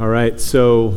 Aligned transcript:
All 0.00 0.08
right, 0.08 0.40
so 0.40 0.96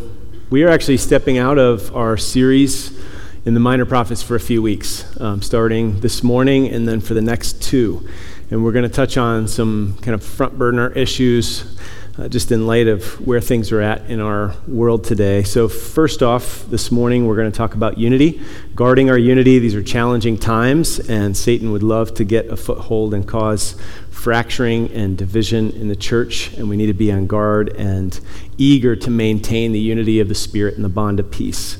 we 0.50 0.64
are 0.64 0.70
actually 0.70 0.96
stepping 0.96 1.38
out 1.38 1.58
of 1.58 1.94
our 1.94 2.16
series 2.16 2.98
in 3.44 3.54
the 3.54 3.60
Minor 3.60 3.84
Prophets 3.84 4.24
for 4.24 4.38
a 4.38 4.40
few 4.40 4.62
weeks, 4.62 5.20
um, 5.20 5.42
starting 5.42 6.00
this 6.00 6.24
morning 6.24 6.70
and 6.70 6.88
then 6.88 7.02
for 7.02 7.14
the 7.14 7.22
next 7.22 7.62
two. 7.62 8.08
And 8.50 8.64
we're 8.64 8.72
going 8.72 8.88
to 8.88 8.96
touch 8.96 9.18
on 9.18 9.50
some 9.50 9.98
kind 10.02 10.16
of 10.16 10.24
front 10.24 10.58
burner 10.58 10.90
issues 10.92 11.78
uh, 12.18 12.28
just 12.28 12.52
in 12.52 12.68
light 12.68 12.88
of 12.88 13.04
where 13.26 13.42
things 13.42 13.72
are 13.72 13.82
at 13.82 14.10
in 14.10 14.20
our 14.20 14.56
world 14.68 15.04
today. 15.04 15.42
So, 15.44 15.68
first 15.68 16.22
off, 16.22 16.66
this 16.70 16.92
morning 16.92 17.26
we're 17.26 17.36
going 17.36 17.52
to 17.52 17.58
talk 17.58 17.74
about 17.74 17.98
unity, 17.98 18.42
guarding 18.76 19.10
our 19.10 19.18
unity. 19.18 19.58
These 19.58 19.74
are 19.74 19.82
challenging 19.82 20.38
times, 20.38 21.00
and 21.00 21.36
Satan 21.36 21.72
would 21.72 21.82
love 21.82 22.14
to 22.16 22.24
get 22.24 22.48
a 22.48 22.56
foothold 22.56 23.14
and 23.14 23.28
cause 23.28 23.76
fracturing 24.12 24.92
and 24.92 25.18
division 25.18 25.72
in 25.72 25.88
the 25.88 25.96
church, 25.96 26.54
and 26.54 26.70
we 26.70 26.78
need 26.78 26.88
to 26.88 26.94
be 26.94 27.12
on 27.12 27.26
guard 27.26 27.70
and 27.78 28.20
eager 28.58 28.96
to 28.96 29.10
maintain 29.10 29.72
the 29.72 29.80
unity 29.80 30.20
of 30.20 30.30
the 30.30 30.36
Spirit 30.36 30.76
and 30.76 30.86
the 30.86 30.90
bond 30.90 31.20
of 31.20 31.32
peace. 31.32 31.78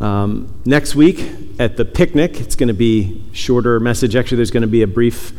Um, 0.00 0.52
next 0.64 0.94
week 0.94 1.24
at 1.58 1.76
the 1.76 1.84
picnic, 1.84 2.40
it's 2.40 2.56
going 2.56 2.68
to 2.68 2.74
be 2.74 3.22
shorter 3.32 3.78
message. 3.78 4.16
Actually, 4.16 4.36
there's 4.36 4.50
going 4.50 4.62
to 4.62 4.66
be 4.66 4.82
a 4.82 4.86
brief 4.86 5.32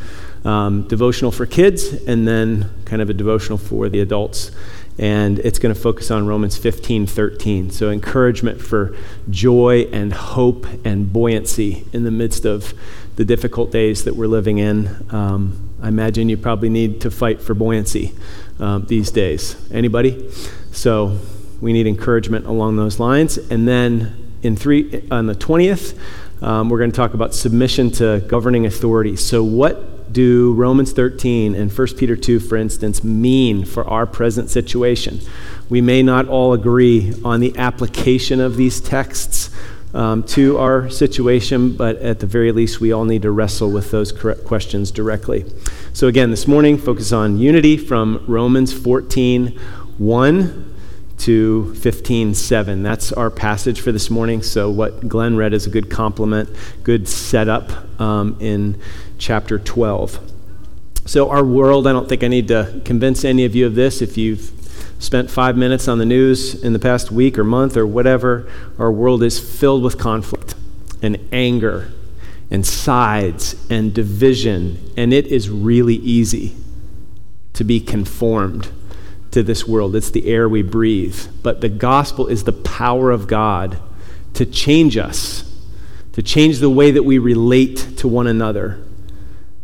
um, 0.44 0.88
devotional 0.88 1.31
for 1.31 1.45
kids 1.45 1.94
and 2.05 2.27
then 2.27 2.70
kind 2.86 3.02
of 3.02 3.09
a 3.09 3.13
devotional 3.13 3.58
for 3.58 3.90
the 3.90 4.00
adults. 4.00 4.52
And 4.98 5.40
it's 5.40 5.58
going 5.59 5.73
to 5.73 5.80
focus 5.80 6.12
on 6.12 6.27
Romans 6.27 6.58
15 6.58 7.08
13. 7.08 7.72
So, 7.72 7.90
encouragement 7.90 8.62
for 8.62 8.95
joy 9.30 9.88
and 9.91 10.12
hope 10.14 10.67
and 10.86 11.12
buoyancy 11.12 11.86
in 11.94 12.04
the 12.04 12.12
midst 12.12 12.45
of 12.45 12.73
the 13.16 13.26
difficult 13.26 13.72
days 13.72 14.04
that 14.04 14.16
we're 14.16 14.27
living 14.27 14.58
in. 14.58 15.05
Um, 15.09 15.70
I 15.81 15.88
imagine 15.88 16.30
you 16.30 16.38
probably 16.38 16.70
need 16.70 17.02
to 17.02 17.12
fight 17.12 17.42
for 17.42 17.53
buoyancy 17.53 18.14
um, 18.59 18.86
these 18.86 19.12
days. 19.12 19.55
Anybody? 19.72 20.30
So, 20.72 21.17
we 21.62 21.73
need 21.73 21.88
encouragement 21.88 22.45
along 22.45 22.76
those 22.76 23.00
lines. 23.00 23.38
And 23.38 23.67
then 23.67 24.34
in 24.42 24.56
three, 24.56 25.08
on 25.09 25.28
the 25.28 25.36
20th, 25.36 25.97
um, 26.42 26.69
we're 26.69 26.80
going 26.80 26.92
to 26.92 26.97
talk 26.97 27.14
about 27.14 27.34
submission 27.36 27.92
to 27.92 28.23
governing 28.28 28.66
authority. 28.66 29.16
So, 29.16 29.44
what 29.44 30.00
do 30.12 30.54
Romans 30.54 30.92
13 30.92 31.56
and 31.56 31.72
1 31.72 31.88
Peter 31.98 32.16
2, 32.16 32.40
for 32.40 32.56
instance, 32.56 33.04
mean 33.04 33.66
for 33.66 33.88
our 33.88 34.06
present 34.06 34.50
situation? 34.50 35.20
We 35.70 35.81
may 35.81 36.03
not 36.03 36.28
all 36.28 36.53
agree 36.53 37.14
on 37.23 37.40
the 37.40 37.58
application 37.58 38.40
of 38.40 38.58
these 38.58 38.81
texts 38.81 39.50
um, 39.94 40.23
to 40.23 40.58
our 40.58 40.90
situation, 40.90 41.76
but 41.76 41.98
at 41.98 42.20
the 42.20 42.28
very 42.28 42.52
least, 42.52 42.80
we 42.80 42.92
all 42.92 43.06
need 43.06 43.23
to 43.23 43.31
wrestle 43.31 43.72
with 43.72 43.92
those 43.92 44.12
questions 44.12 44.92
directly. 44.92 45.45
So, 45.94 46.08
again, 46.08 46.31
this 46.31 46.48
morning, 46.48 46.78
focus 46.78 47.12
on 47.12 47.38
unity 47.38 47.78
from 47.78 48.23
Romans 48.28 48.73
14 48.73 49.59
1 49.98 50.75
to 51.20 51.75
15 51.75 52.34
7. 52.34 52.84
That's 52.84 53.12
our 53.12 53.30
passage 53.30 53.81
for 53.81 53.92
this 53.92 54.09
morning. 54.09 54.42
So, 54.42 54.72
what 54.72 55.08
Glenn 55.08 55.36
read 55.38 55.53
is 55.53 55.68
a 55.68 55.70
good 55.70 55.90
complement, 55.90 56.50
good 56.84 57.08
setup 57.08 58.00
um, 58.00 58.38
in 58.40 58.81
chapter 59.22 59.59
12. 59.59 60.19
So, 61.05 61.30
our 61.30 61.45
world, 61.45 61.88
I 61.88 61.94
don't 61.94 62.09
think 62.09 62.23
I 62.23 62.27
need 62.27 62.47
to 62.50 62.81
convince 62.83 63.23
any 63.23 63.45
of 63.45 63.55
you 63.55 63.67
of 63.67 63.75
this. 63.75 64.02
If 64.02 64.17
you've 64.17 64.52
spent 65.00 65.30
five 65.30 65.55
minutes 65.55 65.88
on 65.88 66.00
the 66.00 66.05
news 66.05 66.61
in 66.61 66.73
the 66.73 66.80
past 66.80 67.11
week 67.11 67.38
or 67.38 67.44
month 67.44 67.78
or 67.78 67.86
whatever, 67.86 68.52
our 68.78 68.91
world 68.91 69.23
is 69.23 69.39
filled 69.39 69.83
with 69.83 69.97
conflict 69.97 70.55
and 71.02 71.19
anger 71.31 71.91
and 72.50 72.66
sides 72.66 73.55
and 73.69 73.94
division. 73.94 74.91
And 74.97 75.13
it 75.13 75.28
is 75.28 75.50
really 75.50 75.95
easy 75.95 76.56
to 77.53 77.63
be 77.63 77.80
conformed 77.80 78.69
to 79.31 79.44
this 79.44 79.67
world. 79.67 79.95
It's 79.95 80.11
the 80.11 80.28
air 80.28 80.50
we 80.50 80.61
breathe. 80.61 81.28
But 81.41 81.61
the 81.61 81.69
gospel 81.69 82.28
is 82.28 82.44
the 82.44 82.53
power 82.53 83.11
of 83.11 83.28
God 83.28 83.80
to 84.33 84.45
change 84.45 84.97
us, 84.97 85.50
to 86.13 86.23
change 86.23 86.59
the 86.59 86.69
way 86.69 86.91
that 86.91 87.03
we 87.03 87.17
relate 87.17 87.97
to 87.97 88.08
one 88.08 88.28
another 88.28 88.84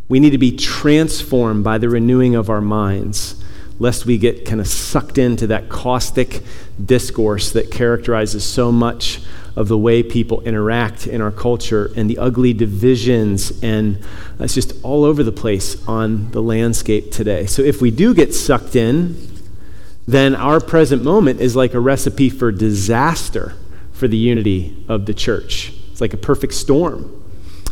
we 0.08 0.20
need 0.20 0.30
to 0.30 0.38
be 0.38 0.56
transformed 0.56 1.64
by 1.64 1.78
the 1.78 1.88
renewing 1.88 2.34
of 2.34 2.48
our 2.48 2.60
minds, 2.60 3.42
lest 3.78 4.06
we 4.06 4.18
get 4.18 4.44
kind 4.44 4.60
of 4.60 4.66
sucked 4.66 5.18
into 5.18 5.46
that 5.48 5.68
caustic 5.68 6.42
discourse 6.82 7.52
that 7.52 7.70
characterizes 7.70 8.44
so 8.44 8.72
much 8.72 9.20
of 9.54 9.68
the 9.68 9.76
way 9.76 10.02
people 10.02 10.40
interact 10.42 11.06
in 11.06 11.20
our 11.20 11.32
culture 11.32 11.90
and 11.96 12.08
the 12.08 12.16
ugly 12.18 12.52
divisions, 12.52 13.62
and 13.62 13.96
uh, 14.40 14.44
it's 14.44 14.54
just 14.54 14.72
all 14.84 15.04
over 15.04 15.22
the 15.22 15.32
place 15.32 15.86
on 15.88 16.30
the 16.30 16.40
landscape 16.40 17.10
today. 17.10 17.44
So, 17.44 17.62
if 17.62 17.82
we 17.82 17.90
do 17.90 18.14
get 18.14 18.34
sucked 18.34 18.76
in, 18.76 19.16
then 20.06 20.34
our 20.36 20.60
present 20.60 21.02
moment 21.02 21.40
is 21.40 21.56
like 21.56 21.74
a 21.74 21.80
recipe 21.80 22.30
for 22.30 22.52
disaster 22.52 23.54
for 23.92 24.06
the 24.06 24.16
unity 24.16 24.84
of 24.88 25.06
the 25.06 25.12
church. 25.12 25.74
It's 25.90 26.00
like 26.00 26.14
a 26.14 26.18
perfect 26.18 26.54
storm. 26.54 27.17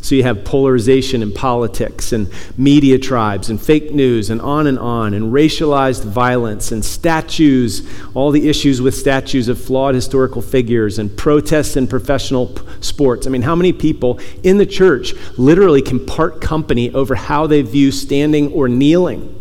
So 0.07 0.15
you 0.15 0.23
have 0.23 0.45
polarization 0.45 1.21
in 1.21 1.33
politics 1.33 2.13
and 2.13 2.31
media 2.57 2.97
tribes 2.97 3.51
and 3.51 3.61
fake 3.61 3.93
news 3.93 4.31
and 4.31 4.41
on 4.41 4.69
and 4.69 4.79
on 4.79 5.15
and 5.15 5.33
racialized 5.33 6.05
violence 6.05 6.71
and 6.71 6.85
statues, 6.85 7.85
all 8.15 8.31
the 8.31 8.49
issues 8.49 8.81
with 8.81 8.95
statues 8.95 9.49
of 9.49 9.61
flawed 9.61 9.97
historical 9.97 10.43
figures 10.43 11.01
and 11.01 11.17
protests 11.19 11.77
in 11.77 11.89
professional 11.89 12.47
p- 12.47 12.63
sports. 12.83 13.27
I 13.27 13.31
mean, 13.31 13.43
how 13.43 13.57
many 13.57 13.73
people 13.73 14.21
in 14.45 14.59
the 14.59 14.67
church 14.67 15.13
literally 15.37 15.83
can 15.83 16.07
part 16.07 16.41
company 16.41 16.93
over 16.93 17.17
how 17.17 17.49
they 17.49 17.63
view 17.63 17.91
standing 17.91 18.53
or 18.53 18.69
kneeling 18.69 19.35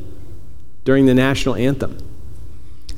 during 0.83 1.05
the 1.05 1.13
national 1.13 1.53
anthem? 1.53 1.95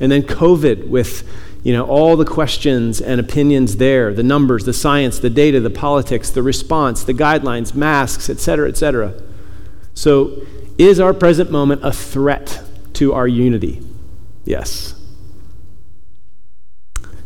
And 0.00 0.10
then 0.10 0.22
COVID 0.22 0.88
with 0.88 1.28
you 1.62 1.72
know, 1.72 1.84
all 1.86 2.16
the 2.16 2.24
questions 2.24 3.00
and 3.00 3.20
opinions 3.20 3.76
there, 3.76 4.14
the 4.14 4.22
numbers, 4.22 4.64
the 4.64 4.72
science, 4.72 5.18
the 5.18 5.30
data, 5.30 5.60
the 5.60 5.70
politics, 5.70 6.30
the 6.30 6.42
response, 6.42 7.02
the 7.02 7.14
guidelines, 7.14 7.74
masks, 7.74 8.30
et 8.30 8.38
cetera, 8.38 8.68
et 8.68 8.76
cetera. 8.76 9.14
So, 9.94 10.46
is 10.78 11.00
our 11.00 11.12
present 11.12 11.50
moment 11.50 11.84
a 11.84 11.92
threat 11.92 12.62
to 12.94 13.12
our 13.12 13.26
unity? 13.26 13.82
Yes. 14.44 14.94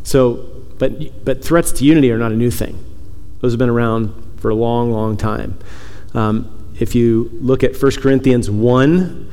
So, 0.03 0.63
but, 0.79 1.23
but 1.23 1.43
threats 1.43 1.71
to 1.73 1.85
unity 1.85 2.11
are 2.11 2.17
not 2.17 2.31
a 2.31 2.35
new 2.35 2.51
thing. 2.51 2.83
Those 3.39 3.53
have 3.53 3.59
been 3.59 3.69
around 3.69 4.13
for 4.37 4.49
a 4.49 4.55
long, 4.55 4.91
long 4.91 5.15
time. 5.15 5.57
Um, 6.13 6.73
if 6.79 6.95
you 6.95 7.29
look 7.33 7.63
at 7.63 7.79
1 7.81 7.91
Corinthians 7.93 8.49
1, 8.49 9.31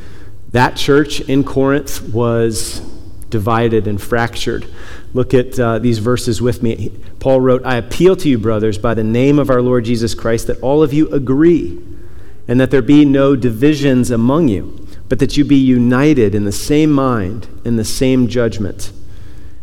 that 0.51 0.77
church 0.77 1.21
in 1.21 1.45
Corinth 1.45 2.03
was 2.13 2.81
divided 3.31 3.87
and 3.87 4.01
fractured. 4.01 4.67
Look 5.15 5.33
at 5.35 5.59
uh, 5.59 5.79
these 5.79 5.99
verses 5.99 6.43
with 6.43 6.63
me. 6.63 6.93
Paul 7.19 7.41
wrote, 7.41 7.65
I 7.65 7.77
appeal 7.77 8.17
to 8.17 8.29
you, 8.29 8.39
brothers, 8.39 8.79
by 8.79 8.95
the 8.95 9.05
name 9.05 9.39
of 9.39 9.51
our 9.51 9.63
Lord 9.63 9.85
Jesus 9.85 10.15
Christ, 10.15 10.47
that 10.49 10.61
all 10.61 10.83
of 10.83 10.93
you 10.93 11.09
agree, 11.09 11.79
and 12.47 12.61
that 12.61 12.71
there 12.71 12.83
be 12.83 13.05
no 13.05 13.37
divisions 13.37 14.11
among 14.11 14.49
you, 14.49 14.87
but 15.09 15.19
that 15.19 15.37
you 15.37 15.45
be 15.45 15.57
united 15.57 16.35
in 16.35 16.45
the 16.45 16.53
same 16.53 16.91
mind 16.91 17.47
and 17.65 17.79
the 17.79 17.85
same 17.85 18.29
judgment. 18.29 18.93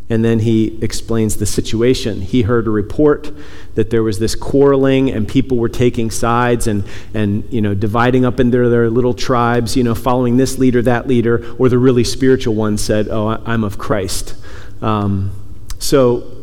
And 0.09 0.23
then 0.23 0.39
he 0.39 0.77
explains 0.81 1.37
the 1.37 1.45
situation. 1.45 2.21
He 2.21 2.43
heard 2.43 2.65
a 2.65 2.69
report 2.69 3.31
that 3.75 3.89
there 3.89 4.03
was 4.03 4.19
this 4.19 4.35
quarreling 4.35 5.11
and 5.11 5.27
people 5.27 5.57
were 5.57 5.69
taking 5.69 6.09
sides 6.09 6.65
and, 6.65 6.85
and 7.13 7.43
you 7.51 7.61
know, 7.61 7.73
dividing 7.73 8.23
up 8.23 8.39
into 8.39 8.69
their 8.69 8.89
little 8.89 9.13
tribes, 9.13 9.75
you 9.75 9.83
know, 9.83 9.93
following 9.93 10.37
this 10.37 10.57
leader, 10.57 10.81
that 10.81 11.07
leader, 11.07 11.53
or 11.59 11.67
the 11.67 11.77
really 11.77 12.05
spiritual 12.05 12.55
one 12.55 12.77
said, 12.77 13.09
Oh, 13.09 13.27
I'm 13.45 13.65
of 13.65 13.77
Christ. 13.77 14.35
Um, 14.81 15.31
so 15.79 16.37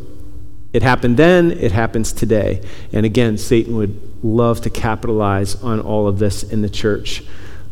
it 0.71 0.83
happened 0.83 1.17
then, 1.17 1.51
it 1.51 1.71
happens 1.71 2.13
today. 2.13 2.61
And 2.91 3.05
again, 3.05 3.37
Satan 3.37 3.77
would 3.77 3.99
love 4.23 4.61
to 4.61 4.69
capitalize 4.69 5.55
on 5.63 5.79
all 5.79 6.07
of 6.07 6.19
this 6.19 6.43
in 6.43 6.61
the 6.61 6.69
church. 6.69 7.23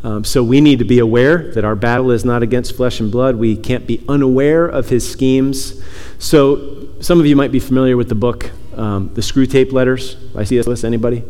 Um, 0.03 0.25
so 0.25 0.43
we 0.43 0.59
need 0.59 0.79
to 0.79 0.85
be 0.85 0.99
aware 0.99 1.51
that 1.53 1.63
our 1.63 1.75
battle 1.75 2.11
is 2.11 2.25
not 2.25 2.43
against 2.43 2.75
flesh 2.75 2.99
and 2.99 3.09
blood. 3.09 3.37
We 3.37 3.55
can't 3.55 3.87
be 3.87 4.03
unaware 4.09 4.65
of 4.65 4.89
his 4.89 5.09
schemes. 5.09 5.81
So 6.19 6.89
some 6.99 7.21
of 7.21 7.25
you 7.25 7.37
might 7.37 7.53
be 7.53 7.59
familiar 7.59 7.95
with 7.95 8.09
the 8.09 8.15
book, 8.15 8.51
um, 8.75 9.13
The 9.13 9.21
Screwtape 9.21 9.71
Letters 9.71 10.15
by 10.15 10.43
C.S. 10.43 10.67
Lewis. 10.67 10.83
Anybody? 10.83 11.23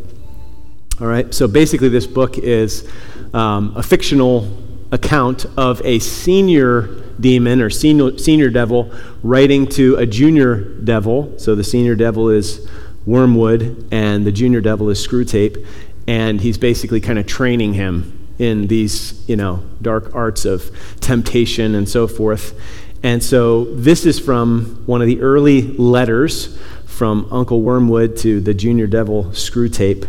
All 1.00 1.06
right. 1.06 1.32
So 1.32 1.46
basically, 1.46 1.88
this 1.88 2.06
book 2.06 2.36
is 2.36 2.88
um, 3.32 3.76
a 3.76 3.82
fictional 3.82 4.58
account 4.90 5.46
of 5.56 5.80
a 5.84 6.00
senior 6.00 7.02
demon 7.20 7.60
or 7.60 7.70
senior, 7.70 8.18
senior 8.18 8.50
devil 8.50 8.92
writing 9.22 9.68
to 9.68 9.94
a 9.96 10.06
junior 10.06 10.56
devil. 10.56 11.38
So 11.38 11.54
the 11.54 11.64
senior 11.64 11.94
devil 11.94 12.28
is 12.28 12.68
Wormwood, 13.06 13.88
and 13.92 14.26
the 14.26 14.32
junior 14.32 14.60
devil 14.60 14.90
is 14.90 15.04
Screwtape. 15.06 15.64
And 16.08 16.40
he's 16.40 16.58
basically 16.58 17.00
kind 17.00 17.20
of 17.20 17.26
training 17.26 17.74
him 17.74 18.23
in 18.38 18.66
these, 18.66 19.26
you 19.28 19.36
know, 19.36 19.64
dark 19.80 20.14
arts 20.14 20.44
of 20.44 20.70
temptation 21.00 21.74
and 21.74 21.88
so 21.88 22.06
forth. 22.06 22.58
And 23.02 23.22
so 23.22 23.64
this 23.74 24.06
is 24.06 24.18
from 24.18 24.82
one 24.86 25.02
of 25.02 25.06
the 25.06 25.20
early 25.20 25.62
letters 25.76 26.58
from 26.86 27.28
Uncle 27.30 27.60
Wormwood 27.60 28.16
to 28.18 28.40
the 28.40 28.54
junior 28.54 28.86
devil 28.86 29.24
Screwtape. 29.26 30.04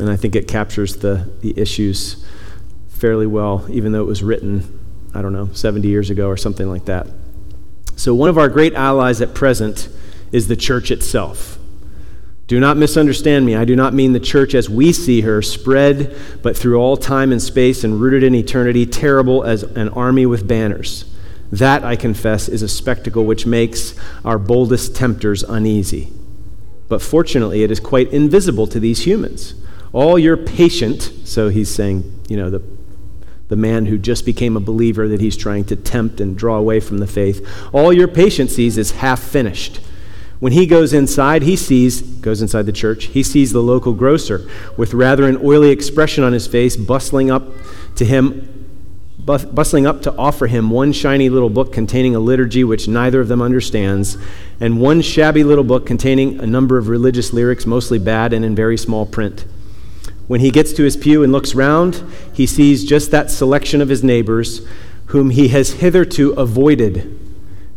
And 0.00 0.10
I 0.10 0.16
think 0.16 0.34
it 0.34 0.48
captures 0.48 0.96
the, 0.96 1.30
the 1.40 1.58
issues 1.58 2.24
fairly 2.88 3.26
well, 3.26 3.66
even 3.70 3.92
though 3.92 4.02
it 4.02 4.06
was 4.06 4.22
written, 4.22 4.78
I 5.14 5.22
don't 5.22 5.32
know, 5.32 5.48
70 5.52 5.86
years 5.86 6.10
ago 6.10 6.28
or 6.28 6.36
something 6.36 6.68
like 6.68 6.86
that. 6.86 7.06
So, 7.96 8.14
one 8.14 8.28
of 8.28 8.36
our 8.36 8.48
great 8.48 8.74
allies 8.74 9.20
at 9.20 9.34
present 9.34 9.88
is 10.32 10.48
the 10.48 10.56
church 10.56 10.90
itself. 10.90 11.58
Do 12.46 12.60
not 12.60 12.76
misunderstand 12.76 13.44
me. 13.44 13.56
I 13.56 13.64
do 13.64 13.74
not 13.74 13.92
mean 13.92 14.12
the 14.12 14.20
church 14.20 14.54
as 14.54 14.70
we 14.70 14.92
see 14.92 15.22
her, 15.22 15.42
spread 15.42 16.16
but 16.42 16.56
through 16.56 16.76
all 16.76 16.96
time 16.96 17.32
and 17.32 17.42
space 17.42 17.82
and 17.82 18.00
rooted 18.00 18.22
in 18.22 18.34
eternity, 18.34 18.86
terrible 18.86 19.42
as 19.42 19.64
an 19.64 19.88
army 19.90 20.26
with 20.26 20.46
banners. 20.46 21.06
That, 21.50 21.84
I 21.84 21.96
confess, 21.96 22.48
is 22.48 22.62
a 22.62 22.68
spectacle 22.68 23.24
which 23.24 23.46
makes 23.46 23.94
our 24.24 24.38
boldest 24.38 24.94
tempters 24.94 25.42
uneasy. 25.42 26.12
But 26.88 27.02
fortunately, 27.02 27.64
it 27.64 27.70
is 27.70 27.80
quite 27.80 28.12
invisible 28.12 28.66
to 28.68 28.78
these 28.78 29.04
humans. 29.04 29.54
All 29.92 30.18
your 30.18 30.36
patient, 30.36 31.02
so 31.24 31.48
he's 31.48 31.72
saying, 31.72 32.20
you 32.28 32.36
know, 32.36 32.50
the, 32.50 32.62
the 33.48 33.56
man 33.56 33.86
who 33.86 33.98
just 33.98 34.24
became 34.24 34.56
a 34.56 34.60
believer 34.60 35.08
that 35.08 35.20
he's 35.20 35.36
trying 35.36 35.64
to 35.64 35.76
tempt 35.76 36.20
and 36.20 36.36
draw 36.36 36.58
away 36.58 36.78
from 36.78 36.98
the 36.98 37.06
faith, 37.08 37.48
all 37.72 37.92
your 37.92 38.08
patient 38.08 38.50
sees 38.50 38.78
is 38.78 38.92
half 38.92 39.20
finished. 39.20 39.80
When 40.38 40.52
he 40.52 40.66
goes 40.66 40.92
inside, 40.92 41.42
he 41.42 41.56
sees, 41.56 42.02
goes 42.02 42.42
inside 42.42 42.66
the 42.66 42.72
church, 42.72 43.06
he 43.06 43.22
sees 43.22 43.52
the 43.52 43.62
local 43.62 43.94
grocer 43.94 44.48
with 44.76 44.92
rather 44.92 45.26
an 45.26 45.38
oily 45.42 45.70
expression 45.70 46.22
on 46.24 46.32
his 46.32 46.46
face, 46.46 46.76
bustling 46.76 47.30
up 47.30 47.44
to 47.96 48.04
him 48.04 48.52
bustling 49.26 49.88
up 49.88 50.02
to 50.02 50.14
offer 50.16 50.46
him 50.46 50.70
one 50.70 50.92
shiny 50.92 51.28
little 51.28 51.50
book 51.50 51.72
containing 51.72 52.14
a 52.14 52.20
liturgy 52.20 52.62
which 52.62 52.86
neither 52.86 53.20
of 53.20 53.26
them 53.26 53.42
understands, 53.42 54.16
and 54.60 54.80
one 54.80 55.02
shabby 55.02 55.42
little 55.42 55.64
book 55.64 55.84
containing 55.84 56.38
a 56.38 56.46
number 56.46 56.78
of 56.78 56.86
religious 56.86 57.32
lyrics, 57.32 57.66
mostly 57.66 57.98
bad 57.98 58.32
and 58.32 58.44
in 58.44 58.54
very 58.54 58.76
small 58.76 59.04
print. 59.04 59.44
When 60.28 60.40
he 60.40 60.52
gets 60.52 60.72
to 60.74 60.84
his 60.84 60.96
pew 60.96 61.24
and 61.24 61.32
looks 61.32 61.56
round, 61.56 62.04
he 62.32 62.46
sees 62.46 62.84
just 62.84 63.10
that 63.10 63.28
selection 63.28 63.80
of 63.80 63.88
his 63.88 64.04
neighbors 64.04 64.64
whom 65.06 65.30
he 65.30 65.48
has 65.48 65.74
hitherto 65.74 66.30
avoided. 66.34 67.18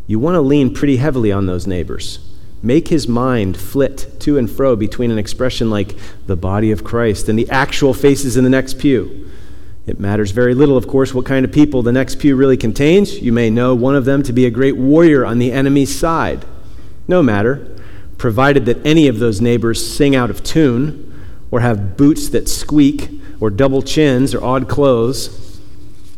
You 0.06 0.20
want 0.20 0.36
to 0.36 0.42
lean 0.42 0.74
pretty 0.74 0.98
heavily 0.98 1.32
on 1.32 1.48
those 1.48 1.66
neighbors. 1.66 2.29
Make 2.62 2.90
his 2.90 3.08
mind 3.08 3.58
flit 3.58 4.20
to 4.20 4.38
and 4.38 4.50
fro 4.50 4.76
between 4.76 5.12
an 5.12 5.18
expression 5.18 5.70
like 5.70 5.96
the 6.28 6.36
body 6.36 6.72
of 6.72 6.84
Christ 6.84 7.30
and 7.30 7.40
the 7.40 7.50
actual 7.50 7.94
faces 7.94 8.36
in 8.36 8.44
the 8.44 8.50
next 8.50 8.80
pew. 8.80 9.30
It 9.88 10.00
matters 10.00 10.32
very 10.32 10.54
little, 10.54 10.78
of 10.78 10.88
course, 10.88 11.14
what 11.14 11.26
kind 11.26 11.46
of 11.46 11.52
people 11.52 11.82
the 11.82 11.92
next 11.92 12.20
pew 12.20 12.36
really 12.36 12.58
contains. 12.58 13.20
You 13.20 13.32
may 13.32 13.50
know 13.50 13.74
one 13.74 13.96
of 13.96 14.06
them 14.06 14.22
to 14.24 14.34
be 14.34 14.46
a 14.46 14.52
great 14.52 14.78
warrior 14.78 15.26
on 15.26 15.40
the 15.40 15.52
enemy's 15.52 15.98
side. 15.98 16.46
No 17.08 17.24
matter, 17.24 17.76
provided 18.18 18.66
that 18.66 18.86
any 18.86 19.08
of 19.08 19.20
those 19.20 19.42
neighbors 19.42 19.92
sing 19.92 20.16
out 20.16 20.30
of 20.30 20.44
tune, 20.44 21.06
or 21.50 21.62
have 21.62 21.98
boots 21.98 22.30
that 22.30 22.48
squeak, 22.48 23.10
or 23.40 23.50
double 23.50 23.82
chins, 23.82 24.36
or 24.36 24.44
odd 24.44 24.68
clothes. 24.68 25.60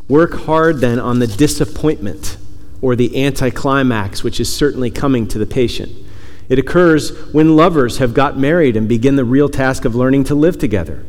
Work 0.10 0.34
hard 0.34 0.80
then 0.80 1.00
on 1.00 1.20
the 1.20 1.28
disappointment 1.28 2.38
or 2.82 2.96
the 2.96 3.24
anticlimax, 3.24 4.24
which 4.24 4.40
is 4.40 4.54
certainly 4.54 4.90
coming 4.90 5.28
to 5.28 5.38
the 5.38 5.46
patient. 5.46 5.92
It 6.52 6.60
occurs 6.60 7.12
when 7.32 7.56
lovers 7.56 8.00
have 8.00 8.14
got 8.14 8.38
married 8.38 8.76
and 8.76 8.86
begin 8.86 9.16
the 9.16 9.24
real 9.24 9.48
task 9.48 9.86
of 9.86 9.96
learning 9.96 10.26
to 10.26 10.36
live 10.36 10.58
together. 10.58 11.06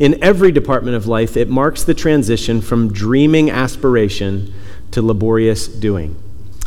In 0.00 0.20
every 0.20 0.50
department 0.50 0.96
of 0.96 1.06
life, 1.06 1.36
it 1.36 1.48
marks 1.48 1.84
the 1.84 1.94
transition 1.94 2.60
from 2.60 2.92
dreaming 2.92 3.48
aspiration 3.48 4.52
to 4.90 5.00
laborious 5.00 5.68
doing. 5.68 6.20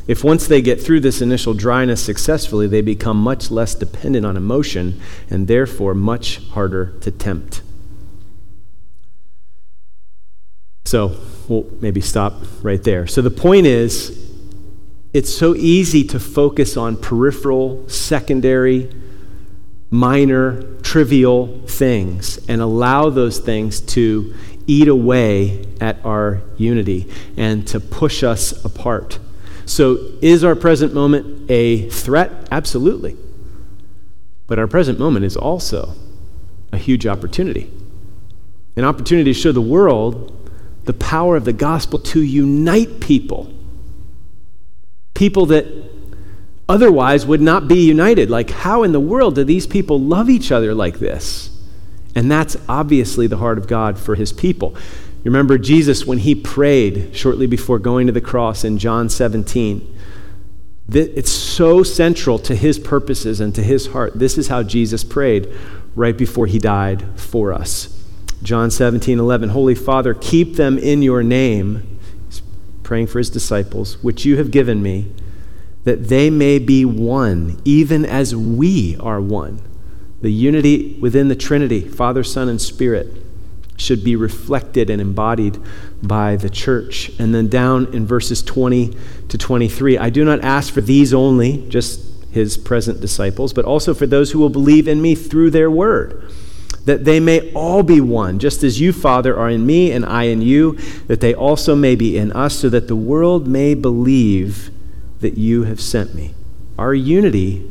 If 0.07 0.23
once 0.23 0.47
they 0.47 0.61
get 0.61 0.81
through 0.81 1.01
this 1.01 1.19
initial 1.19 1.53
dryness 1.53 2.01
successfully, 2.01 2.67
they 2.67 2.79
become 2.79 3.17
much 3.17 3.51
less 3.51 3.75
dependent 3.75 4.25
on 4.25 4.37
emotion 4.37 5.01
and 5.29 5.49
therefore 5.49 5.93
much 5.93 6.37
harder 6.51 6.97
to 7.01 7.11
tempt. 7.11 7.63
So 10.85 11.19
we'll 11.49 11.69
maybe 11.81 11.99
stop 11.99 12.35
right 12.61 12.81
there. 12.81 13.07
So 13.07 13.21
the 13.21 13.29
point 13.29 13.65
is, 13.65 14.24
it's 15.15 15.33
so 15.33 15.55
easy 15.55 16.03
to 16.03 16.19
focus 16.19 16.75
on 16.75 16.97
peripheral, 16.97 17.87
secondary, 17.87 18.91
minor, 19.89 20.61
trivial 20.81 21.61
things 21.67 22.37
and 22.49 22.61
allow 22.61 23.09
those 23.09 23.39
things 23.39 23.79
to 23.79 24.35
eat 24.67 24.89
away 24.89 25.65
at 25.79 26.03
our 26.03 26.41
unity 26.57 27.09
and 27.37 27.65
to 27.65 27.79
push 27.79 28.23
us 28.23 28.65
apart. 28.65 29.17
So, 29.65 29.97
is 30.21 30.43
our 30.43 30.53
present 30.53 30.93
moment 30.93 31.49
a 31.49 31.89
threat? 31.89 32.49
Absolutely. 32.51 33.15
But 34.47 34.59
our 34.59 34.67
present 34.67 34.99
moment 34.99 35.23
is 35.23 35.37
also 35.37 35.93
a 36.73 36.77
huge 36.77 37.07
opportunity 37.07 37.71
an 38.75 38.83
opportunity 38.83 39.33
to 39.33 39.39
show 39.39 39.53
the 39.53 39.61
world 39.61 40.33
the 40.83 40.93
power 40.93 41.37
of 41.37 41.45
the 41.45 41.53
gospel 41.53 41.99
to 41.99 42.21
unite 42.21 42.99
people. 42.99 43.54
People 45.15 45.47
that 45.47 45.65
otherwise 46.69 47.25
would 47.25 47.41
not 47.41 47.67
be 47.67 47.87
united. 47.87 48.29
Like, 48.29 48.51
how 48.51 48.83
in 48.83 48.91
the 48.91 48.99
world 48.99 49.35
do 49.35 49.43
these 49.43 49.65
people 49.65 49.99
love 49.99 50.29
each 50.29 50.51
other 50.51 50.75
like 50.75 50.99
this? 50.99 51.49
And 52.13 52.31
that's 52.31 52.55
obviously 52.69 53.27
the 53.27 53.37
heart 53.37 53.57
of 53.57 53.67
God 53.67 53.97
for 53.97 54.15
his 54.15 54.31
people. 54.31 54.75
You 55.23 55.31
remember 55.31 55.57
Jesus 55.57 56.05
when 56.05 56.19
he 56.19 56.35
prayed 56.35 57.15
shortly 57.15 57.47
before 57.47 57.79
going 57.79 58.05
to 58.07 58.13
the 58.13 58.21
cross 58.21 58.63
in 58.63 58.77
John 58.77 59.09
17. 59.09 59.93
It's 60.87 61.31
so 61.31 61.81
central 61.81 62.37
to 62.39 62.55
his 62.55 62.77
purposes 62.77 63.39
and 63.39 63.53
to 63.55 63.63
his 63.63 63.87
heart. 63.87 64.19
This 64.19 64.37
is 64.37 64.49
how 64.49 64.61
Jesus 64.61 65.03
prayed 65.03 65.51
right 65.95 66.15
before 66.15 66.45
he 66.45 66.59
died 66.59 67.19
for 67.19 67.51
us. 67.51 67.91
John 68.43 68.69
17, 68.69 69.17
11. 69.17 69.49
Holy 69.49 69.73
Father, 69.73 70.13
keep 70.13 70.57
them 70.57 70.77
in 70.77 71.01
your 71.01 71.23
name. 71.23 71.94
Praying 72.85 73.07
for 73.07 73.17
his 73.17 73.31
disciples, 73.31 73.97
which 74.03 74.25
you 74.25 74.37
have 74.37 74.51
given 74.51 74.83
me 74.83 75.11
that 75.85 76.07
they 76.07 76.29
may 76.29 76.59
be 76.59 76.85
one, 76.85 77.59
even 77.65 78.05
as 78.05 78.35
we 78.35 78.95
are 78.99 79.19
one. 79.19 79.59
The 80.21 80.29
unity 80.29 80.95
within 81.01 81.27
the 81.27 81.35
Trinity, 81.35 81.81
Father, 81.81 82.23
Son, 82.23 82.47
and 82.47 82.61
Spirit, 82.61 83.07
should 83.75 84.03
be 84.03 84.15
reflected 84.15 84.91
and 84.91 85.01
embodied 85.01 85.59
by 86.03 86.35
the 86.35 86.49
church. 86.49 87.11
And 87.17 87.33
then 87.33 87.47
down 87.47 87.91
in 87.91 88.05
verses 88.05 88.43
20 88.43 88.95
to 89.29 89.37
23, 89.37 89.97
I 89.97 90.11
do 90.11 90.23
not 90.23 90.41
ask 90.41 90.71
for 90.71 90.81
these 90.81 91.11
only, 91.11 91.67
just 91.67 92.01
his 92.29 92.55
present 92.55 93.01
disciples, 93.01 93.51
but 93.51 93.65
also 93.65 93.95
for 93.95 94.05
those 94.05 94.31
who 94.31 94.37
will 94.37 94.49
believe 94.49 94.87
in 94.87 95.01
me 95.01 95.15
through 95.15 95.49
their 95.49 95.71
word 95.71 96.31
that 96.85 97.03
they 97.03 97.19
may 97.19 97.51
all 97.53 97.83
be 97.83 97.99
one, 97.99 98.39
just 98.39 98.63
as 98.63 98.79
you, 98.79 98.93
Father, 98.93 99.37
are 99.37 99.49
in 99.49 99.65
me 99.65 99.91
and 99.91 100.05
I 100.05 100.23
in 100.23 100.41
you, 100.41 100.73
that 101.07 101.19
they 101.19 101.33
also 101.33 101.75
may 101.75 101.95
be 101.95 102.17
in 102.17 102.31
us, 102.31 102.59
so 102.59 102.69
that 102.69 102.87
the 102.87 102.95
world 102.95 103.47
may 103.47 103.73
believe 103.73 104.69
that 105.19 105.37
you 105.37 105.63
have 105.63 105.81
sent 105.81 106.13
me. 106.15 106.33
Our 106.77 106.93
unity 106.93 107.69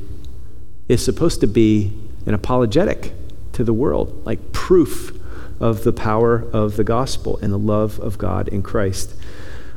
is 0.88 1.04
supposed 1.04 1.40
to 1.40 1.46
be 1.46 1.92
an 2.26 2.34
apologetic 2.34 3.12
to 3.52 3.64
the 3.64 3.72
world, 3.72 4.24
like 4.26 4.52
proof 4.52 5.12
of 5.60 5.84
the 5.84 5.92
power 5.92 6.44
of 6.52 6.76
the 6.76 6.84
gospel 6.84 7.38
and 7.40 7.52
the 7.52 7.58
love 7.58 8.00
of 8.00 8.18
God 8.18 8.48
in 8.48 8.62
Christ. 8.62 9.14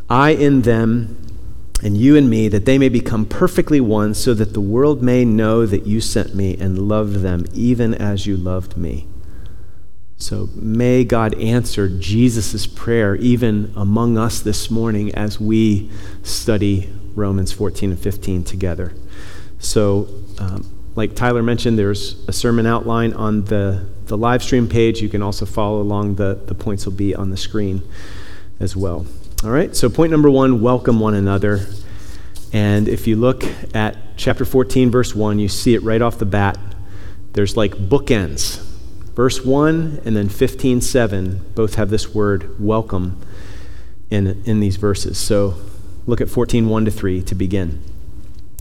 I 0.09 0.31
in 0.31 0.63
them 0.63 1.17
and 1.83 1.95
you 1.95 2.15
in 2.15 2.27
me, 2.27 2.47
that 2.47 2.65
they 2.65 2.79
may 2.79 2.89
become 2.89 3.25
perfectly 3.25 3.79
one, 3.79 4.15
so 4.15 4.33
that 4.33 4.53
the 4.53 4.62
world 4.62 5.03
may 5.03 5.23
know 5.23 5.67
that 5.67 5.85
you 5.85 6.01
sent 6.01 6.33
me 6.33 6.57
and 6.57 6.89
loved 6.89 7.17
them 7.17 7.45
even 7.53 7.93
as 7.93 8.25
you 8.25 8.35
loved 8.35 8.75
me. 8.77 9.05
So 10.19 10.50
may 10.55 11.03
God 11.03 11.39
answer 11.39 11.88
Jesus' 11.88 12.65
prayer 12.65 13.15
even 13.17 13.71
among 13.75 14.17
us 14.17 14.39
this 14.39 14.71
morning 14.71 15.13
as 15.13 15.39
we 15.39 15.91
study 16.24 16.89
Romans 17.13 17.51
14 17.51 17.91
and 17.91 18.00
15 18.00 18.43
together. 18.43 18.93
So, 19.59 20.07
um, 20.39 20.65
like 20.95 21.15
Tyler 21.15 21.43
mentioned, 21.43 21.77
there's 21.77 22.27
a 22.27 22.33
sermon 22.33 22.65
outline 22.65 23.13
on 23.13 23.45
the, 23.45 23.88
the 24.05 24.17
live 24.17 24.41
stream 24.41 24.67
page. 24.67 25.01
You 25.01 25.09
can 25.09 25.21
also 25.21 25.45
follow 25.45 25.81
along, 25.81 26.15
the, 26.15 26.41
the 26.47 26.55
points 26.55 26.86
will 26.86 26.93
be 26.93 27.13
on 27.13 27.29
the 27.29 27.38
screen 27.38 27.83
as 28.59 28.75
well. 28.75 29.05
All 29.43 29.51
right, 29.51 29.75
so 29.75 29.88
point 29.88 30.12
number 30.12 30.31
one 30.31 30.62
welcome 30.62 31.00
one 31.00 31.13
another. 31.13 31.67
And 32.51 32.88
if 32.88 33.05
you 33.05 33.17
look 33.17 33.43
at 33.75 33.97
chapter 34.17 34.45
14, 34.45 34.89
verse 34.89 35.13
1, 35.13 35.38
you 35.38 35.47
see 35.47 35.75
it 35.75 35.83
right 35.83 36.01
off 36.01 36.17
the 36.17 36.25
bat. 36.25 36.57
There's 37.33 37.55
like 37.55 37.74
bookends. 37.74 38.66
Verse 39.17 39.43
1 39.43 40.03
and 40.05 40.15
then 40.15 40.29
15, 40.29 40.79
7 40.79 41.41
both 41.53 41.75
have 41.75 41.89
this 41.89 42.13
word 42.13 42.57
welcome 42.57 43.21
in, 44.09 44.41
in 44.45 44.62
these 44.62 44.77
verses. 44.77 45.17
So 45.17 45.55
Look 46.07 46.21
at 46.21 46.29
14, 46.29 46.69
1 46.69 46.86
to 46.86 46.91
3 46.91 47.21
to 47.24 47.36
begin. 47.36 47.83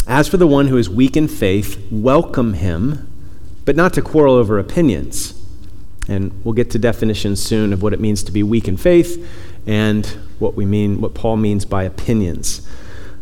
As 0.08 0.26
for 0.26 0.36
the 0.36 0.48
one 0.48 0.66
who 0.66 0.76
is 0.76 0.90
weak 0.90 1.16
in 1.16 1.28
faith, 1.28 1.80
welcome 1.92 2.54
him, 2.54 3.08
but 3.64 3.76
not 3.76 3.94
to 3.94 4.02
quarrel 4.02 4.34
over 4.34 4.58
opinions. 4.58 5.40
And 6.08 6.32
we'll 6.44 6.54
get 6.54 6.72
to 6.72 6.78
definitions 6.78 7.40
soon 7.40 7.72
of 7.72 7.82
what 7.82 7.92
it 7.92 8.00
means 8.00 8.24
to 8.24 8.32
be 8.32 8.42
weak 8.42 8.66
in 8.66 8.76
faith 8.76 9.28
and 9.64 10.06
what 10.40 10.54
we 10.54 10.66
mean, 10.66 11.00
what 11.00 11.14
Paul 11.14 11.36
means 11.36 11.64
by 11.64 11.84
opinions. 11.84 12.68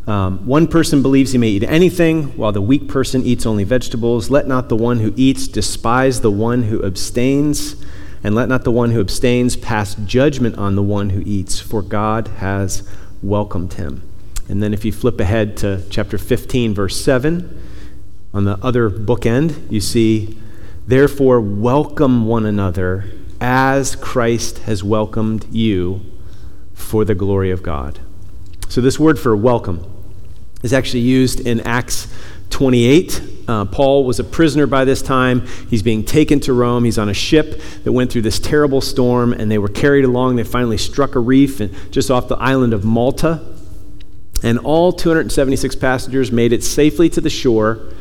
Um, 0.07 0.45
one 0.47 0.67
person 0.67 1.01
believes 1.01 1.33
he 1.33 1.39
may 1.39 1.49
eat 1.49 1.63
anything, 1.63 2.37
while 2.37 2.53
the 2.53 2.61
weak 2.61 2.89
person 2.89 3.23
eats 3.23 3.47
only 3.47 3.65
vegetables. 3.65 4.31
Let 4.31 4.47
not 4.47 4.69
the 4.69 4.77
one 4.77 5.01
who 5.01 5.15
eats 5.17 5.49
despise 5.49 6.21
the 6.21 6.31
one 6.31 6.65
who 6.65 6.85
abstains, 6.85 7.83
and 8.23 8.35
let 8.35 8.49
not 8.49 8.65
the 8.65 8.71
one 8.71 8.91
who 8.91 9.01
abstains 9.01 9.57
pass 9.57 9.95
judgment 9.95 10.59
on 10.59 10.77
the 10.77 10.83
one 10.83 11.11
who 11.11 11.23
eats, 11.25 11.59
for 11.59 11.81
God 11.81 12.29
has 12.29 12.89
welcomed 13.23 13.75
him. 13.75 14.03
And 14.49 14.63
then 14.63 14.75
if 14.75 14.85
you 14.85 14.93
flip 14.93 15.19
ahead 15.21 15.57
to 15.59 15.83
chapter 15.89 16.19
15, 16.19 16.75
verse 16.75 17.03
7, 17.03 17.63
on 18.35 18.45
the 18.45 18.59
other 18.63 18.91
bookend, 18.91 19.71
you 19.71 19.81
see, 19.81 20.37
Therefore, 20.87 21.41
welcome 21.41 22.27
one 22.27 22.45
another 22.45 23.07
as 23.41 23.97
Christ 23.97 24.59
has 24.61 24.85
welcomed 24.85 25.47
you 25.51 26.03
for 26.75 27.07
the 27.07 27.15
glory 27.15 27.51
of 27.51 27.63
God. 27.63 28.01
So, 28.69 28.83
this 28.83 28.99
word 28.99 29.19
for 29.19 29.35
welcome 29.35 29.94
is 30.65 30.73
actually 30.73 31.01
used 31.01 31.41
in 31.41 31.61
Acts 31.61 32.13
28. 32.49 33.23
Uh, 33.47 33.65
Paul 33.67 34.05
was 34.05 34.19
a 34.19 34.25
prisoner 34.25 34.67
by 34.67 34.87
this 34.87 35.03
time. 35.03 35.47
He's 35.69 35.83
being 35.83 36.03
taken 36.03 36.41
to 36.41 36.55
Rome. 36.55 36.85
He's 36.85 36.99
on 36.99 37.11
a 37.11 37.15
ship 37.15 37.61
that 37.85 37.93
went 37.93 38.11
through 38.11 38.23
this 38.23 38.39
terrible 38.39 38.81
storm, 38.81 39.35
and 39.35 39.51
they 39.51 39.59
were 39.59 39.69
carried 39.69 40.07
along. 40.07 40.37
They 40.37 40.45
finally 40.45 40.79
struck 40.79 41.17
a 41.17 41.21
reef 41.21 41.61
and 41.61 41.93
just 41.93 42.11
off 42.11 42.29
the 42.29 42.37
island 42.37 42.73
of 42.73 42.83
Malta. 42.83 43.45
And 44.43 44.59
all 44.59 44.91
276 44.91 45.77
passengers 45.77 46.33
made 46.33 46.53
it 46.55 46.65
safely 46.65 47.11
to 47.11 47.21
the 47.21 47.31
shore. 47.31 47.93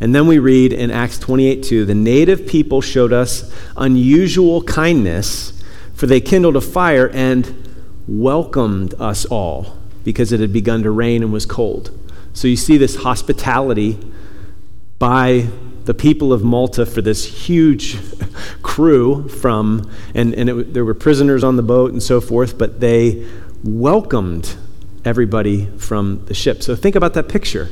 And 0.00 0.12
then 0.12 0.26
we 0.26 0.40
read 0.40 0.72
in 0.72 0.90
Acts 0.90 1.18
28 1.20 1.62
2 1.62 1.84
the 1.84 1.94
native 1.94 2.48
people 2.48 2.80
showed 2.80 3.12
us 3.12 3.54
unusual 3.76 4.64
kindness, 4.64 5.62
for 5.94 6.06
they 6.06 6.20
kindled 6.20 6.56
a 6.56 6.60
fire 6.60 7.08
and 7.10 8.02
welcomed 8.08 8.94
us 8.98 9.24
all 9.24 9.76
because 10.02 10.32
it 10.32 10.40
had 10.40 10.52
begun 10.52 10.82
to 10.82 10.90
rain 10.90 11.22
and 11.22 11.32
was 11.32 11.46
cold. 11.46 11.96
So 12.38 12.46
you 12.46 12.54
see 12.54 12.76
this 12.78 12.94
hospitality 12.94 13.98
by 15.00 15.48
the 15.86 15.92
people 15.92 16.32
of 16.32 16.44
Malta 16.44 16.86
for 16.86 17.02
this 17.02 17.24
huge 17.24 17.98
crew 18.62 19.26
from, 19.26 19.90
and, 20.14 20.32
and 20.34 20.48
it, 20.48 20.72
there 20.72 20.84
were 20.84 20.94
prisoners 20.94 21.42
on 21.42 21.56
the 21.56 21.64
boat 21.64 21.90
and 21.90 22.00
so 22.00 22.20
forth, 22.20 22.56
but 22.56 22.78
they 22.78 23.26
welcomed 23.64 24.54
everybody 25.04 25.66
from 25.78 26.26
the 26.26 26.34
ship. 26.34 26.62
So 26.62 26.76
think 26.76 26.94
about 26.94 27.14
that 27.14 27.28
picture. 27.28 27.70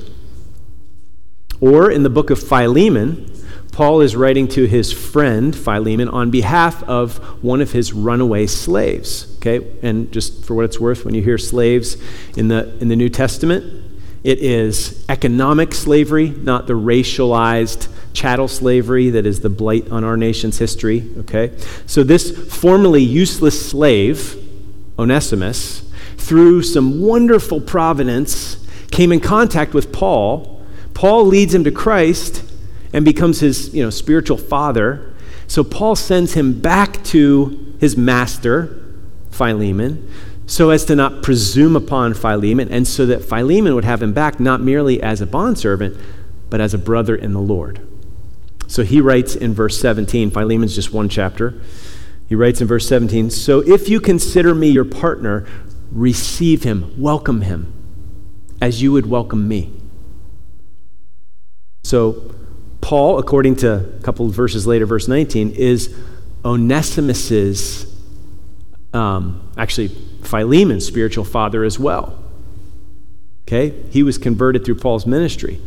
Or 1.61 1.88
in 1.88 2.02
the 2.02 2.11
book 2.11 2.30
of 2.30 2.42
Philemon, 2.42 3.32
Paul 3.70 4.00
is 4.00 4.16
writing 4.16 4.49
to 4.49 4.64
his 4.64 4.92
friend 4.92 5.54
Philemon 5.54 6.08
on 6.08 6.32
behalf 6.32 6.82
of 6.88 7.18
one 7.40 7.61
of 7.61 7.70
his 7.70 7.92
runaway 7.92 8.49
slaves. 8.49 9.37
Okay, 9.37 9.64
and 9.82 10.11
just 10.11 10.44
for 10.44 10.54
what 10.54 10.64
it's 10.64 10.80
worth, 10.80 11.04
when 11.04 11.14
you 11.14 11.23
hear 11.23 11.38
slaves 11.38 11.96
in 12.37 12.49
the 12.49 12.76
in 12.78 12.88
the 12.88 12.96
New 12.96 13.08
Testament, 13.08 13.86
it 14.26 14.40
is 14.40 15.04
economic 15.09 15.73
slavery, 15.73 16.30
not 16.30 16.66
the 16.66 16.73
racialized 16.73 17.87
chattel 18.12 18.49
slavery 18.49 19.11
that 19.11 19.25
is 19.25 19.38
the 19.38 19.49
blight 19.49 19.88
on 19.92 20.02
our 20.02 20.16
nation's 20.16 20.59
history. 20.59 21.09
Okay? 21.18 21.56
So, 21.87 22.02
this 22.02 22.52
formerly 22.52 23.04
useless 23.04 23.71
slave, 23.71 24.35
Onesimus, 24.99 25.88
through 26.16 26.64
some 26.64 27.00
wonderful 27.00 27.61
providence, 27.61 28.66
came 28.90 29.12
in 29.12 29.21
contact 29.21 29.75
with 29.75 29.92
Paul. 29.92 30.61
Paul 30.92 31.26
leads 31.26 31.54
him 31.54 31.62
to 31.62 31.71
Christ 31.71 32.42
and 32.92 33.04
becomes 33.04 33.38
his 33.38 33.73
you 33.73 33.85
know, 33.85 33.90
spiritual 33.90 34.38
father. 34.38 35.14
So, 35.47 35.62
Paul 35.62 35.95
sends 35.95 36.33
him 36.33 36.61
back 36.61 37.04
to 37.04 37.76
his 37.78 37.97
master, 37.97 38.83
Philemon, 39.30 40.11
so 40.46 40.70
as 40.70 40.84
to 40.86 40.94
not 40.94 41.22
presume 41.22 41.74
upon 41.74 42.14
Philemon, 42.14 42.68
and 42.70 42.86
so 42.86 43.04
that 43.06 43.24
Philemon 43.24 43.74
would 43.74 43.84
have 43.84 44.02
him 44.02 44.12
back 44.12 44.38
not 44.38 44.60
merely 44.60 45.02
as 45.02 45.20
a 45.20 45.26
bondservant, 45.26 45.96
but 46.48 46.60
as 46.60 46.72
a 46.72 46.78
brother 46.78 47.16
in 47.16 47.32
the 47.32 47.40
Lord. 47.40 47.86
So 48.68 48.84
he 48.84 49.00
writes 49.00 49.34
in 49.34 49.54
verse 49.54 49.80
17, 49.80 50.30
Philemon's 50.30 50.74
just 50.74 50.92
one 50.92 51.08
chapter. 51.08 51.60
He 52.28 52.34
writes 52.34 52.60
in 52.60 52.66
verse 52.66 52.88
17, 52.88 53.30
So 53.30 53.60
if 53.60 53.88
you 53.88 54.00
consider 54.00 54.54
me 54.54 54.68
your 54.68 54.84
partner, 54.84 55.46
receive 55.90 56.62
him, 56.62 56.94
welcome 57.00 57.42
him, 57.42 57.72
as 58.60 58.82
you 58.82 58.92
would 58.92 59.06
welcome 59.06 59.46
me. 59.46 59.72
So 61.84 62.34
Paul, 62.80 63.18
according 63.18 63.56
to 63.56 63.96
a 63.96 64.00
couple 64.02 64.26
of 64.26 64.32
verses 64.32 64.66
later, 64.66 64.86
verse 64.86 65.08
19, 65.08 65.50
is 65.50 65.94
Onesimus's, 66.44 67.92
um, 68.92 69.50
actually, 69.56 69.90
Philemon's 70.26 70.87
spiritual 70.87 71.25
father 71.25 71.64
as 71.64 71.78
well. 71.78 72.23
Okay? 73.42 73.71
He 73.90 74.02
was 74.02 74.18
converted 74.18 74.64
through 74.64 74.76
Paul's 74.76 75.06
ministry. 75.06 75.61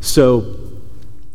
So, 0.00 0.60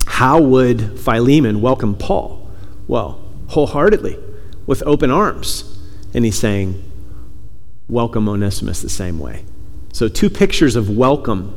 how 0.06 0.42
would 0.42 1.00
Philemon 1.00 1.62
welcome 1.62 1.96
Paul? 1.96 2.50
Well, 2.88 3.22
wholeheartedly, 3.48 4.18
with 4.66 4.84
open 4.86 5.12
arms. 5.12 5.78
And 6.14 6.26
he's 6.26 6.38
saying, 6.38 6.84
Welcome 7.88 8.30
Onesimus 8.30 8.82
the 8.82 8.90
same 8.90 9.20
way. 9.20 9.44
So, 9.94 10.08
two 10.08 10.30
pictures 10.30 10.76
of 10.76 10.90
welcome 10.90 11.56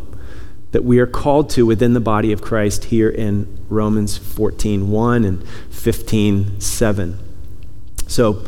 that 0.73 0.83
we 0.83 0.99
are 0.99 1.07
called 1.07 1.50
to 1.50 1.67
within 1.67 1.93
the 1.93 2.00
body 2.00 2.33
of 2.33 2.41
Christ 2.41 2.85
here 2.85 3.11
in 3.11 3.64
Romans 3.69 4.17
14 4.17 4.91
1 4.91 5.25
and 5.25 5.47
15 5.71 6.61
7. 6.61 7.19
So, 8.07 8.45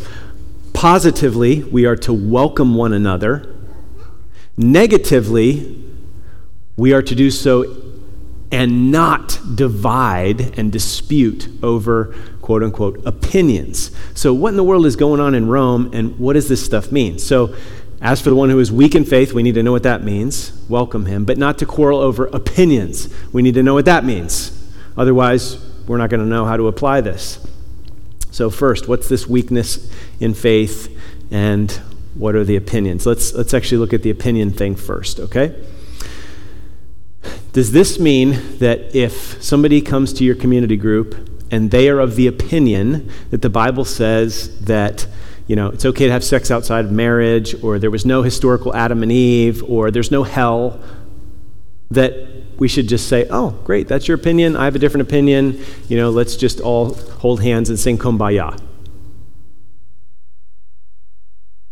Positively, 0.84 1.62
we 1.62 1.86
are 1.86 1.96
to 1.96 2.12
welcome 2.12 2.74
one 2.74 2.92
another. 2.92 3.56
Negatively, 4.58 5.82
we 6.76 6.92
are 6.92 7.00
to 7.00 7.14
do 7.14 7.30
so 7.30 7.64
and 8.52 8.92
not 8.92 9.40
divide 9.54 10.58
and 10.58 10.70
dispute 10.70 11.48
over 11.62 12.14
quote 12.42 12.62
unquote 12.62 13.00
opinions. 13.06 13.92
So, 14.12 14.34
what 14.34 14.50
in 14.50 14.56
the 14.56 14.62
world 14.62 14.84
is 14.84 14.94
going 14.94 15.20
on 15.20 15.34
in 15.34 15.48
Rome 15.48 15.88
and 15.94 16.18
what 16.18 16.34
does 16.34 16.50
this 16.50 16.62
stuff 16.62 16.92
mean? 16.92 17.18
So, 17.18 17.56
as 18.02 18.20
for 18.20 18.28
the 18.28 18.36
one 18.36 18.50
who 18.50 18.58
is 18.58 18.70
weak 18.70 18.94
in 18.94 19.06
faith, 19.06 19.32
we 19.32 19.42
need 19.42 19.54
to 19.54 19.62
know 19.62 19.72
what 19.72 19.84
that 19.84 20.04
means. 20.04 20.52
Welcome 20.68 21.06
him, 21.06 21.24
but 21.24 21.38
not 21.38 21.56
to 21.60 21.64
quarrel 21.64 22.00
over 22.00 22.26
opinions. 22.26 23.08
We 23.32 23.40
need 23.40 23.54
to 23.54 23.62
know 23.62 23.72
what 23.72 23.86
that 23.86 24.04
means. 24.04 24.52
Otherwise, 24.98 25.64
we're 25.86 25.96
not 25.96 26.10
going 26.10 26.20
to 26.20 26.26
know 26.26 26.44
how 26.44 26.58
to 26.58 26.68
apply 26.68 27.00
this. 27.00 27.38
So, 28.34 28.50
first, 28.50 28.88
what's 28.88 29.08
this 29.08 29.28
weakness 29.28 29.88
in 30.18 30.34
faith, 30.34 30.92
and 31.30 31.70
what 32.16 32.34
are 32.34 32.42
the 32.42 32.56
opinions? 32.56 33.06
Let's, 33.06 33.32
let's 33.32 33.54
actually 33.54 33.78
look 33.78 33.92
at 33.92 34.02
the 34.02 34.10
opinion 34.10 34.50
thing 34.50 34.74
first, 34.74 35.20
okay? 35.20 35.54
Does 37.52 37.70
this 37.70 38.00
mean 38.00 38.58
that 38.58 38.92
if 38.92 39.40
somebody 39.40 39.80
comes 39.80 40.12
to 40.14 40.24
your 40.24 40.34
community 40.34 40.76
group 40.76 41.14
and 41.52 41.70
they 41.70 41.88
are 41.88 42.00
of 42.00 42.16
the 42.16 42.26
opinion 42.26 43.08
that 43.30 43.40
the 43.40 43.50
Bible 43.50 43.84
says 43.84 44.58
that 44.62 45.06
you 45.46 45.54
know, 45.54 45.68
it's 45.68 45.84
okay 45.84 46.06
to 46.06 46.12
have 46.12 46.24
sex 46.24 46.50
outside 46.50 46.86
of 46.86 46.90
marriage, 46.90 47.54
or 47.62 47.78
there 47.78 47.92
was 47.92 48.04
no 48.04 48.24
historical 48.24 48.74
Adam 48.74 49.04
and 49.04 49.12
Eve, 49.12 49.62
or 49.62 49.92
there's 49.92 50.10
no 50.10 50.24
hell, 50.24 50.80
that 51.92 52.33
we 52.58 52.68
should 52.68 52.88
just 52.88 53.08
say, 53.08 53.26
oh, 53.30 53.50
great, 53.64 53.88
that's 53.88 54.08
your 54.08 54.16
opinion. 54.16 54.56
I 54.56 54.64
have 54.64 54.74
a 54.74 54.78
different 54.78 55.08
opinion. 55.08 55.64
You 55.88 55.96
know, 55.96 56.10
let's 56.10 56.36
just 56.36 56.60
all 56.60 56.94
hold 56.94 57.42
hands 57.42 57.70
and 57.70 57.78
sing 57.78 57.98
kumbaya. 57.98 58.60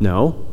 No. 0.00 0.46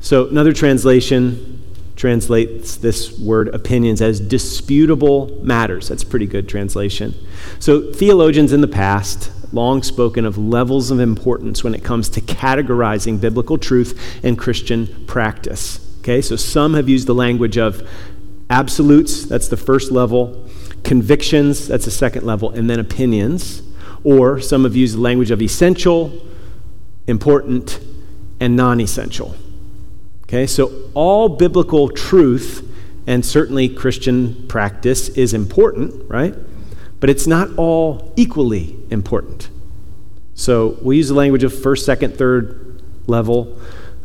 So, 0.00 0.28
another 0.28 0.52
translation 0.52 1.64
translates 1.96 2.76
this 2.76 3.18
word 3.18 3.48
opinions 3.48 4.00
as 4.00 4.20
disputable 4.20 5.36
matters. 5.42 5.88
That's 5.88 6.04
a 6.04 6.06
pretty 6.06 6.26
good 6.26 6.48
translation. 6.48 7.14
So, 7.58 7.92
theologians 7.92 8.52
in 8.52 8.60
the 8.60 8.68
past 8.68 9.32
long 9.52 9.82
spoken 9.82 10.24
of 10.24 10.38
levels 10.38 10.90
of 10.90 11.00
importance 11.00 11.64
when 11.64 11.74
it 11.74 11.82
comes 11.82 12.08
to 12.10 12.20
categorizing 12.20 13.20
biblical 13.20 13.58
truth 13.58 14.20
and 14.22 14.38
Christian 14.38 15.04
practice. 15.06 15.84
Okay, 16.00 16.22
so 16.22 16.36
some 16.36 16.74
have 16.74 16.88
used 16.88 17.06
the 17.06 17.14
language 17.14 17.58
of 17.58 17.88
absolutes, 18.50 19.24
that's 19.24 19.48
the 19.48 19.56
first 19.56 19.90
level, 19.90 20.48
convictions, 20.84 21.68
that's 21.68 21.84
the 21.84 21.90
second 21.90 22.24
level, 22.24 22.50
and 22.50 22.68
then 22.68 22.80
opinions. 22.80 23.62
Or 24.04 24.40
some 24.40 24.64
have 24.64 24.76
used 24.76 24.96
the 24.96 25.00
language 25.00 25.30
of 25.30 25.42
essential, 25.42 26.12
important, 27.06 27.80
and 28.40 28.56
non 28.56 28.80
essential. 28.80 29.34
Okay, 30.22 30.46
so 30.46 30.90
all 30.94 31.28
biblical 31.28 31.88
truth 31.88 32.64
and 33.06 33.24
certainly 33.24 33.70
Christian 33.70 34.46
practice 34.48 35.08
is 35.08 35.32
important, 35.32 36.08
right? 36.10 36.34
But 37.00 37.08
it's 37.08 37.26
not 37.26 37.48
all 37.56 38.12
equally 38.16 38.76
important. 38.90 39.48
So 40.34 40.78
we 40.82 40.98
use 40.98 41.08
the 41.08 41.14
language 41.14 41.42
of 41.42 41.58
first, 41.58 41.86
second, 41.86 42.16
third 42.16 42.82
level. 43.06 43.58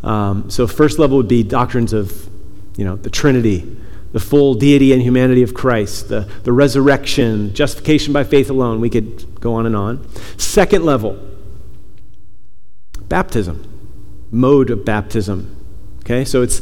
Um, 0.04 0.50
so 0.50 0.66
first 0.68 1.00
level 1.00 1.18
would 1.18 1.28
be 1.28 1.44
doctrines 1.44 1.92
of, 1.92 2.30
you 2.78 2.86
know, 2.86 2.96
the 2.96 3.10
Trinity, 3.10 3.78
the 4.14 4.20
full 4.20 4.54
deity 4.54 4.94
and 4.94 5.02
humanity 5.02 5.42
of 5.42 5.54
Christ, 5.54 6.08
the, 6.08 6.30
the 6.44 6.54
resurrection, 6.54 7.54
justification 7.54 8.14
by 8.14 8.24
faith 8.24 8.50
alone. 8.50 8.80
We 8.80 8.90
could 8.90 9.42
go 9.42 9.56
on 9.56 9.66
and 9.66 9.76
on. 9.76 10.08
Second 10.38 10.86
level, 10.86 11.20
baptism, 13.10 13.68
mode 14.32 14.70
of 14.70 14.86
baptism. 14.86 15.58
Okay, 16.02 16.24
so 16.24 16.42
it's 16.42 16.62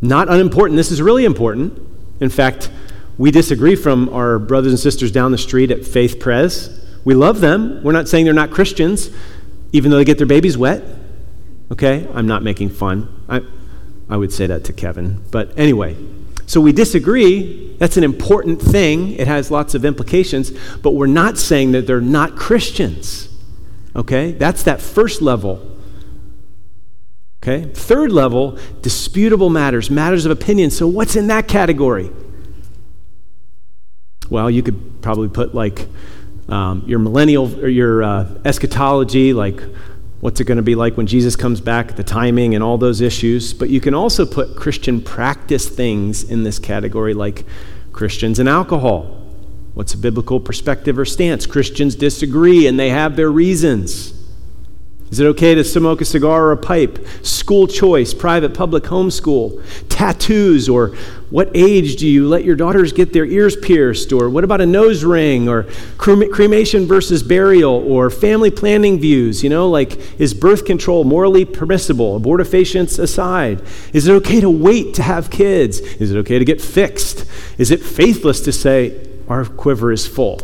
not 0.00 0.28
unimportant. 0.28 0.76
This 0.76 0.90
is 0.90 1.02
really 1.02 1.24
important. 1.24 1.78
In 2.20 2.30
fact, 2.30 2.70
we 3.18 3.30
disagree 3.30 3.74
from 3.74 4.08
our 4.10 4.38
brothers 4.38 4.72
and 4.72 4.78
sisters 4.78 5.10
down 5.10 5.32
the 5.32 5.38
street 5.38 5.70
at 5.70 5.84
Faith 5.84 6.20
Pres. 6.20 6.86
We 7.04 7.14
love 7.14 7.40
them. 7.40 7.82
We're 7.82 7.92
not 7.92 8.08
saying 8.08 8.26
they're 8.26 8.34
not 8.34 8.50
Christians, 8.50 9.10
even 9.72 9.90
though 9.90 9.96
they 9.96 10.04
get 10.04 10.18
their 10.18 10.26
babies 10.26 10.56
wet. 10.56 10.84
Okay, 11.72 12.06
I'm 12.14 12.26
not 12.26 12.42
making 12.42 12.70
fun. 12.70 13.24
I, 13.28 13.40
I 14.08 14.16
would 14.16 14.32
say 14.32 14.46
that 14.46 14.64
to 14.64 14.72
Kevin. 14.72 15.22
But 15.30 15.58
anyway, 15.58 15.96
so 16.50 16.60
we 16.60 16.72
disagree. 16.72 17.76
That's 17.78 17.96
an 17.96 18.02
important 18.02 18.60
thing. 18.60 19.12
It 19.12 19.28
has 19.28 19.52
lots 19.52 19.76
of 19.76 19.84
implications, 19.84 20.50
but 20.78 20.96
we're 20.96 21.06
not 21.06 21.38
saying 21.38 21.70
that 21.70 21.86
they're 21.86 22.00
not 22.00 22.34
Christians. 22.34 23.28
Okay? 23.94 24.32
That's 24.32 24.64
that 24.64 24.80
first 24.80 25.22
level. 25.22 25.78
Okay? 27.40 27.70
Third 27.72 28.10
level, 28.10 28.58
disputable 28.82 29.48
matters, 29.48 29.92
matters 29.92 30.26
of 30.26 30.32
opinion. 30.32 30.72
So 30.72 30.88
what's 30.88 31.14
in 31.14 31.28
that 31.28 31.46
category? 31.46 32.10
Well, 34.28 34.50
you 34.50 34.64
could 34.64 35.02
probably 35.02 35.28
put 35.28 35.54
like 35.54 35.86
um, 36.48 36.82
your 36.84 36.98
millennial 36.98 37.64
or 37.64 37.68
your 37.68 38.02
uh, 38.02 38.40
eschatology, 38.44 39.32
like 39.32 39.62
what's 40.20 40.40
it 40.40 40.44
going 40.44 40.56
to 40.56 40.62
be 40.62 40.74
like 40.74 40.96
when 40.96 41.06
Jesus 41.06 41.34
comes 41.36 41.60
back, 41.60 41.96
the 41.96 42.04
timing, 42.04 42.54
and 42.54 42.62
all 42.62 42.78
those 42.78 43.00
issues. 43.00 43.52
But 43.54 43.70
you 43.70 43.80
can 43.80 43.94
also 43.94 44.26
put 44.26 44.56
Christian 44.56 45.00
practice 45.00 45.68
things 45.68 46.22
in 46.22 46.42
this 46.44 46.58
category, 46.58 47.14
like 47.14 47.44
Christians 47.92 48.38
and 48.38 48.48
alcohol. 48.48 49.16
What's 49.74 49.94
a 49.94 49.98
biblical 49.98 50.40
perspective 50.40 50.98
or 50.98 51.04
stance? 51.04 51.46
Christians 51.46 51.94
disagree 51.94 52.66
and 52.66 52.78
they 52.78 52.90
have 52.90 53.16
their 53.16 53.30
reasons. 53.30 54.19
Is 55.10 55.18
it 55.18 55.26
okay 55.26 55.56
to 55.56 55.64
smoke 55.64 56.00
a 56.00 56.04
cigar 56.04 56.44
or 56.44 56.52
a 56.52 56.56
pipe? 56.56 57.04
School 57.22 57.66
choice, 57.66 58.14
private, 58.14 58.54
public, 58.54 58.84
homeschool, 58.84 59.60
tattoos, 59.88 60.68
or 60.68 60.94
what 61.30 61.50
age 61.52 61.96
do 61.96 62.06
you 62.06 62.28
let 62.28 62.44
your 62.44 62.54
daughters 62.54 62.92
get 62.92 63.12
their 63.12 63.24
ears 63.24 63.56
pierced? 63.56 64.12
Or 64.12 64.30
what 64.30 64.44
about 64.44 64.60
a 64.60 64.66
nose 64.66 65.02
ring? 65.02 65.48
Or 65.48 65.64
cremation 65.98 66.86
versus 66.86 67.24
burial? 67.24 67.72
Or 67.72 68.08
family 68.08 68.52
planning 68.52 69.00
views? 69.00 69.42
You 69.42 69.50
know, 69.50 69.68
like 69.68 70.20
is 70.20 70.32
birth 70.32 70.64
control 70.64 71.02
morally 71.02 71.44
permissible? 71.44 72.20
Abortifacients 72.20 73.00
aside. 73.00 73.62
Is 73.92 74.06
it 74.06 74.12
okay 74.12 74.40
to 74.40 74.50
wait 74.50 74.94
to 74.94 75.02
have 75.02 75.28
kids? 75.28 75.80
Is 75.80 76.12
it 76.12 76.18
okay 76.18 76.38
to 76.38 76.44
get 76.44 76.60
fixed? 76.60 77.24
Is 77.58 77.72
it 77.72 77.82
faithless 77.82 78.40
to 78.42 78.52
say, 78.52 79.08
our 79.28 79.44
quiver 79.44 79.90
is 79.90 80.06
full? 80.06 80.40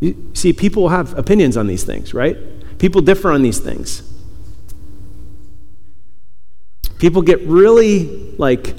You 0.00 0.30
see, 0.32 0.54
people 0.54 0.88
have 0.88 1.18
opinions 1.18 1.56
on 1.56 1.66
these 1.66 1.84
things, 1.84 2.14
right? 2.14 2.36
People 2.78 3.00
differ 3.00 3.30
on 3.30 3.42
these 3.42 3.58
things. 3.58 4.02
People 6.98 7.22
get 7.22 7.40
really 7.42 8.34
like 8.38 8.74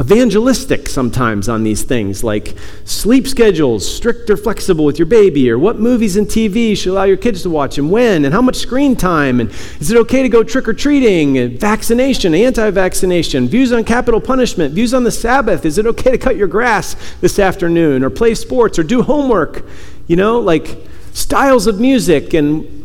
evangelistic 0.00 0.88
sometimes 0.88 1.48
on 1.48 1.62
these 1.62 1.82
things, 1.82 2.24
like 2.24 2.54
sleep 2.84 3.28
schedules, 3.28 3.88
strict 3.96 4.28
or 4.28 4.36
flexible 4.36 4.84
with 4.84 4.98
your 4.98 5.06
baby, 5.06 5.48
or 5.50 5.58
what 5.58 5.78
movies 5.78 6.16
and 6.16 6.26
TV 6.26 6.76
should 6.76 6.90
allow 6.90 7.04
your 7.04 7.16
kids 7.16 7.42
to 7.42 7.50
watch 7.50 7.78
and 7.78 7.90
when, 7.90 8.24
and 8.24 8.34
how 8.34 8.42
much 8.42 8.56
screen 8.56 8.96
time, 8.96 9.40
and 9.40 9.50
is 9.80 9.90
it 9.90 9.96
okay 9.96 10.22
to 10.22 10.28
go 10.28 10.42
trick 10.42 10.66
or 10.66 10.72
treating, 10.72 11.38
and 11.38 11.60
vaccination, 11.60 12.34
anti 12.34 12.70
vaccination, 12.70 13.46
views 13.46 13.72
on 13.72 13.84
capital 13.84 14.20
punishment, 14.20 14.74
views 14.74 14.92
on 14.92 15.04
the 15.04 15.12
Sabbath, 15.12 15.64
is 15.64 15.78
it 15.78 15.86
okay 15.86 16.10
to 16.10 16.18
cut 16.18 16.36
your 16.36 16.48
grass 16.48 16.96
this 17.20 17.38
afternoon, 17.38 18.02
or 18.02 18.10
play 18.10 18.34
sports, 18.34 18.78
or 18.78 18.82
do 18.82 19.02
homework, 19.02 19.64
you 20.08 20.16
know, 20.16 20.40
like 20.40 20.76
styles 21.12 21.68
of 21.68 21.78
music 21.78 22.34
and 22.34 22.83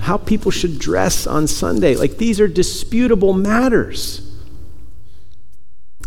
how 0.00 0.18
people 0.18 0.50
should 0.50 0.78
dress 0.78 1.26
on 1.26 1.46
Sunday. 1.46 1.94
Like 1.94 2.18
these 2.18 2.40
are 2.40 2.48
disputable 2.48 3.32
matters. 3.32 4.24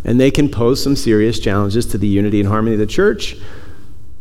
And 0.03 0.19
they 0.19 0.31
can 0.31 0.49
pose 0.49 0.81
some 0.81 0.95
serious 0.95 1.39
challenges 1.39 1.85
to 1.87 1.97
the 1.97 2.07
unity 2.07 2.39
and 2.39 2.49
harmony 2.49 2.73
of 2.73 2.79
the 2.79 2.85
church. 2.85 3.37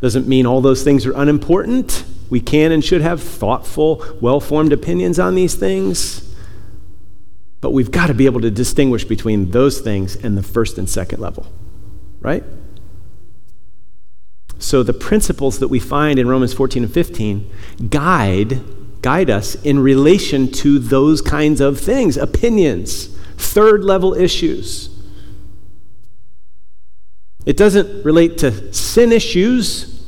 Doesn't 0.00 0.28
mean 0.28 0.46
all 0.46 0.60
those 0.60 0.82
things 0.82 1.06
are 1.06 1.12
unimportant. 1.12 2.04
We 2.28 2.40
can 2.40 2.70
and 2.70 2.84
should 2.84 3.00
have 3.00 3.22
thoughtful, 3.22 4.04
well 4.20 4.40
formed 4.40 4.72
opinions 4.72 5.18
on 5.18 5.34
these 5.34 5.54
things. 5.54 6.26
But 7.60 7.72
we've 7.72 7.90
got 7.90 8.06
to 8.06 8.14
be 8.14 8.26
able 8.26 8.40
to 8.40 8.50
distinguish 8.50 9.04
between 9.04 9.50
those 9.50 9.80
things 9.80 10.16
and 10.16 10.36
the 10.38 10.42
first 10.42 10.78
and 10.78 10.88
second 10.88 11.20
level, 11.20 11.52
right? 12.20 12.44
So 14.58 14.82
the 14.82 14.92
principles 14.92 15.58
that 15.58 15.68
we 15.68 15.78
find 15.78 16.18
in 16.18 16.28
Romans 16.28 16.52
14 16.54 16.84
and 16.84 16.92
15 16.92 17.50
guide 17.88 18.60
guide 19.02 19.30
us 19.30 19.54
in 19.56 19.78
relation 19.78 20.50
to 20.52 20.78
those 20.78 21.22
kinds 21.22 21.60
of 21.60 21.80
things, 21.80 22.16
opinions, 22.16 23.06
third 23.36 23.84
level 23.84 24.14
issues. 24.14 24.88
It 27.46 27.56
doesn't 27.56 28.04
relate 28.04 28.38
to 28.38 28.72
sin 28.72 29.12
issues 29.12 30.06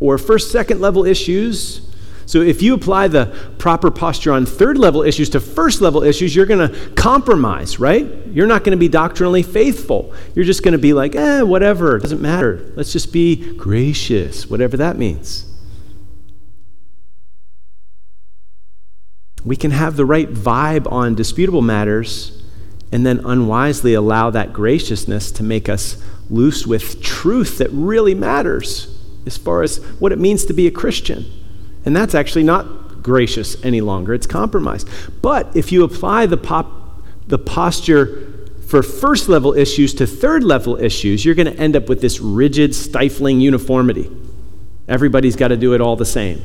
or 0.00 0.18
first, 0.18 0.50
second 0.50 0.80
level 0.80 1.04
issues. 1.04 1.80
So 2.26 2.40
if 2.40 2.62
you 2.62 2.74
apply 2.74 3.08
the 3.08 3.26
proper 3.58 3.90
posture 3.90 4.32
on 4.32 4.44
third 4.46 4.78
level 4.78 5.02
issues 5.02 5.28
to 5.30 5.40
first 5.40 5.80
level 5.80 6.02
issues, 6.02 6.34
you're 6.34 6.46
going 6.46 6.68
to 6.68 6.90
compromise, 6.94 7.78
right? 7.78 8.06
You're 8.26 8.46
not 8.46 8.64
going 8.64 8.72
to 8.72 8.78
be 8.78 8.88
doctrinally 8.88 9.42
faithful. 9.42 10.12
You're 10.34 10.44
just 10.44 10.62
going 10.62 10.72
to 10.72 10.78
be 10.78 10.92
like, 10.92 11.14
eh, 11.14 11.42
whatever, 11.42 11.96
it 11.96 12.00
doesn't 12.00 12.22
matter. 12.22 12.72
Let's 12.74 12.92
just 12.92 13.12
be 13.12 13.54
gracious, 13.56 14.48
whatever 14.50 14.76
that 14.78 14.96
means. 14.96 15.53
We 19.44 19.56
can 19.56 19.72
have 19.72 19.96
the 19.96 20.06
right 20.06 20.28
vibe 20.28 20.90
on 20.90 21.14
disputable 21.14 21.62
matters 21.62 22.42
and 22.90 23.04
then 23.04 23.20
unwisely 23.24 23.94
allow 23.94 24.30
that 24.30 24.52
graciousness 24.52 25.30
to 25.32 25.42
make 25.42 25.68
us 25.68 26.02
loose 26.30 26.66
with 26.66 27.02
truth 27.02 27.58
that 27.58 27.68
really 27.70 28.14
matters 28.14 28.96
as 29.26 29.36
far 29.36 29.62
as 29.62 29.78
what 29.98 30.12
it 30.12 30.18
means 30.18 30.44
to 30.46 30.52
be 30.52 30.66
a 30.66 30.70
Christian. 30.70 31.24
And 31.84 31.94
that's 31.94 32.14
actually 32.14 32.44
not 32.44 33.02
gracious 33.02 33.62
any 33.64 33.80
longer, 33.80 34.14
it's 34.14 34.26
compromise. 34.26 34.86
But 35.20 35.54
if 35.54 35.72
you 35.72 35.84
apply 35.84 36.26
the, 36.26 36.36
pop, 36.36 37.02
the 37.26 37.38
posture 37.38 38.48
for 38.66 38.82
first 38.82 39.28
level 39.28 39.52
issues 39.52 39.92
to 39.94 40.06
third 40.06 40.42
level 40.42 40.76
issues, 40.76 41.24
you're 41.24 41.34
going 41.34 41.52
to 41.52 41.60
end 41.60 41.76
up 41.76 41.88
with 41.88 42.00
this 42.00 42.20
rigid, 42.20 42.74
stifling 42.74 43.40
uniformity. 43.40 44.10
Everybody's 44.88 45.36
got 45.36 45.48
to 45.48 45.56
do 45.56 45.74
it 45.74 45.80
all 45.80 45.96
the 45.96 46.06
same 46.06 46.42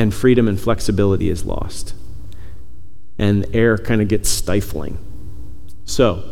and 0.00 0.14
freedom 0.14 0.48
and 0.48 0.58
flexibility 0.58 1.28
is 1.28 1.44
lost. 1.44 1.92
And 3.18 3.44
air 3.54 3.76
kind 3.76 4.00
of 4.00 4.08
gets 4.08 4.30
stifling. 4.30 4.96
So, 5.84 6.24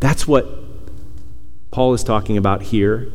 that's 0.00 0.26
what 0.26 0.48
Paul 1.70 1.92
is 1.92 2.02
talking 2.02 2.38
about 2.38 2.62
here 2.62 3.12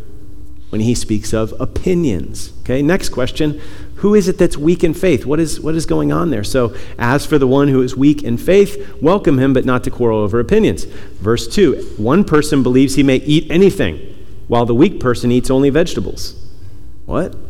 when 0.69 0.81
he 0.81 0.93
speaks 0.93 1.33
of 1.33 1.51
opinions. 1.59 2.53
Okay, 2.59 2.83
next 2.83 3.09
question 3.09 3.59
Who 3.95 4.13
is 4.13 4.27
it 4.27 4.37
that's 4.37 4.55
weak 4.55 4.83
in 4.83 4.93
faith? 4.93 5.25
What 5.25 5.39
is, 5.39 5.59
what 5.59 5.73
is 5.73 5.87
going 5.87 6.11
on 6.11 6.29
there? 6.29 6.43
So, 6.43 6.75
as 6.99 7.25
for 7.25 7.39
the 7.39 7.47
one 7.47 7.69
who 7.69 7.81
is 7.81 7.97
weak 7.97 8.21
in 8.21 8.37
faith, 8.37 9.01
welcome 9.01 9.39
him, 9.39 9.51
but 9.51 9.65
not 9.65 9.83
to 9.85 9.89
quarrel 9.89 10.19
over 10.19 10.39
opinions. 10.39 10.83
Verse 10.83 11.47
2 11.47 11.95
One 11.97 12.23
person 12.23 12.61
believes 12.61 12.93
he 12.93 13.03
may 13.03 13.17
eat 13.17 13.49
anything, 13.49 13.97
while 14.47 14.67
the 14.67 14.75
weak 14.75 14.99
person 14.99 15.31
eats 15.31 15.49
only 15.49 15.71
vegetables. 15.71 16.35
What? 17.07 17.46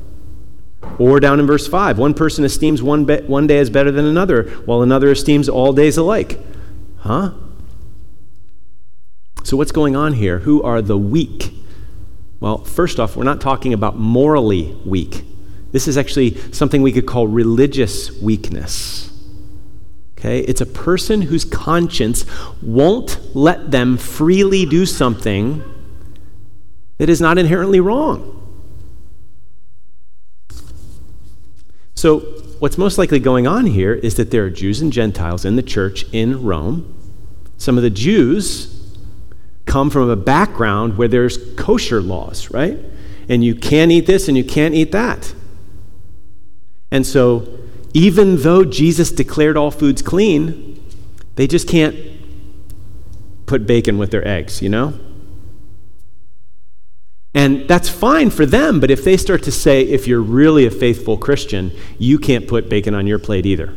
Or 0.99 1.19
down 1.19 1.39
in 1.39 1.45
verse 1.45 1.67
5, 1.67 1.97
one 1.97 2.13
person 2.13 2.43
esteems 2.43 2.81
one, 2.81 3.05
be- 3.05 3.21
one 3.21 3.47
day 3.47 3.59
as 3.59 3.69
better 3.69 3.91
than 3.91 4.05
another, 4.05 4.43
while 4.65 4.81
another 4.81 5.11
esteems 5.11 5.47
all 5.47 5.73
days 5.73 5.97
alike. 5.97 6.39
Huh? 6.99 7.33
So, 9.43 9.55
what's 9.55 9.71
going 9.71 9.95
on 9.95 10.13
here? 10.13 10.39
Who 10.39 10.61
are 10.63 10.81
the 10.81 10.97
weak? 10.97 11.53
Well, 12.39 12.63
first 12.63 12.99
off, 12.99 13.15
we're 13.15 13.23
not 13.23 13.41
talking 13.41 13.73
about 13.73 13.97
morally 13.97 14.75
weak. 14.85 15.23
This 15.71 15.87
is 15.87 15.97
actually 15.97 16.35
something 16.51 16.81
we 16.81 16.91
could 16.91 17.05
call 17.05 17.27
religious 17.27 18.11
weakness. 18.21 19.11
Okay? 20.17 20.39
It's 20.39 20.61
a 20.61 20.65
person 20.65 21.23
whose 21.23 21.45
conscience 21.45 22.25
won't 22.61 23.35
let 23.35 23.71
them 23.71 23.97
freely 23.97 24.65
do 24.65 24.85
something 24.85 25.63
that 26.97 27.09
is 27.09 27.21
not 27.21 27.37
inherently 27.37 27.79
wrong. 27.79 28.46
So, 31.97 32.19
what's 32.59 32.77
most 32.77 32.99
likely 32.99 33.17
going 33.17 33.47
on 33.47 33.65
here 33.65 33.95
is 33.95 34.17
that 34.17 34.29
there 34.29 34.45
are 34.45 34.51
Jews 34.51 34.81
and 34.81 34.93
Gentiles 34.93 35.43
in 35.43 35.55
the 35.55 35.63
church 35.63 36.05
in 36.11 36.43
Rome. 36.43 36.93
Some 37.57 37.75
of 37.75 37.81
the 37.81 37.89
Jews 37.89 38.95
come 39.65 39.89
from 39.89 40.07
a 40.07 40.15
background 40.15 40.99
where 40.99 41.07
there's 41.07 41.39
kosher 41.55 41.99
laws, 41.99 42.51
right? 42.51 42.77
And 43.27 43.43
you 43.43 43.55
can't 43.55 43.91
eat 43.91 44.05
this 44.05 44.27
and 44.27 44.37
you 44.37 44.43
can't 44.43 44.75
eat 44.75 44.91
that. 44.91 45.33
And 46.91 47.03
so, 47.03 47.47
even 47.95 48.43
though 48.43 48.63
Jesus 48.63 49.11
declared 49.11 49.57
all 49.57 49.71
foods 49.71 50.03
clean, 50.03 50.79
they 51.33 51.47
just 51.47 51.67
can't 51.67 51.95
put 53.47 53.65
bacon 53.65 53.97
with 53.97 54.11
their 54.11 54.25
eggs, 54.25 54.61
you 54.61 54.69
know? 54.69 54.93
And 57.37 57.67
that's 57.67 57.87
fine 57.87 58.31
for 58.31 58.47
them, 58.47 58.79
but 58.79 58.89
if 58.89 59.03
they 59.03 59.15
start 59.15 59.43
to 59.43 59.51
say, 59.51 59.83
if 59.83 60.07
you're 60.07 60.23
really 60.23 60.65
a 60.65 60.71
faithful 60.71 61.19
Christian, 61.19 61.71
you 61.99 62.17
can't 62.17 62.47
put 62.47 62.67
bacon 62.67 62.95
on 62.95 63.05
your 63.05 63.19
plate 63.19 63.45
either, 63.45 63.75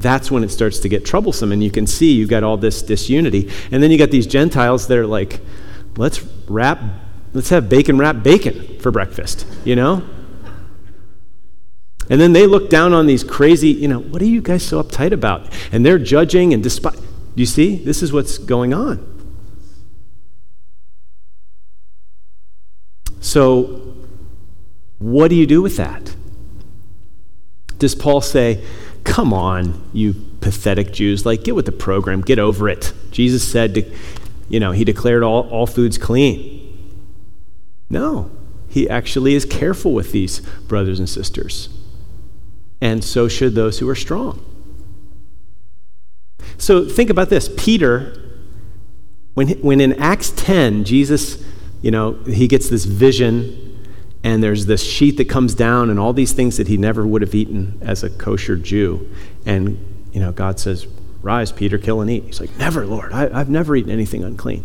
that's 0.00 0.28
when 0.28 0.42
it 0.42 0.48
starts 0.48 0.80
to 0.80 0.88
get 0.88 1.04
troublesome. 1.04 1.52
And 1.52 1.62
you 1.62 1.70
can 1.70 1.86
see 1.86 2.14
you've 2.14 2.28
got 2.28 2.42
all 2.42 2.56
this 2.56 2.82
disunity. 2.82 3.48
And 3.70 3.80
then 3.80 3.92
you 3.92 3.98
got 3.98 4.10
these 4.10 4.26
Gentiles 4.26 4.88
that 4.88 4.98
are 4.98 5.06
like, 5.06 5.38
let's 5.96 6.20
wrap, 6.48 6.80
let's 7.34 7.50
have 7.50 7.68
bacon 7.68 7.98
wrap 7.98 8.24
bacon 8.24 8.80
for 8.80 8.90
breakfast, 8.90 9.46
you 9.64 9.76
know? 9.76 10.02
And 12.10 12.20
then 12.20 12.32
they 12.32 12.48
look 12.48 12.68
down 12.68 12.94
on 12.94 13.06
these 13.06 13.22
crazy, 13.22 13.68
you 13.68 13.86
know, 13.86 14.00
what 14.00 14.20
are 14.22 14.24
you 14.24 14.42
guys 14.42 14.64
so 14.64 14.82
uptight 14.82 15.12
about? 15.12 15.52
And 15.70 15.86
they're 15.86 16.00
judging 16.00 16.52
and 16.52 16.64
despite. 16.64 16.98
You 17.36 17.46
see? 17.46 17.76
This 17.76 18.02
is 18.02 18.12
what's 18.12 18.38
going 18.38 18.74
on. 18.74 19.17
So, 23.38 23.94
what 24.98 25.28
do 25.28 25.36
you 25.36 25.46
do 25.46 25.62
with 25.62 25.76
that? 25.76 26.12
Does 27.78 27.94
Paul 27.94 28.20
say, 28.20 28.64
Come 29.04 29.32
on, 29.32 29.88
you 29.92 30.14
pathetic 30.40 30.92
Jews, 30.92 31.24
like 31.24 31.44
get 31.44 31.54
with 31.54 31.66
the 31.66 31.70
program, 31.70 32.20
get 32.20 32.40
over 32.40 32.68
it? 32.68 32.92
Jesus 33.12 33.48
said, 33.48 33.74
to, 33.74 33.94
you 34.48 34.58
know, 34.58 34.72
he 34.72 34.82
declared 34.82 35.22
all, 35.22 35.48
all 35.50 35.68
foods 35.68 35.98
clean. 35.98 37.06
No, 37.88 38.28
he 38.66 38.90
actually 38.90 39.36
is 39.36 39.44
careful 39.44 39.94
with 39.94 40.10
these 40.10 40.40
brothers 40.66 40.98
and 40.98 41.08
sisters. 41.08 41.68
And 42.80 43.04
so 43.04 43.28
should 43.28 43.54
those 43.54 43.78
who 43.78 43.88
are 43.88 43.94
strong. 43.94 44.44
So 46.56 46.84
think 46.84 47.08
about 47.08 47.30
this 47.30 47.48
Peter, 47.56 48.20
when, 49.34 49.50
when 49.60 49.80
in 49.80 49.92
Acts 49.92 50.30
10, 50.30 50.82
Jesus, 50.82 51.44
you 51.82 51.90
know, 51.90 52.12
he 52.24 52.48
gets 52.48 52.68
this 52.68 52.84
vision 52.84 53.68
and 54.24 54.42
there's 54.42 54.66
this 54.66 54.82
sheet 54.82 55.16
that 55.18 55.28
comes 55.28 55.54
down 55.54 55.90
and 55.90 55.98
all 55.98 56.12
these 56.12 56.32
things 56.32 56.56
that 56.56 56.68
he 56.68 56.76
never 56.76 57.06
would 57.06 57.22
have 57.22 57.34
eaten 57.34 57.78
as 57.80 58.02
a 58.02 58.10
kosher 58.10 58.56
Jew. 58.56 59.08
And, 59.46 59.78
you 60.12 60.20
know, 60.20 60.32
God 60.32 60.58
says, 60.58 60.86
Rise, 61.22 61.52
Peter, 61.52 61.78
kill 61.78 62.00
and 62.00 62.10
eat. 62.10 62.24
He's 62.24 62.40
like, 62.40 62.56
Never, 62.58 62.84
Lord. 62.84 63.12
I, 63.12 63.38
have 63.38 63.48
never 63.48 63.76
eaten 63.76 63.90
anything 63.90 64.24
unclean. 64.24 64.64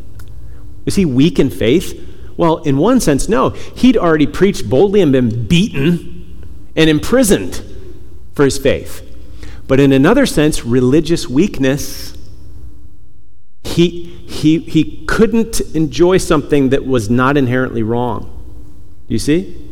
Is 0.86 0.96
he 0.96 1.06
weak 1.06 1.40
in 1.40 1.50
faith? 1.50 2.10
Well, 2.36 2.58
in 2.60 2.78
one 2.78 3.00
sense, 3.00 3.30
no. 3.30 3.50
He'd 3.50 3.96
already 3.96 4.28
preached 4.28 4.70
boldly 4.70 5.02
and 5.02 5.12
been 5.12 5.48
beaten 5.48 6.46
and 6.76 6.90
imprisoned 6.90 7.64
for 8.34 8.44
his 8.44 8.58
faith. 8.58 9.02
But 9.68 9.80
in 9.80 9.92
another 9.92 10.26
sense, 10.26 10.66
religious 10.66 11.28
weakness, 11.28 12.13
he, 13.74 14.06
he, 14.28 14.60
he 14.60 15.06
couldn't 15.06 15.62
enjoy 15.76 16.18
something 16.18 16.70
that 16.70 16.86
was 16.86 17.10
not 17.10 17.38
inherently 17.38 17.82
wrong. 17.82 18.30
You 19.08 19.20
see? 19.20 19.72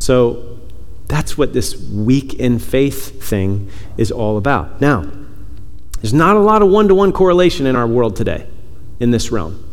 So 0.00 0.58
that's 1.06 1.38
what 1.38 1.52
this 1.52 1.76
weak 1.90 2.34
in 2.34 2.58
faith 2.58 3.22
thing 3.22 3.70
is 3.96 4.12
all 4.12 4.36
about. 4.36 4.80
Now, 4.80 5.10
there's 6.00 6.14
not 6.14 6.36
a 6.36 6.40
lot 6.40 6.62
of 6.62 6.68
one 6.68 6.88
to 6.88 6.94
one 6.94 7.12
correlation 7.12 7.66
in 7.66 7.74
our 7.74 7.86
world 7.86 8.14
today 8.14 8.46
in 9.00 9.10
this 9.10 9.32
realm. 9.32 9.64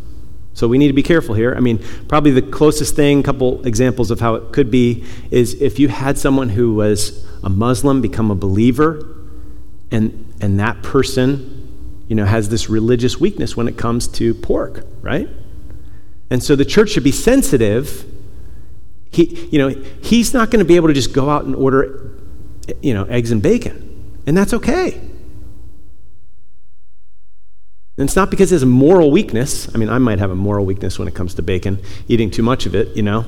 So 0.54 0.70
we 0.70 0.78
need 0.78 0.88
to 0.88 0.94
be 0.94 1.04
careful 1.04 1.36
here. 1.36 1.54
I 1.56 1.60
mean, 1.60 1.84
probably 2.08 2.32
the 2.32 2.42
closest 2.42 2.96
thing, 2.96 3.20
a 3.20 3.24
couple 3.24 3.66
examples 3.68 4.10
of 4.12 4.22
how 4.22 4.36
it 4.36 4.54
could 4.54 4.72
be, 4.72 5.04
is 5.30 5.62
if 5.62 5.78
you 5.78 5.90
had 5.90 6.18
someone 6.18 6.50
who 6.50 6.74
was 6.74 7.28
a 7.44 7.50
Muslim 7.50 8.02
become 8.02 8.32
a 8.32 8.36
believer, 8.36 9.06
and, 9.92 10.34
and 10.40 10.60
that 10.60 10.82
person, 10.82 11.55
you 12.08 12.16
know, 12.16 12.26
has 12.26 12.50
this 12.50 12.70
religious 12.70 13.20
weakness 13.20 13.58
when 13.58 13.68
it 13.68 13.78
comes 13.78 14.08
to 14.08 14.34
pork, 14.34 14.86
right? 15.02 15.28
And 16.30 16.44
so 16.44 16.56
the 16.56 16.66
church 16.66 16.92
should 16.92 17.04
be 17.04 17.12
sensitive. 17.12 18.06
He, 19.12 19.48
you 19.52 19.60
know, 19.60 19.70
he's 20.02 20.34
not 20.34 20.52
going 20.52 20.60
to 20.60 20.66
be 20.66 20.76
able 20.76 20.88
to 20.88 20.94
just 20.94 21.14
go 21.14 21.30
out 21.30 21.46
and 21.46 21.56
order, 21.56 22.12
you 22.82 22.94
know, 22.94 23.06
eggs 23.06 23.32
and 23.32 23.42
bacon. 23.42 24.22
And 24.28 24.38
that's 24.38 24.54
okay. 24.54 24.94
And 27.98 28.10
it's 28.10 28.16
not 28.16 28.30
because 28.30 28.50
there's 28.50 28.64
a 28.64 28.68
moral 28.68 29.10
weakness. 29.10 29.74
I 29.74 29.78
mean, 29.78 29.90
I 29.90 30.00
might 30.00 30.20
have 30.20 30.30
a 30.30 30.36
moral 30.36 30.66
weakness 30.66 31.00
when 31.00 31.08
it 31.08 31.16
comes 31.16 31.34
to 31.36 31.42
bacon, 31.42 31.82
eating 32.08 32.30
too 32.30 32.44
much 32.44 32.66
of 32.66 32.76
it, 32.76 32.96
you 32.96 33.04
know. 33.04 33.26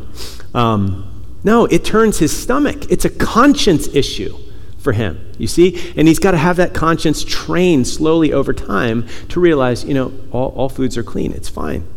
Um, 0.54 1.14
no, 1.44 1.66
it 1.66 1.86
turns 1.86 2.20
his 2.20 2.38
stomach. 2.38 2.92
It's 2.92 3.06
a 3.06 3.10
conscience 3.10 3.88
issue 3.88 4.38
for 4.78 4.94
him, 4.94 5.32
you 5.38 5.48
see? 5.48 5.94
And 5.98 6.08
he's 6.08 6.20
got 6.20 6.32
to 6.32 6.38
have 6.38 6.58
that 6.58 6.74
conscience 6.74 7.24
trained 7.24 7.88
slowly 7.88 8.32
over 8.32 8.54
time 8.54 9.08
to 9.30 9.40
realize, 9.40 9.84
you 9.84 9.94
know, 9.94 10.14
all, 10.32 10.50
all 10.50 10.70
foods 10.70 10.98
are 10.98 11.04
clean. 11.04 11.34
It's 11.34 11.50
fine. 11.50 11.88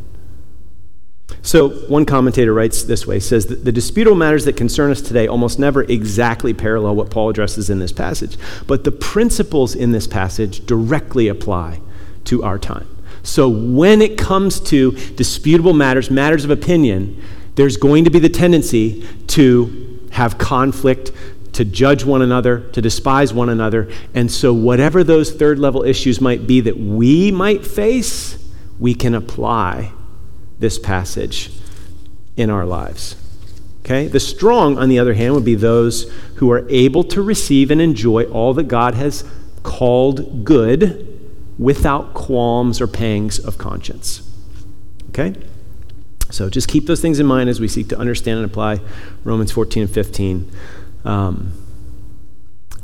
So, 1.43 1.71
one 1.89 2.05
commentator 2.05 2.53
writes 2.53 2.83
this 2.83 3.07
way 3.07 3.19
says 3.19 3.47
that 3.47 3.65
the 3.65 3.73
disputable 3.73 4.17
matters 4.17 4.45
that 4.45 4.57
concern 4.57 4.91
us 4.91 5.01
today 5.01 5.27
almost 5.27 5.59
never 5.59 5.83
exactly 5.85 6.53
parallel 6.53 6.97
what 6.97 7.11
Paul 7.11 7.31
addresses 7.31 7.71
in 7.71 7.79
this 7.79 7.93
passage, 7.93 8.37
but 8.67 8.85
the 8.85 8.93
principles 8.93 9.75
in 9.75 9.93
this 9.93 10.07
passage 10.07 10.67
directly 10.67 11.29
apply 11.29 11.81
to 12.25 12.43
our 12.43 12.59
time. 12.59 12.89
So 13.23 13.49
when 13.49 14.03
it 14.03 14.19
comes 14.19 14.61
to 14.61 14.93
disputable 14.93 15.73
matters, 15.73 16.11
matters 16.11 16.45
of 16.45 16.51
opinion, 16.51 17.23
there's 17.55 17.77
going 17.77 18.05
to 18.05 18.11
be 18.11 18.19
the 18.19 18.29
tendency 18.29 19.07
to 19.29 20.09
have 20.13 20.39
conflict, 20.39 21.13
to 21.53 21.65
judge 21.65 22.05
one 22.05 22.23
another, 22.23 22.61
to 22.71 22.81
despise 22.81 23.33
one 23.33 23.49
another. 23.49 23.91
And 24.15 24.31
so, 24.31 24.53
whatever 24.53 25.03
those 25.03 25.33
third 25.33 25.59
level 25.59 25.83
issues 25.83 26.21
might 26.21 26.47
be 26.47 26.61
that 26.61 26.79
we 26.79 27.31
might 27.31 27.67
face, 27.67 28.39
we 28.79 28.95
can 28.95 29.15
apply 29.15 29.93
this 30.59 30.79
passage 30.79 31.51
in 32.37 32.51
our 32.51 32.65
lives. 32.65 33.17
Okay? 33.81 34.07
The 34.07 34.21
strong, 34.21 34.79
on 34.79 34.89
the 34.89 34.99
other 34.99 35.15
hand, 35.15 35.35
would 35.35 35.45
be 35.45 35.55
those 35.55 36.11
who 36.37 36.51
are 36.53 36.67
able 36.69 37.05
to 37.05 37.23
receive 37.23 37.71
and 37.71 37.81
enjoy 37.81 38.25
all 38.25 38.55
that 38.55 38.69
God 38.69 38.95
has 38.95 39.25
called 39.63 40.45
good 40.45 41.07
without 41.59 42.15
qualms 42.15 42.81
or 42.81 42.87
pangs 42.87 43.39
of 43.39 43.59
conscience. 43.59 44.27
Okay? 45.11 45.35
So 46.31 46.49
just 46.49 46.69
keep 46.69 46.87
those 46.87 47.01
things 47.01 47.19
in 47.19 47.27
mind 47.27 47.51
as 47.51 47.61
we 47.61 47.69
seek 47.69 47.89
to 47.89 47.99
understand 47.99 48.39
and 48.39 48.49
apply 48.49 48.81
Romans 49.25 49.53
14 49.53 49.83
and 49.83 49.93
15. 49.93 50.51
Um, 51.05 51.53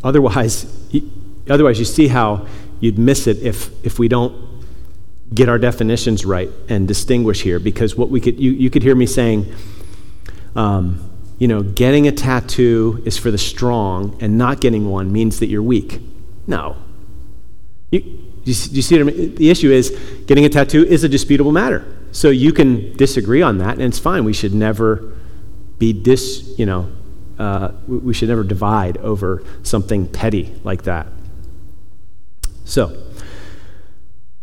otherwise, 0.02 0.66
otherwise, 1.48 1.78
you 1.78 1.84
see 1.84 2.08
how 2.08 2.46
you'd 2.80 2.98
miss 2.98 3.26
it 3.26 3.38
if, 3.42 3.70
if 3.84 3.98
we 3.98 4.08
don't 4.08 4.34
get 5.34 5.48
our 5.48 5.58
definitions 5.58 6.24
right 6.24 6.50
and 6.68 6.86
distinguish 6.86 7.42
here. 7.42 7.58
Because 7.58 7.96
what 7.96 8.10
we 8.10 8.20
could, 8.20 8.38
you, 8.38 8.52
you 8.52 8.70
could 8.70 8.82
hear 8.82 8.94
me 8.94 9.06
saying, 9.06 9.52
um, 10.54 11.10
you 11.38 11.48
know, 11.48 11.62
getting 11.62 12.06
a 12.06 12.12
tattoo 12.12 13.02
is 13.04 13.18
for 13.18 13.30
the 13.30 13.38
strong, 13.38 14.16
and 14.20 14.38
not 14.38 14.60
getting 14.60 14.88
one 14.88 15.12
means 15.12 15.40
that 15.40 15.48
you're 15.48 15.62
weak. 15.62 16.00
No. 16.46 16.76
You, 17.90 18.00
you 18.44 18.54
see 18.54 19.02
what 19.02 19.12
I 19.12 19.16
mean? 19.16 19.34
The 19.34 19.50
issue 19.50 19.70
is 19.70 19.90
getting 20.26 20.44
a 20.44 20.48
tattoo 20.48 20.84
is 20.84 21.04
a 21.04 21.08
disputable 21.08 21.52
matter. 21.52 21.84
So 22.12 22.30
you 22.30 22.52
can 22.52 22.96
disagree 22.96 23.42
on 23.42 23.58
that, 23.58 23.74
and 23.74 23.82
it's 23.82 23.98
fine. 23.98 24.24
We 24.24 24.32
should 24.32 24.54
never 24.54 25.12
be 25.78 25.92
dis, 25.92 26.54
you 26.56 26.64
know, 26.64 26.90
uh, 27.38 27.72
we 27.86 28.14
should 28.14 28.28
never 28.28 28.44
divide 28.44 28.96
over 28.98 29.42
something 29.62 30.06
petty 30.06 30.54
like 30.64 30.82
that. 30.82 31.06
So, 32.64 33.02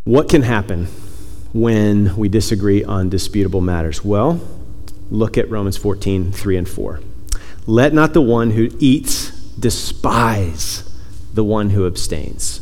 what 0.04 0.30
can 0.30 0.44
happen 0.44 0.86
when 1.54 2.16
we 2.16 2.30
disagree 2.30 2.84
on 2.84 3.10
disputable 3.10 3.62
matters? 3.62 4.04
Well, 4.04 4.42
look 5.10 5.38
at 5.38 5.50
Romans 5.50 5.78
14, 5.78 6.32
3 6.32 6.58
and 6.58 6.70
4. 6.70 7.00
Let 7.66 7.94
not 7.94 8.14
the 8.14 8.22
one 8.22 8.52
who 8.52 8.70
eats 8.80 9.32
despise 9.60 10.90
the 11.34 11.44
one 11.44 11.72
who 11.72 11.86
abstains. 11.88 12.60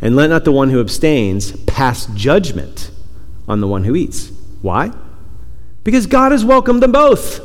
And 0.00 0.14
let 0.14 0.30
not 0.30 0.44
the 0.44 0.52
one 0.52 0.70
who 0.70 0.80
abstains 0.80 1.52
pass 1.64 2.06
judgment 2.06 2.90
on 3.48 3.60
the 3.60 3.66
one 3.66 3.84
who 3.84 3.96
eats. 3.96 4.30
Why? 4.62 4.92
Because 5.84 6.06
God 6.06 6.32
has 6.32 6.44
welcomed 6.44 6.82
them 6.82 6.92
both. 6.92 7.40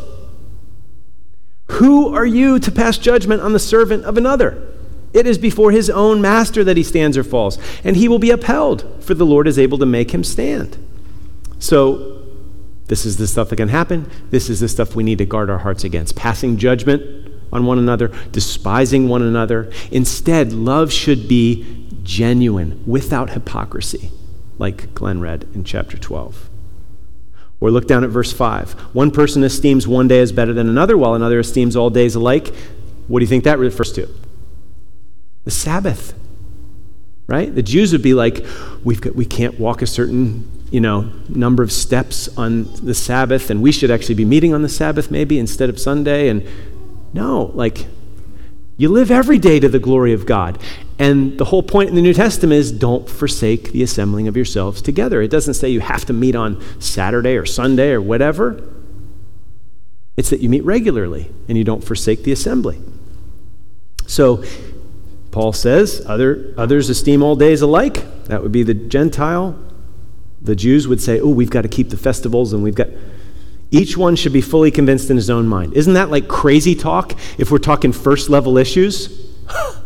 Who 1.73 2.13
are 2.13 2.25
you 2.25 2.59
to 2.59 2.71
pass 2.71 2.97
judgment 2.97 3.41
on 3.41 3.53
the 3.53 3.59
servant 3.59 4.03
of 4.03 4.17
another? 4.17 4.61
It 5.13 5.25
is 5.25 5.37
before 5.37 5.71
his 5.71 5.89
own 5.89 6.21
master 6.21 6.63
that 6.63 6.77
he 6.77 6.83
stands 6.83 7.17
or 7.17 7.23
falls, 7.23 7.57
and 7.83 7.95
he 7.95 8.07
will 8.07 8.19
be 8.19 8.29
upheld, 8.29 8.85
for 9.03 9.13
the 9.13 9.25
Lord 9.25 9.47
is 9.47 9.57
able 9.57 9.77
to 9.77 9.85
make 9.85 10.11
him 10.11 10.23
stand. 10.23 10.77
So, 11.59 12.21
this 12.87 13.05
is 13.05 13.17
the 13.17 13.27
stuff 13.27 13.49
that 13.49 13.55
can 13.55 13.69
happen. 13.69 14.09
This 14.31 14.49
is 14.49 14.59
the 14.59 14.67
stuff 14.67 14.95
we 14.95 15.03
need 15.03 15.17
to 15.19 15.25
guard 15.25 15.49
our 15.49 15.59
hearts 15.59 15.85
against. 15.85 16.15
Passing 16.15 16.57
judgment 16.57 17.31
on 17.53 17.65
one 17.65 17.79
another, 17.79 18.09
despising 18.31 19.07
one 19.07 19.21
another. 19.21 19.71
Instead, 19.91 20.51
love 20.51 20.91
should 20.91 21.27
be 21.27 21.87
genuine, 22.03 22.83
without 22.85 23.29
hypocrisy, 23.29 24.11
like 24.57 24.93
Glenn 24.93 25.21
read 25.21 25.47
in 25.53 25.63
chapter 25.63 25.97
12. 25.97 26.50
Or 27.61 27.71
look 27.71 27.87
down 27.87 28.03
at 28.03 28.09
verse 28.09 28.33
5. 28.33 28.73
One 28.93 29.11
person 29.11 29.43
esteems 29.43 29.87
one 29.87 30.09
day 30.09 30.19
as 30.19 30.33
better 30.33 30.51
than 30.51 30.67
another, 30.67 30.97
while 30.97 31.13
another 31.13 31.39
esteems 31.39 31.77
all 31.77 31.89
days 31.89 32.15
alike. 32.15 32.53
What 33.07 33.19
do 33.19 33.23
you 33.23 33.29
think 33.29 33.45
that 33.45 33.59
refers 33.59 33.93
to? 33.93 34.09
The 35.45 35.51
Sabbath. 35.51 36.13
Right? 37.27 37.53
The 37.53 37.63
Jews 37.63 37.93
would 37.93 38.01
be 38.01 38.13
like, 38.13 38.45
We've 38.83 38.99
got, 38.99 39.15
we 39.15 39.25
can't 39.25 39.57
walk 39.59 39.81
a 39.81 39.87
certain 39.87 40.51
you 40.71 40.79
know, 40.79 41.11
number 41.27 41.61
of 41.61 41.71
steps 41.71 42.29
on 42.37 42.63
the 42.75 42.95
Sabbath, 42.95 43.49
and 43.49 43.61
we 43.61 43.73
should 43.73 43.91
actually 43.91 44.15
be 44.15 44.25
meeting 44.25 44.53
on 44.53 44.61
the 44.61 44.69
Sabbath 44.69 45.11
maybe 45.11 45.37
instead 45.37 45.69
of 45.69 45.77
Sunday. 45.77 46.29
And 46.29 46.47
no, 47.13 47.51
like, 47.53 47.87
you 48.77 48.87
live 48.89 49.11
every 49.11 49.37
day 49.37 49.59
to 49.59 49.67
the 49.67 49.79
glory 49.79 50.13
of 50.13 50.25
God. 50.25 50.57
And 51.01 51.35
the 51.39 51.45
whole 51.45 51.63
point 51.63 51.89
in 51.89 51.95
the 51.95 52.01
New 52.03 52.13
Testament 52.13 52.59
is 52.59 52.71
don't 52.71 53.09
forsake 53.09 53.71
the 53.71 53.81
assembling 53.81 54.27
of 54.27 54.35
yourselves 54.35 54.83
together. 54.83 55.19
It 55.23 55.29
doesn't 55.29 55.55
say 55.55 55.67
you 55.67 55.79
have 55.79 56.05
to 56.05 56.13
meet 56.13 56.35
on 56.35 56.63
Saturday 56.79 57.37
or 57.37 57.45
Sunday 57.47 57.89
or 57.89 57.99
whatever. 57.99 58.71
It's 60.15 60.29
that 60.29 60.41
you 60.41 60.49
meet 60.49 60.63
regularly 60.63 61.31
and 61.49 61.57
you 61.57 61.63
don't 61.63 61.83
forsake 61.83 62.23
the 62.23 62.31
assembly. 62.31 62.79
So, 64.05 64.43
Paul 65.31 65.53
says, 65.53 66.05
Other, 66.05 66.53
others 66.55 66.87
esteem 66.87 67.23
all 67.23 67.35
days 67.35 67.63
alike. 67.63 68.25
That 68.25 68.43
would 68.43 68.51
be 68.51 68.61
the 68.61 68.75
Gentile. 68.75 69.57
The 70.39 70.55
Jews 70.55 70.87
would 70.87 71.01
say, 71.01 71.19
oh, 71.19 71.29
we've 71.29 71.49
got 71.49 71.63
to 71.63 71.67
keep 71.67 71.89
the 71.89 71.97
festivals 71.97 72.53
and 72.53 72.61
we've 72.61 72.75
got. 72.75 72.89
Each 73.71 73.97
one 73.97 74.15
should 74.15 74.33
be 74.33 74.41
fully 74.41 74.69
convinced 74.69 75.09
in 75.09 75.15
his 75.15 75.31
own 75.31 75.47
mind. 75.47 75.73
Isn't 75.73 75.95
that 75.95 76.11
like 76.11 76.27
crazy 76.27 76.75
talk 76.75 77.13
if 77.39 77.49
we're 77.49 77.57
talking 77.57 77.91
first 77.91 78.29
level 78.29 78.59
issues? 78.59 79.27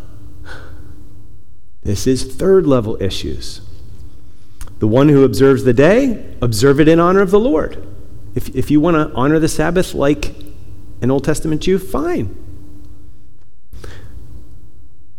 this 1.86 2.06
is 2.06 2.24
third 2.24 2.66
level 2.66 3.00
issues. 3.02 3.60
The 4.78 4.88
one 4.88 5.08
who 5.08 5.24
observes 5.24 5.64
the 5.64 5.72
day, 5.72 6.36
observe 6.42 6.80
it 6.80 6.88
in 6.88 7.00
honor 7.00 7.22
of 7.22 7.30
the 7.30 7.40
Lord. 7.40 7.86
If, 8.34 8.54
if 8.54 8.70
you 8.70 8.80
want 8.80 8.96
to 8.96 9.14
honor 9.14 9.38
the 9.38 9.48
Sabbath 9.48 9.94
like 9.94 10.34
an 11.00 11.10
Old 11.10 11.24
Testament 11.24 11.62
Jew, 11.62 11.78
fine. 11.78 12.36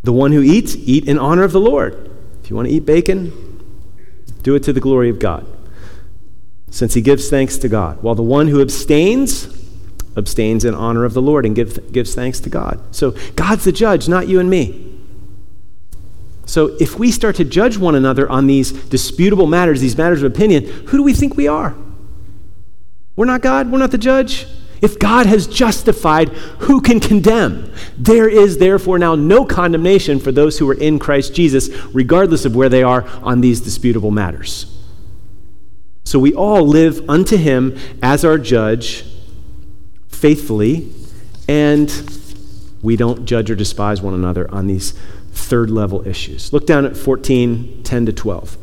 The 0.03 0.13
one 0.13 0.31
who 0.31 0.41
eats, 0.41 0.75
eat 0.75 1.07
in 1.07 1.17
honor 1.17 1.43
of 1.43 1.51
the 1.51 1.59
Lord. 1.59 2.11
If 2.43 2.49
you 2.49 2.55
want 2.55 2.67
to 2.67 2.73
eat 2.73 2.85
bacon, 2.85 3.33
do 4.43 4.55
it 4.55 4.63
to 4.63 4.73
the 4.73 4.79
glory 4.79 5.09
of 5.09 5.19
God, 5.19 5.45
since 6.69 6.93
he 6.93 7.01
gives 7.01 7.29
thanks 7.29 7.57
to 7.57 7.67
God. 7.67 8.01
While 8.01 8.15
the 8.15 8.23
one 8.23 8.47
who 8.47 8.61
abstains, 8.61 9.47
abstains 10.15 10.63
in 10.63 10.73
honor 10.73 11.03
of 11.03 11.13
the 11.13 11.21
Lord 11.21 11.45
and 11.45 11.55
give, 11.55 11.91
gives 11.91 12.15
thanks 12.15 12.39
to 12.41 12.49
God. 12.49 12.95
So 12.95 13.15
God's 13.35 13.65
the 13.65 13.71
judge, 13.71 14.07
not 14.07 14.27
you 14.27 14.39
and 14.39 14.49
me. 14.49 14.86
So 16.47 16.77
if 16.79 16.97
we 16.97 17.11
start 17.11 17.35
to 17.35 17.43
judge 17.43 17.77
one 17.77 17.93
another 17.93 18.27
on 18.29 18.47
these 18.47 18.71
disputable 18.71 19.47
matters, 19.47 19.81
these 19.81 19.97
matters 19.97 20.23
of 20.23 20.31
opinion, 20.31 20.63
who 20.63 20.97
do 20.97 21.03
we 21.03 21.13
think 21.13 21.35
we 21.35 21.47
are? 21.47 21.75
We're 23.15 23.25
not 23.25 23.41
God, 23.41 23.69
we're 23.71 23.79
not 23.79 23.91
the 23.91 23.97
judge. 23.97 24.47
If 24.81 24.97
God 24.97 25.25
has 25.25 25.45
justified, 25.45 26.29
who 26.29 26.81
can 26.81 26.99
condemn? 26.99 27.71
There 27.97 28.29
is 28.29 28.59
therefore 28.59 28.97
now 28.97 29.15
no 29.15 29.43
condemnation 29.43 30.19
for 30.19 30.31
those 30.31 30.57
who 30.57 30.69
are 30.69 30.75
in 30.75 30.99
Christ 30.99 31.33
Jesus, 31.33 31.69
regardless 31.93 32.45
of 32.45 32.55
where 32.55 32.69
they 32.69 32.83
are 32.83 33.05
on 33.23 33.41
these 33.41 33.59
disputable 33.59 34.11
matters. 34.11 34.73
So 36.05 36.19
we 36.19 36.33
all 36.33 36.65
live 36.65 37.09
unto 37.09 37.35
him 37.35 37.77
as 38.01 38.23
our 38.23 38.37
judge 38.37 39.03
faithfully, 40.07 40.91
and 41.49 41.91
we 42.81 42.95
don't 42.95 43.25
judge 43.25 43.51
or 43.51 43.55
despise 43.55 44.01
one 44.01 44.13
another 44.13 44.49
on 44.49 44.67
these 44.67 44.93
third 45.37 45.69
level 45.69 46.07
issues. 46.07 46.51
Look 46.51 46.65
down 46.65 46.85
at 46.85 46.97
14, 46.97 47.83
10 47.83 48.05
to 48.05 48.13
12. 48.13 48.57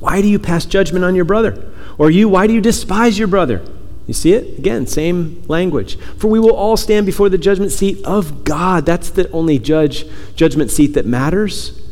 Why 0.00 0.20
do 0.20 0.28
you 0.28 0.38
pass 0.38 0.66
judgment 0.66 1.04
on 1.04 1.14
your 1.14 1.24
brother? 1.24 1.72
Or 1.98 2.10
you, 2.10 2.28
why 2.28 2.46
do 2.46 2.52
you 2.52 2.60
despise 2.60 3.18
your 3.18 3.28
brother? 3.28 3.62
You 4.06 4.14
see 4.14 4.34
it? 4.34 4.58
Again, 4.58 4.86
same 4.86 5.42
language. 5.48 5.98
For 6.18 6.28
we 6.28 6.38
will 6.38 6.54
all 6.54 6.76
stand 6.76 7.06
before 7.06 7.28
the 7.28 7.38
judgment 7.38 7.72
seat 7.72 8.04
of 8.04 8.44
God. 8.44 8.86
That's 8.86 9.10
the 9.10 9.30
only 9.30 9.58
judge 9.58 10.04
judgment 10.36 10.70
seat 10.70 10.88
that 10.94 11.06
matters. 11.06 11.82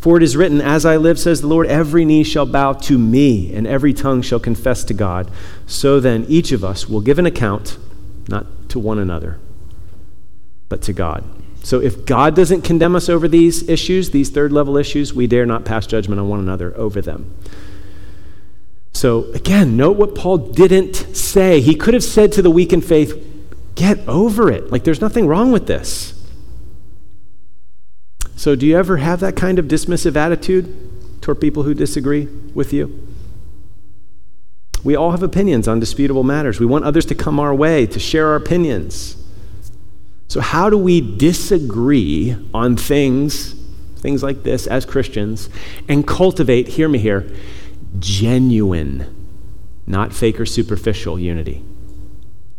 For 0.00 0.16
it 0.16 0.22
is 0.22 0.36
written, 0.36 0.60
As 0.60 0.86
I 0.86 0.96
live, 0.98 1.18
says 1.18 1.40
the 1.40 1.48
Lord, 1.48 1.66
every 1.66 2.04
knee 2.04 2.22
shall 2.22 2.46
bow 2.46 2.74
to 2.74 2.96
me, 2.96 3.52
and 3.52 3.66
every 3.66 3.92
tongue 3.92 4.22
shall 4.22 4.38
confess 4.38 4.84
to 4.84 4.94
God. 4.94 5.28
So 5.66 5.98
then, 5.98 6.24
each 6.28 6.52
of 6.52 6.62
us 6.62 6.88
will 6.88 7.00
give 7.00 7.18
an 7.18 7.26
account, 7.26 7.76
not 8.28 8.46
to 8.68 8.78
one 8.78 9.00
another, 9.00 9.40
but 10.68 10.82
to 10.82 10.92
God. 10.92 11.24
So 11.66 11.80
if 11.80 12.06
God 12.06 12.36
doesn't 12.36 12.62
condemn 12.62 12.94
us 12.94 13.08
over 13.08 13.26
these 13.26 13.68
issues, 13.68 14.10
these 14.10 14.30
third 14.30 14.52
level 14.52 14.76
issues, 14.76 15.12
we 15.12 15.26
dare 15.26 15.44
not 15.44 15.64
pass 15.64 15.84
judgment 15.84 16.20
on 16.20 16.28
one 16.28 16.38
another 16.38 16.72
over 16.76 17.00
them. 17.00 17.34
So 18.92 19.24
again, 19.32 19.76
note 19.76 19.96
what 19.96 20.14
Paul 20.14 20.38
didn't 20.38 20.94
say. 20.94 21.60
He 21.60 21.74
could 21.74 21.92
have 21.92 22.04
said 22.04 22.30
to 22.34 22.40
the 22.40 22.52
weak 22.52 22.72
in 22.72 22.80
faith, 22.80 23.20
Get 23.74 23.98
over 24.06 24.48
it. 24.48 24.70
Like 24.70 24.84
there's 24.84 25.00
nothing 25.00 25.26
wrong 25.26 25.50
with 25.50 25.66
this. 25.66 26.14
So, 28.36 28.54
do 28.54 28.64
you 28.64 28.78
ever 28.78 28.98
have 28.98 29.18
that 29.18 29.34
kind 29.34 29.58
of 29.58 29.64
dismissive 29.64 30.14
attitude 30.14 31.20
toward 31.20 31.40
people 31.40 31.64
who 31.64 31.74
disagree 31.74 32.26
with 32.54 32.72
you? 32.72 33.08
We 34.84 34.94
all 34.94 35.10
have 35.10 35.24
opinions 35.24 35.66
on 35.66 35.80
disputable 35.80 36.22
matters. 36.22 36.60
We 36.60 36.66
want 36.66 36.84
others 36.84 37.06
to 37.06 37.16
come 37.16 37.40
our 37.40 37.52
way, 37.52 37.86
to 37.86 37.98
share 37.98 38.28
our 38.28 38.36
opinions. 38.36 39.20
So, 40.36 40.42
how 40.42 40.68
do 40.68 40.76
we 40.76 41.00
disagree 41.00 42.36
on 42.52 42.76
things, 42.76 43.54
things 43.96 44.22
like 44.22 44.42
this, 44.42 44.66
as 44.66 44.84
Christians, 44.84 45.48
and 45.88 46.06
cultivate, 46.06 46.68
hear 46.68 46.90
me 46.90 46.98
here, 46.98 47.26
genuine, 47.98 49.30
not 49.86 50.12
fake 50.12 50.38
or 50.38 50.44
superficial 50.44 51.18
unity 51.18 51.64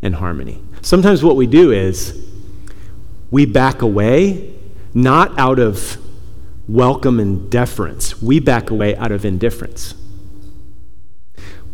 and 0.02 0.16
harmony. 0.16 0.60
Sometimes 0.82 1.24
what 1.24 1.36
we 1.36 1.46
do 1.46 1.72
is 1.72 2.20
we 3.30 3.46
back 3.46 3.84
away, 3.84 4.56
not 4.96 5.38
out 5.38 5.60
of 5.60 6.00
welcome 6.68 7.20
and 7.20 7.48
deference, 7.52 8.20
we 8.24 8.40
back 8.40 8.72
away 8.72 8.96
out 8.96 9.12
of 9.12 9.24
indifference. 9.24 9.94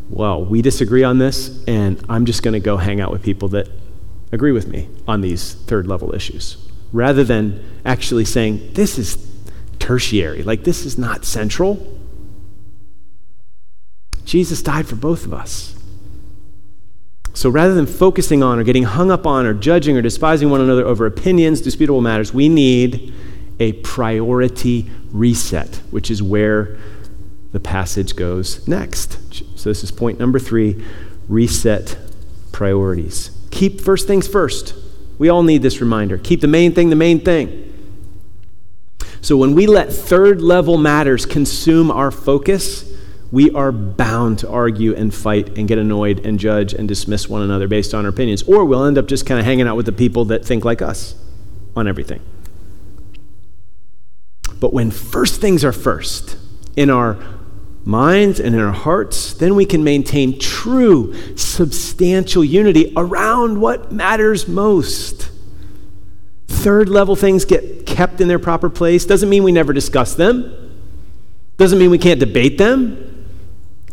Well, 0.09 0.43
we 0.43 0.61
disagree 0.61 1.05
on 1.05 1.19
this, 1.19 1.63
and 1.65 2.03
I'm 2.09 2.25
just 2.25 2.43
going 2.43 2.55
to 2.55 2.59
go 2.59 2.75
hang 2.75 2.99
out 2.99 3.09
with 3.09 3.23
people 3.23 3.47
that 3.49 3.69
agree 4.33 4.51
with 4.51 4.67
me 4.67 4.89
on 5.07 5.21
these 5.21 5.53
third 5.53 5.87
level 5.87 6.13
issues, 6.13 6.57
rather 6.91 7.23
than 7.23 7.63
actually 7.85 8.25
saying, 8.25 8.73
this 8.73 8.97
is 8.97 9.17
tertiary, 9.79 10.43
like 10.43 10.63
this 10.63 10.85
is 10.85 10.97
not 10.97 11.23
central. 11.23 11.99
Jesus 14.25 14.61
died 14.61 14.87
for 14.87 14.95
both 14.95 15.25
of 15.25 15.33
us. 15.33 15.75
So 17.35 17.49
rather 17.49 17.73
than 17.73 17.85
focusing 17.85 18.43
on 18.43 18.59
or 18.59 18.63
getting 18.63 18.83
hung 18.83 19.11
up 19.11 19.25
on 19.25 19.45
or 19.45 19.53
judging 19.53 19.97
or 19.97 20.01
despising 20.01 20.49
one 20.49 20.61
another 20.61 20.85
over 20.85 21.05
opinions, 21.05 21.61
disputable 21.61 22.01
matters, 22.01 22.33
we 22.33 22.47
need 22.49 23.13
a 23.59 23.73
priority 23.73 24.89
reset, 25.11 25.81
which 25.91 26.09
is 26.09 26.23
where 26.23 26.77
the 27.51 27.59
passage 27.59 28.15
goes 28.15 28.67
next. 28.67 29.19
So 29.59 29.69
this 29.69 29.83
is 29.83 29.91
point 29.91 30.19
number 30.19 30.39
three 30.39 30.83
reset 31.27 31.97
priorities. 32.51 33.31
Keep 33.53 33.81
first 33.81 34.07
things 34.07 34.27
first. 34.27 34.73
We 35.19 35.29
all 35.29 35.43
need 35.43 35.61
this 35.61 35.79
reminder. 35.79 36.17
Keep 36.17 36.41
the 36.41 36.47
main 36.47 36.73
thing 36.73 36.89
the 36.89 36.95
main 36.95 37.19
thing. 37.19 37.69
So 39.21 39.37
when 39.37 39.53
we 39.53 39.67
let 39.67 39.93
third 39.93 40.41
level 40.41 40.75
matters 40.75 41.27
consume 41.27 41.91
our 41.91 42.09
focus, 42.09 42.91
we 43.31 43.51
are 43.51 43.71
bound 43.71 44.39
to 44.39 44.49
argue 44.49 44.95
and 44.95 45.13
fight 45.13 45.55
and 45.55 45.67
get 45.67 45.77
annoyed 45.77 46.25
and 46.25 46.39
judge 46.39 46.73
and 46.73 46.87
dismiss 46.87 47.29
one 47.29 47.43
another 47.43 47.67
based 47.67 47.93
on 47.93 48.05
our 48.05 48.09
opinions. 48.09 48.41
Or 48.41 48.65
we'll 48.65 48.85
end 48.85 48.97
up 48.97 49.05
just 49.05 49.27
kind 49.27 49.39
of 49.39 49.45
hanging 49.45 49.67
out 49.67 49.77
with 49.77 49.85
the 49.85 49.91
people 49.91 50.25
that 50.25 50.43
think 50.43 50.65
like 50.65 50.81
us 50.81 51.13
on 51.75 51.87
everything. 51.87 52.21
But 54.59 54.73
when 54.73 54.89
first 54.89 55.39
things 55.39 55.63
are 55.63 55.71
first 55.71 56.37
in 56.75 56.89
our 56.89 57.17
minds 57.85 58.39
and 58.39 58.55
in 58.55 58.61
our 58.61 58.71
hearts, 58.71 59.33
then 59.33 59.55
we 59.55 59.65
can 59.65 59.83
maintain 59.83 60.39
true, 60.39 61.13
substantial 61.35 62.43
unity 62.43 62.93
around 62.95 63.59
what 63.59 63.91
matters 63.91 64.47
most. 64.47 65.29
Third 66.47 66.87
level 66.89 67.15
things 67.15 67.45
get 67.45 67.85
kept 67.85 68.21
in 68.21 68.27
their 68.27 68.39
proper 68.39 68.69
place. 68.69 69.05
Doesn't 69.05 69.29
mean 69.29 69.43
we 69.43 69.51
never 69.51 69.73
discuss 69.73 70.15
them, 70.15 70.73
doesn't 71.57 71.77
mean 71.77 71.89
we 71.89 71.97
can't 71.97 72.19
debate 72.19 72.57
them. 72.57 73.09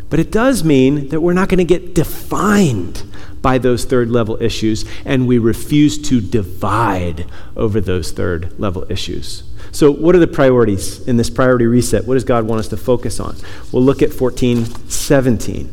But 0.08 0.18
it 0.18 0.32
does 0.32 0.64
mean 0.64 1.08
that 1.08 1.20
we're 1.20 1.34
not 1.34 1.48
going 1.48 1.58
to 1.58 1.64
get 1.64 1.94
defined 1.94 3.04
by 3.40 3.58
those 3.58 3.84
third 3.84 4.10
level 4.10 4.42
issues, 4.42 4.84
and 5.04 5.26
we 5.26 5.38
refuse 5.38 5.96
to 6.08 6.20
divide 6.20 7.26
over 7.56 7.80
those 7.80 8.10
third 8.10 8.58
level 8.58 8.84
issues. 8.90 9.44
So, 9.72 9.92
what 9.92 10.16
are 10.16 10.18
the 10.18 10.26
priorities 10.26 11.06
in 11.06 11.16
this 11.16 11.30
priority 11.30 11.66
reset? 11.66 12.06
What 12.06 12.14
does 12.14 12.24
God 12.24 12.44
want 12.44 12.58
us 12.60 12.68
to 12.68 12.76
focus 12.76 13.20
on? 13.20 13.36
We'll 13.72 13.84
look 13.84 14.02
at 14.02 14.12
14, 14.12 14.64
17. 14.64 15.72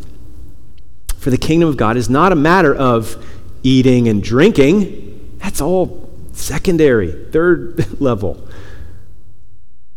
For 1.18 1.32
the 1.32 1.38
kingdom 1.38 1.68
of 1.68 1.78
God 1.78 1.98
is 1.98 2.10
not 2.10 2.32
a 2.32 2.36
matter 2.36 2.76
of 2.76 3.26
eating 3.64 4.08
and 4.08 4.24
drinking, 4.24 5.38
that's 5.40 5.62
all 5.62 6.10
secondary, 6.32 7.12
third 7.32 8.00
level. 8.02 8.48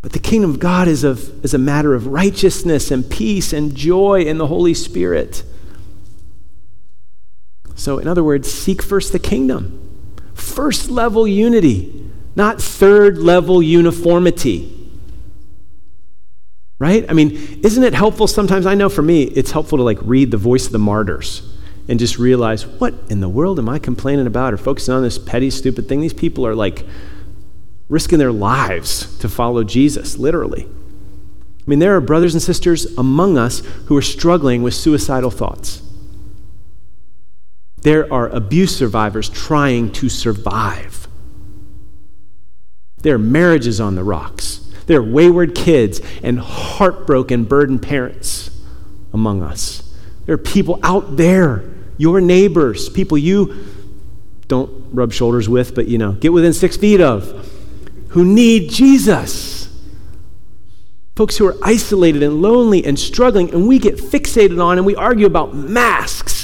But 0.03 0.13
the 0.13 0.19
kingdom 0.19 0.51
of 0.51 0.59
God 0.59 0.89
is, 0.89 1.05
of, 1.05 1.45
is 1.45 1.53
a 1.53 1.59
matter 1.59 1.95
of 1.95 2.07
righteousness 2.07 2.91
and 2.91 3.09
peace 3.09 3.53
and 3.53 3.75
joy 3.75 4.23
in 4.23 4.39
the 4.39 4.47
Holy 4.47 4.73
Spirit. 4.73 5.45
So, 7.75 7.99
in 7.99 8.09
other 8.09 8.25
words, 8.25 8.51
seek 8.51 8.83
first 8.83 9.13
the 9.13 9.19
kingdom. 9.19 9.77
First 10.35 10.91
level 10.91 11.27
unity, 11.27 12.10
not 12.35 12.61
third 12.61 13.19
level 13.19 13.63
uniformity. 13.63 14.77
Right? 16.79 17.05
I 17.11 17.13
mean, 17.13 17.33
isn't 17.63 17.85
it 17.85 17.93
helpful 17.93 18.27
sometimes? 18.27 18.65
I 18.65 18.75
know 18.75 18.89
for 18.89 19.03
me, 19.03 19.25
it's 19.25 19.51
helpful 19.51 19.79
to 19.79 19.85
like 19.85 19.99
read 20.01 20.31
the 20.31 20.39
voice 20.39 20.67
of 20.67 20.73
the 20.73 20.79
martyrs 20.79 21.47
and 21.89 21.99
just 21.99 22.19
realize 22.19 22.67
what 22.67 22.95
in 23.11 23.21
the 23.21 23.29
world 23.29 23.59
am 23.59 23.69
I 23.69 23.79
complaining 23.79 24.27
about 24.27 24.55
or 24.55 24.57
focusing 24.57 24.95
on 24.95 25.03
this 25.03 25.19
petty, 25.19 25.51
stupid 25.51 25.89
thing? 25.89 26.01
These 26.01 26.15
people 26.15 26.47
are 26.47 26.55
like 26.55 26.87
risking 27.89 28.19
their 28.19 28.33
lives 28.33 29.19
to 29.19 29.29
follow 29.29 29.65
Jesus, 29.65 30.17
literally. 30.17 30.65
I 30.65 31.63
mean, 31.67 31.81
there 31.81 31.95
are 31.95 32.01
brothers 32.01 32.33
and 32.33 32.43
sisters 32.43 32.97
among 32.97 33.37
us 33.37 33.59
who 33.87 33.97
are 33.97 34.03
struggling 34.03 34.63
with 34.63 34.73
suicidal 34.73 35.31
thoughts. 35.31 35.83
There 37.83 38.11
are 38.13 38.29
abuse 38.29 38.77
survivors 38.77 39.29
trying 39.29 39.93
to 39.93 40.09
survive. 40.09 41.00
There 43.03 43.15
are 43.15 43.19
marriages 43.19 43.81
on 43.81 43.95
the 43.95 44.05
rocks. 44.05 44.59
There 44.87 44.99
are 44.99 45.03
wayward 45.03 45.55
kids 45.55 46.01
and 46.23 46.39
heartbroken, 46.39 47.45
burdened 47.45 47.83
parents 47.83 48.51
among 49.13 49.43
us. 49.43 49.95
There 50.27 50.35
are 50.35 50.39
people 50.39 50.81
out 50.83 51.17
there, 51.17 51.65
your 51.97 52.21
neighbors, 52.21 52.89
people 52.89 53.19
you 53.19 53.67
don't 54.49 54.93
rub 54.93 55.13
shoulders 55.13 55.49
with, 55.49 55.75
but 55.75 55.87
you 55.87 55.99
know, 55.99 56.13
get 56.13 56.33
within 56.33 56.53
six 56.53 56.77
feet 56.77 57.01
of, 57.01 57.49
who 58.09 58.25
need 58.25 58.71
Jesus. 58.71 59.69
Folks 61.15 61.37
who 61.37 61.47
are 61.47 61.57
isolated 61.63 62.23
and 62.23 62.43
lonely 62.43 62.85
and 62.85 62.99
struggling, 62.99 63.53
and 63.53 63.69
we 63.69 63.79
get 63.79 63.97
fixated 63.97 64.63
on 64.63 64.79
and 64.79 64.87
we 64.87 64.97
argue 64.97 65.27
about 65.27 65.55
masks. 65.55 66.40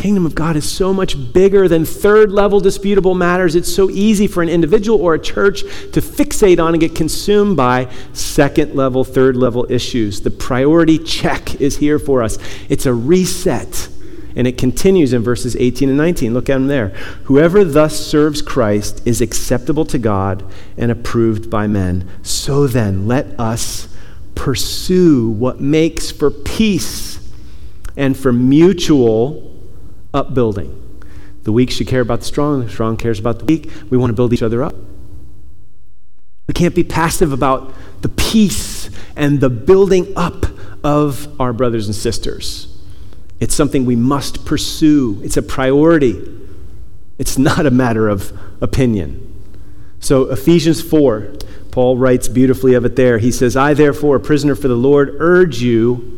Kingdom 0.00 0.24
of 0.24 0.34
God 0.34 0.54
is 0.54 0.70
so 0.70 0.94
much 0.94 1.32
bigger 1.32 1.66
than 1.66 1.84
third 1.84 2.30
level 2.30 2.60
disputable 2.60 3.14
matters. 3.14 3.56
It's 3.56 3.72
so 3.72 3.90
easy 3.90 4.28
for 4.28 4.44
an 4.44 4.48
individual 4.48 5.00
or 5.00 5.14
a 5.14 5.18
church 5.18 5.62
to 5.62 6.00
fixate 6.00 6.62
on 6.62 6.72
and 6.72 6.80
get 6.80 6.94
consumed 6.94 7.56
by 7.56 7.92
second 8.12 8.76
level, 8.76 9.02
third 9.02 9.36
level 9.36 9.66
issues. 9.68 10.20
The 10.20 10.30
priority 10.30 10.98
check 10.98 11.60
is 11.60 11.78
here 11.78 11.98
for 11.98 12.22
us. 12.22 12.38
It's 12.68 12.86
a 12.86 12.94
reset. 12.94 13.88
And 14.36 14.46
it 14.46 14.56
continues 14.56 15.12
in 15.12 15.22
verses 15.22 15.56
18 15.56 15.88
and 15.88 15.98
19. 15.98 16.32
Look 16.32 16.48
at 16.48 16.54
them 16.54 16.68
there. 16.68 16.90
Whoever 17.24 17.64
thus 17.64 17.98
serves 17.98 18.40
Christ 18.40 19.04
is 19.04 19.20
acceptable 19.20 19.84
to 19.86 19.98
God 19.98 20.44
and 20.76 20.92
approved 20.92 21.50
by 21.50 21.66
men. 21.66 22.08
So 22.22 22.68
then, 22.68 23.08
let 23.08 23.38
us 23.40 23.88
pursue 24.36 25.28
what 25.28 25.60
makes 25.60 26.12
for 26.12 26.30
peace 26.30 27.18
and 27.96 28.16
for 28.16 28.32
mutual 28.32 29.47
upbuilding. 30.14 30.84
The 31.44 31.52
weak 31.52 31.70
should 31.70 31.86
care 31.86 32.00
about 32.00 32.20
the 32.20 32.26
strong, 32.26 32.64
the 32.64 32.70
strong 32.70 32.96
cares 32.96 33.18
about 33.18 33.38
the 33.38 33.44
weak. 33.44 33.70
We 33.90 33.96
want 33.96 34.10
to 34.10 34.14
build 34.14 34.32
each 34.32 34.42
other 34.42 34.62
up. 34.62 34.74
We 36.46 36.54
can't 36.54 36.74
be 36.74 36.84
passive 36.84 37.32
about 37.32 37.74
the 38.00 38.08
peace 38.08 38.90
and 39.16 39.40
the 39.40 39.50
building 39.50 40.12
up 40.16 40.46
of 40.82 41.40
our 41.40 41.52
brothers 41.52 41.86
and 41.86 41.94
sisters. 41.94 42.78
It's 43.40 43.54
something 43.54 43.84
we 43.84 43.96
must 43.96 44.44
pursue, 44.44 45.20
it's 45.22 45.36
a 45.36 45.42
priority. 45.42 46.34
It's 47.18 47.36
not 47.36 47.66
a 47.66 47.70
matter 47.70 48.08
of 48.08 48.38
opinion. 48.60 49.24
So, 49.98 50.30
Ephesians 50.30 50.80
4, 50.80 51.34
Paul 51.72 51.98
writes 51.98 52.28
beautifully 52.28 52.74
of 52.74 52.84
it 52.84 52.94
there. 52.94 53.18
He 53.18 53.32
says, 53.32 53.56
I, 53.56 53.74
therefore, 53.74 54.16
a 54.16 54.20
prisoner 54.20 54.54
for 54.54 54.68
the 54.68 54.76
Lord, 54.76 55.16
urge 55.18 55.60
you 55.60 56.17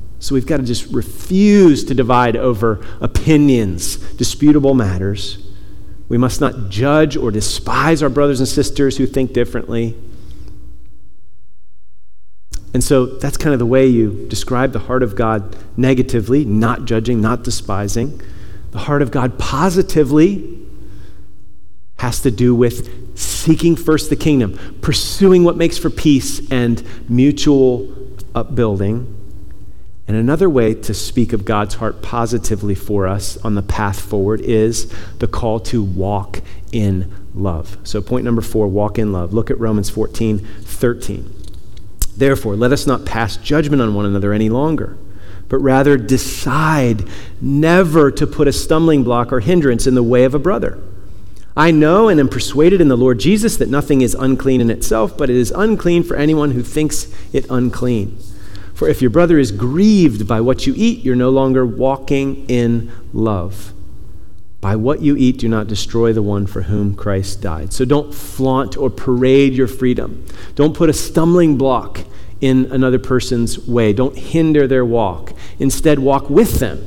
So 0.21 0.35
we've 0.35 0.45
got 0.45 0.57
to 0.57 0.63
just 0.63 0.85
refuse 0.93 1.83
to 1.85 1.95
divide 1.95 2.37
over 2.37 2.85
opinions, 3.01 3.97
disputable 4.13 4.75
matters. 4.75 5.43
We 6.09 6.17
must 6.19 6.39
not 6.39 6.69
judge 6.69 7.17
or 7.17 7.31
despise 7.31 8.03
our 8.03 8.09
brothers 8.09 8.39
and 8.39 8.47
sisters 8.47 8.97
who 8.97 9.07
think 9.07 9.33
differently. 9.33 9.97
And 12.71 12.83
so 12.83 13.07
that's 13.07 13.35
kind 13.35 13.51
of 13.53 13.59
the 13.59 13.65
way 13.65 13.87
you 13.87 14.27
describe 14.29 14.73
the 14.73 14.79
heart 14.79 15.01
of 15.01 15.15
God 15.15 15.57
negatively, 15.75 16.45
not 16.45 16.85
judging, 16.85 17.19
not 17.19 17.43
despising. 17.43 18.21
The 18.69 18.79
heart 18.79 19.01
of 19.01 19.09
God 19.09 19.39
positively 19.39 20.59
has 21.97 22.21
to 22.21 22.29
do 22.29 22.53
with 22.53 23.17
seeking 23.17 23.75
first 23.75 24.11
the 24.11 24.15
kingdom, 24.15 24.77
pursuing 24.81 25.43
what 25.43 25.57
makes 25.57 25.79
for 25.79 25.89
peace 25.89 26.47
and 26.51 26.83
mutual 27.09 27.91
upbuilding. 28.35 29.17
And 30.11 30.19
another 30.19 30.49
way 30.49 30.73
to 30.73 30.93
speak 30.93 31.31
of 31.31 31.45
God's 31.45 31.75
heart 31.75 32.01
positively 32.01 32.75
for 32.75 33.07
us 33.07 33.37
on 33.45 33.55
the 33.55 33.61
path 33.61 34.01
forward 34.01 34.41
is 34.41 34.93
the 35.19 35.27
call 35.27 35.61
to 35.61 35.81
walk 35.81 36.41
in 36.73 37.09
love. 37.33 37.77
So, 37.85 38.01
point 38.01 38.25
number 38.25 38.41
four 38.41 38.67
walk 38.67 38.99
in 38.99 39.13
love. 39.13 39.33
Look 39.33 39.49
at 39.49 39.57
Romans 39.57 39.89
14 39.89 40.39
13. 40.39 41.33
Therefore, 42.17 42.57
let 42.57 42.73
us 42.73 42.85
not 42.85 43.05
pass 43.05 43.37
judgment 43.37 43.81
on 43.81 43.93
one 43.93 44.05
another 44.05 44.33
any 44.33 44.49
longer, 44.49 44.97
but 45.47 45.59
rather 45.59 45.95
decide 45.95 47.07
never 47.39 48.11
to 48.11 48.27
put 48.27 48.49
a 48.49 48.51
stumbling 48.51 49.05
block 49.05 49.31
or 49.31 49.39
hindrance 49.39 49.87
in 49.87 49.95
the 49.95 50.03
way 50.03 50.25
of 50.25 50.35
a 50.35 50.39
brother. 50.39 50.77
I 51.55 51.71
know 51.71 52.09
and 52.09 52.19
am 52.19 52.27
persuaded 52.27 52.81
in 52.81 52.89
the 52.89 52.97
Lord 52.97 53.21
Jesus 53.21 53.55
that 53.55 53.69
nothing 53.69 54.01
is 54.01 54.13
unclean 54.15 54.59
in 54.59 54.69
itself, 54.69 55.17
but 55.17 55.29
it 55.29 55.37
is 55.37 55.51
unclean 55.51 56.03
for 56.03 56.17
anyone 56.17 56.51
who 56.51 56.63
thinks 56.63 57.07
it 57.31 57.45
unclean. 57.49 58.19
For 58.81 58.89
if 58.89 58.99
your 58.99 59.11
brother 59.11 59.37
is 59.37 59.51
grieved 59.51 60.27
by 60.27 60.41
what 60.41 60.65
you 60.65 60.73
eat, 60.75 61.05
you're 61.05 61.15
no 61.15 61.29
longer 61.29 61.63
walking 61.63 62.49
in 62.49 62.91
love. 63.13 63.73
By 64.59 64.75
what 64.75 65.03
you 65.03 65.15
eat, 65.15 65.37
do 65.37 65.47
not 65.47 65.67
destroy 65.67 66.13
the 66.13 66.23
one 66.23 66.47
for 66.47 66.63
whom 66.63 66.95
Christ 66.95 67.43
died. 67.43 67.73
So 67.73 67.85
don't 67.85 68.11
flaunt 68.11 68.75
or 68.77 68.89
parade 68.89 69.53
your 69.53 69.67
freedom. 69.67 70.25
Don't 70.55 70.75
put 70.75 70.89
a 70.89 70.93
stumbling 70.93 71.59
block 71.59 71.99
in 72.41 72.71
another 72.71 72.97
person's 72.97 73.67
way. 73.67 73.93
Don't 73.93 74.17
hinder 74.17 74.65
their 74.65 74.83
walk. 74.83 75.33
Instead, 75.59 75.99
walk 75.99 76.31
with 76.31 76.55
them 76.55 76.83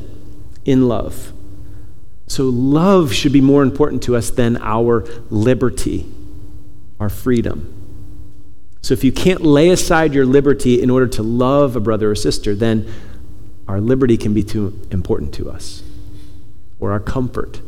in 0.64 0.88
love. 0.88 1.32
So, 2.26 2.46
love 2.46 3.12
should 3.12 3.32
be 3.32 3.40
more 3.40 3.62
important 3.62 4.02
to 4.02 4.16
us 4.16 4.30
than 4.30 4.56
our 4.56 5.06
liberty, 5.30 6.12
our 6.98 7.08
freedom. 7.08 7.73
So 8.84 8.92
if 8.92 9.02
you 9.02 9.12
can't 9.12 9.40
lay 9.40 9.70
aside 9.70 10.12
your 10.12 10.26
liberty 10.26 10.82
in 10.82 10.90
order 10.90 11.06
to 11.06 11.22
love 11.22 11.74
a 11.74 11.80
brother 11.80 12.10
or 12.10 12.14
sister, 12.14 12.54
then 12.54 12.86
our 13.66 13.80
liberty 13.80 14.18
can 14.18 14.34
be 14.34 14.42
too 14.42 14.78
important 14.90 15.32
to 15.36 15.50
us, 15.50 15.82
or 16.78 16.92
our 16.92 17.00
comfort. 17.00 17.62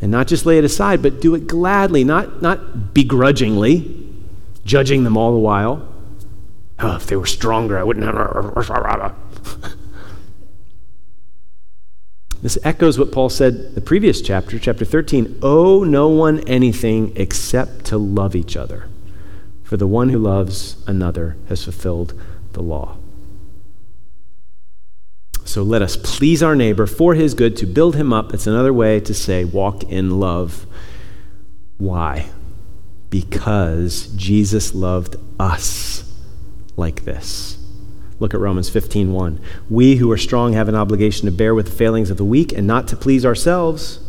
And 0.00 0.12
not 0.12 0.28
just 0.28 0.46
lay 0.46 0.58
it 0.58 0.64
aside, 0.64 1.02
but 1.02 1.20
do 1.20 1.34
it 1.34 1.48
gladly, 1.48 2.04
not, 2.04 2.40
not 2.40 2.94
begrudgingly, 2.94 4.08
judging 4.64 5.02
them 5.02 5.16
all 5.16 5.32
the 5.32 5.40
while. 5.40 5.92
Oh, 6.78 6.94
if 6.94 7.08
they 7.08 7.16
were 7.16 7.26
stronger, 7.26 7.76
I 7.76 7.82
wouldn't 7.82 8.06
have. 8.06 9.74
this 12.42 12.58
echoes 12.62 12.96
what 12.96 13.10
Paul 13.10 13.28
said 13.28 13.74
the 13.74 13.80
previous 13.80 14.22
chapter, 14.22 14.56
chapter 14.56 14.84
13. 14.84 15.40
Owe 15.42 15.82
no 15.82 16.06
one 16.06 16.38
anything 16.48 17.12
except 17.16 17.86
to 17.86 17.98
love 17.98 18.36
each 18.36 18.56
other. 18.56 18.86
For 19.70 19.76
the 19.76 19.86
one 19.86 20.08
who 20.08 20.18
loves 20.18 20.74
another 20.88 21.36
has 21.48 21.62
fulfilled 21.62 22.20
the 22.54 22.60
law. 22.60 22.96
So 25.44 25.62
let 25.62 25.80
us 25.80 25.96
please 25.96 26.42
our 26.42 26.56
neighbor 26.56 26.88
for 26.88 27.14
his 27.14 27.34
good 27.34 27.56
to 27.58 27.66
build 27.66 27.94
him 27.94 28.12
up. 28.12 28.34
It's 28.34 28.48
another 28.48 28.72
way 28.72 28.98
to 28.98 29.14
say 29.14 29.44
walk 29.44 29.84
in 29.84 30.18
love. 30.18 30.66
Why? 31.78 32.30
Because 33.10 34.08
Jesus 34.16 34.74
loved 34.74 35.14
us 35.38 36.02
like 36.76 37.04
this. 37.04 37.56
Look 38.18 38.34
at 38.34 38.40
Romans 38.40 38.68
15:1. 38.68 39.38
We 39.68 39.98
who 39.98 40.10
are 40.10 40.18
strong 40.18 40.52
have 40.52 40.68
an 40.68 40.74
obligation 40.74 41.26
to 41.26 41.30
bear 41.32 41.54
with 41.54 41.66
the 41.66 41.76
failings 41.76 42.10
of 42.10 42.16
the 42.16 42.24
weak 42.24 42.52
and 42.52 42.66
not 42.66 42.88
to 42.88 42.96
please 42.96 43.24
ourselves. 43.24 44.00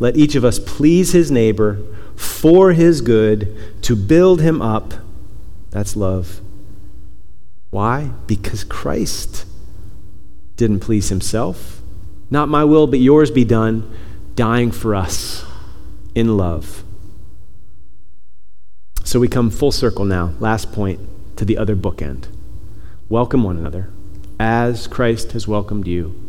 Let 0.00 0.16
each 0.16 0.34
of 0.34 0.44
us 0.44 0.58
please 0.58 1.12
his 1.12 1.30
neighbor 1.30 1.78
for 2.18 2.72
his 2.72 3.00
good, 3.00 3.56
to 3.82 3.94
build 3.94 4.40
him 4.40 4.60
up. 4.60 4.94
That's 5.70 5.94
love. 5.96 6.40
Why? 7.70 8.10
Because 8.26 8.64
Christ 8.64 9.46
didn't 10.56 10.80
please 10.80 11.10
himself. 11.10 11.80
Not 12.28 12.48
my 12.48 12.64
will, 12.64 12.88
but 12.88 12.98
yours 12.98 13.30
be 13.30 13.44
done, 13.44 13.96
dying 14.34 14.72
for 14.72 14.94
us 14.94 15.44
in 16.14 16.36
love. 16.36 16.82
So 19.04 19.20
we 19.20 19.28
come 19.28 19.48
full 19.48 19.72
circle 19.72 20.04
now, 20.04 20.34
last 20.40 20.72
point, 20.72 21.00
to 21.36 21.44
the 21.44 21.56
other 21.56 21.76
bookend. 21.76 22.26
Welcome 23.08 23.44
one 23.44 23.56
another 23.56 23.90
as 24.40 24.86
Christ 24.86 25.32
has 25.32 25.46
welcomed 25.46 25.86
you 25.86 26.20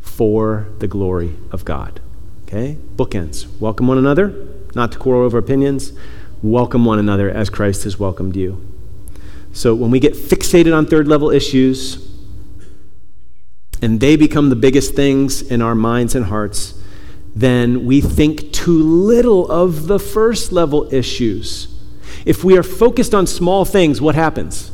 for 0.00 0.68
the 0.78 0.88
glory 0.88 1.36
of 1.52 1.64
God. 1.66 2.00
Okay? 2.44 2.78
Bookends. 2.96 3.46
Welcome 3.60 3.86
one 3.86 3.98
another 3.98 4.57
not 4.74 4.92
to 4.92 4.98
quarrel 4.98 5.24
over 5.24 5.38
opinions. 5.38 5.92
Welcome 6.42 6.84
one 6.84 6.98
another 6.98 7.30
as 7.30 7.50
Christ 7.50 7.84
has 7.84 7.98
welcomed 7.98 8.36
you. 8.36 8.64
So 9.52 9.74
when 9.74 9.90
we 9.90 10.00
get 10.00 10.14
fixated 10.14 10.76
on 10.76 10.86
third 10.86 11.08
level 11.08 11.30
issues, 11.30 12.08
and 13.80 14.00
they 14.00 14.16
become 14.16 14.50
the 14.50 14.56
biggest 14.56 14.94
things 14.94 15.42
in 15.42 15.62
our 15.62 15.74
minds 15.74 16.14
and 16.14 16.26
hearts, 16.26 16.74
then 17.34 17.86
we 17.86 18.00
think 18.00 18.52
too 18.52 18.82
little 18.82 19.50
of 19.50 19.86
the 19.86 19.98
first 19.98 20.52
level 20.52 20.92
issues. 20.92 21.74
If 22.24 22.42
we 22.42 22.58
are 22.58 22.62
focused 22.62 23.14
on 23.14 23.26
small 23.26 23.64
things, 23.64 24.00
what 24.00 24.14
happens? 24.14 24.72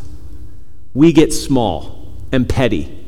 We 0.94 1.12
get 1.12 1.32
small 1.32 2.14
and 2.32 2.48
petty. 2.48 3.00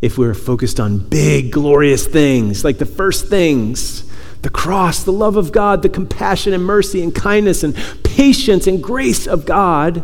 If 0.00 0.16
we're 0.16 0.34
focused 0.34 0.78
on 0.78 1.08
big, 1.08 1.50
glorious 1.50 2.06
things, 2.06 2.64
like 2.64 2.78
the 2.78 2.86
first 2.86 3.28
things, 3.28 4.08
the 4.42 4.50
cross, 4.50 5.02
the 5.02 5.12
love 5.12 5.36
of 5.36 5.52
God, 5.52 5.82
the 5.82 5.88
compassion 5.88 6.52
and 6.52 6.64
mercy 6.64 7.02
and 7.02 7.14
kindness 7.14 7.62
and 7.62 7.74
patience 8.04 8.66
and 8.66 8.82
grace 8.82 9.26
of 9.26 9.44
God, 9.44 10.02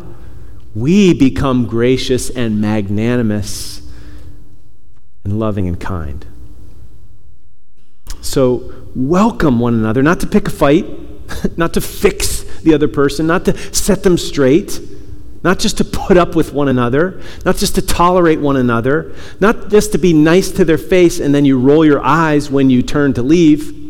we 0.75 1.15
become 1.15 1.67
gracious 1.67 2.31
and 2.31 2.61
magnanimous 2.61 3.81
and 5.23 5.39
loving 5.39 5.69
and 5.69 5.79
kind. 5.79 6.27
So, 8.21 8.73
welcome 8.95 9.61
one 9.61 9.75
another, 9.75 10.03
not 10.03 10.21
to 10.21 10.27
pick 10.27 10.49
a 10.49 10.51
fight, 10.51 10.87
not 11.57 11.75
to 11.75 11.81
fix 11.81 12.43
the 12.63 12.75
other 12.75 12.89
person, 12.89 13.27
not 13.27 13.45
to 13.45 13.57
set 13.75 14.03
them 14.03 14.19
straight, 14.19 14.81
not 15.45 15.59
just 15.59 15.77
to 15.79 15.85
put 15.85 16.17
up 16.17 16.35
with 16.35 16.53
one 16.53 16.69
another, 16.69 17.21
not 17.45 17.57
just 17.57 17.75
to 17.75 17.83
tolerate 17.83 18.41
one 18.41 18.57
another, 18.57 19.15
not 19.41 19.69
just 19.69 19.93
to 19.93 19.99
be 19.99 20.13
nice 20.15 20.51
to 20.53 20.65
their 20.65 20.79
face 20.79 21.21
and 21.21 21.35
then 21.35 21.45
you 21.45 21.59
roll 21.59 21.85
your 21.85 22.03
eyes 22.03 22.51
when 22.51 22.71
you 22.71 22.83
turn 22.83 23.13
to 23.13 23.23
leave. 23.23 23.84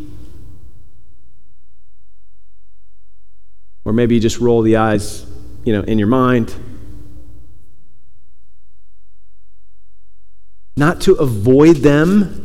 Or 3.85 3.93
maybe 3.93 4.15
you 4.15 4.21
just 4.21 4.41
roll 4.41 4.63
the 4.63 4.77
eyes, 4.77 5.27
you 5.65 5.73
know, 5.73 5.83
in 5.83 5.99
your 5.99 6.09
mind. 6.09 6.55
Not 10.77 11.03
to 11.03 11.15
avoid 11.15 11.77
them 11.77 12.41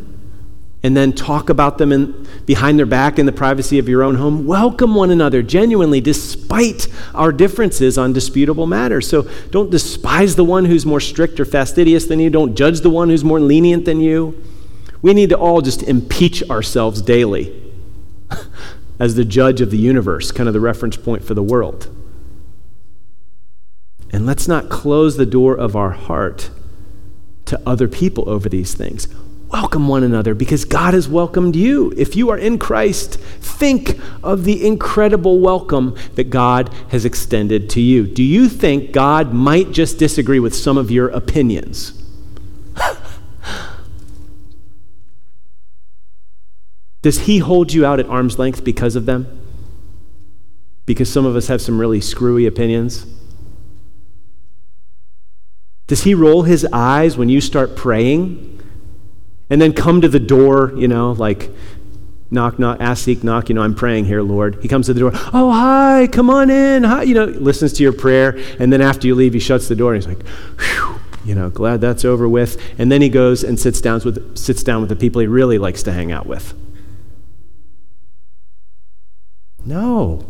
and 0.84 0.96
then 0.96 1.12
talk 1.12 1.50
about 1.50 1.78
them 1.78 1.92
in, 1.92 2.28
behind 2.46 2.78
their 2.78 2.86
back 2.86 3.20
in 3.20 3.26
the 3.26 3.32
privacy 3.32 3.80
of 3.80 3.90
your 3.90 4.04
own 4.04 4.16
home. 4.16 4.46
Welcome 4.46 4.96
one 4.96 5.12
another 5.12 5.42
genuinely, 5.42 6.00
despite 6.00 6.88
our 7.14 7.32
differences 7.32 7.98
on 7.98 8.14
disputable 8.14 8.68
matters. 8.68 9.10
So 9.10 9.30
don't 9.50 9.70
despise 9.70 10.36
the 10.36 10.46
one 10.46 10.66
who's 10.66 10.86
more 10.86 11.02
strict 11.02 11.40
or 11.40 11.46
fastidious 11.46 12.06
than 12.06 12.20
you. 12.20 12.30
Don't 12.30 12.56
judge 12.56 12.82
the 12.82 12.90
one 12.90 13.10
who's 13.10 13.24
more 13.24 13.40
lenient 13.40 13.86
than 13.86 14.00
you. 14.00 14.42
We 15.02 15.14
need 15.14 15.30
to 15.30 15.38
all 15.38 15.62
just 15.62 15.84
impeach 15.84 16.44
ourselves 16.50 17.02
daily 17.02 17.59
as 19.00 19.16
the 19.16 19.26
judge 19.26 19.62
of 19.62 19.72
the 19.72 19.78
universe, 19.78 20.32
kind 20.32 20.47
of 20.47 20.54
the 20.54 20.60
reference 20.60 20.97
point 20.97 21.24
for 21.24 21.34
the 21.34 21.43
world. 21.43 21.88
And 24.12 24.26
let's 24.26 24.47
not 24.47 24.70
close 24.70 25.18
the 25.18 25.26
door 25.26 25.56
of 25.56 25.76
our 25.76 25.91
heart 25.91 26.50
to 27.45 27.62
other 27.66 27.88
people 27.88 28.30
over 28.30 28.50
these 28.50 28.74
things. 28.74 29.08
Welcome 29.52 29.88
one 29.88 30.04
another 30.04 30.36
because 30.36 30.64
God 30.64 30.93
has 30.93 31.10
welcomed 31.10 31.56
you. 31.56 31.91
If 31.97 32.16
you 32.16 32.30
are 32.30 32.38
in 32.38 32.60
Christ, 32.60 33.16
think 33.20 34.00
of 34.24 34.43
the 34.43 34.66
incredible 34.66 35.39
welcome 35.39 35.95
that 36.16 36.30
God 36.30 36.72
has 36.89 37.04
extended 37.04 37.68
to 37.72 37.82
you. 37.82 38.06
Do 38.06 38.22
you 38.22 38.47
think 38.47 38.91
God 38.91 39.34
might 39.34 39.72
just 39.72 39.97
disagree 39.97 40.39
with 40.39 40.56
some 40.56 40.78
of 40.78 40.91
your 40.91 41.10
opinions? 41.10 41.99
Does 47.02 47.22
He 47.22 47.39
hold 47.39 47.74
you 47.74 47.86
out 47.86 48.00
at 48.00 48.08
arm's 48.08 48.38
length 48.38 48.64
because 48.64 48.95
of 48.95 49.06
them? 49.06 49.39
Because 50.86 51.12
some 51.12 51.26
of 51.26 51.36
us 51.36 51.47
have 51.47 51.62
some 51.62 51.80
really 51.80 52.02
screwy 52.02 52.45
opinions? 52.45 53.06
Does 55.88 56.04
He 56.04 56.14
roll 56.14 56.43
His 56.43 56.68
eyes 56.72 57.18
when 57.18 57.30
you 57.30 57.41
start 57.41 57.76
praying? 57.76 58.60
and 59.50 59.62
then 59.62 59.74
come 59.74 60.02
to 60.02 60.08
the 60.08 60.20
door, 60.20 60.74
you 60.76 60.88
know, 60.88 61.12
like 61.14 61.50
knock, 62.32 62.60
knock, 62.60 62.80
ask, 62.80 63.04
seek, 63.04 63.24
knock, 63.24 63.50
you 63.50 63.56
know, 63.56 63.62
I'm 63.62 63.74
praying 63.74 64.06
here, 64.06 64.22
Lord. 64.22 64.60
He 64.62 64.68
comes 64.68 64.86
to 64.86 64.93
the 64.93 65.00
door, 65.00 65.12
oh, 65.34 65.52
hi, 65.52 66.08
come 66.12 66.30
on 66.30 66.50
in, 66.50 66.84
hi, 66.84 67.04
you 67.04 67.16
know, 67.16 67.26
listens 67.26 67.74
to 67.74 67.84
your 67.84 67.93
prayer, 67.93 68.38
and 68.60 68.72
then 68.72 68.82
after 68.82 69.08
you 69.08 69.16
leave, 69.16 69.34
he 69.34 69.39
shuts 69.39 69.68
the 69.68 69.76
door, 69.76 69.93
and 69.93 70.04
he's 70.04 70.16
like, 70.16 70.26
whew, 70.60 71.00
you 71.26 71.34
know, 71.34 71.50
glad 71.50 71.82
that's 71.82 72.06
over 72.06 72.30
with. 72.30 72.62
And 72.78 72.91
then 72.91 73.02
he 73.02 73.10
goes 73.10 73.43
and 73.43 73.60
sits 73.60 73.82
down 73.82 74.02
with, 74.06 74.38
sits 74.38 74.62
down 74.62 74.82
with 74.82 74.89
the 74.89 74.95
people 74.95 75.22
he 75.22 75.28
really 75.28 75.58
likes 75.58 75.82
to 75.84 75.91
hang 75.91 76.12
out 76.12 76.28
with. 76.28 76.54
No. 79.70 80.26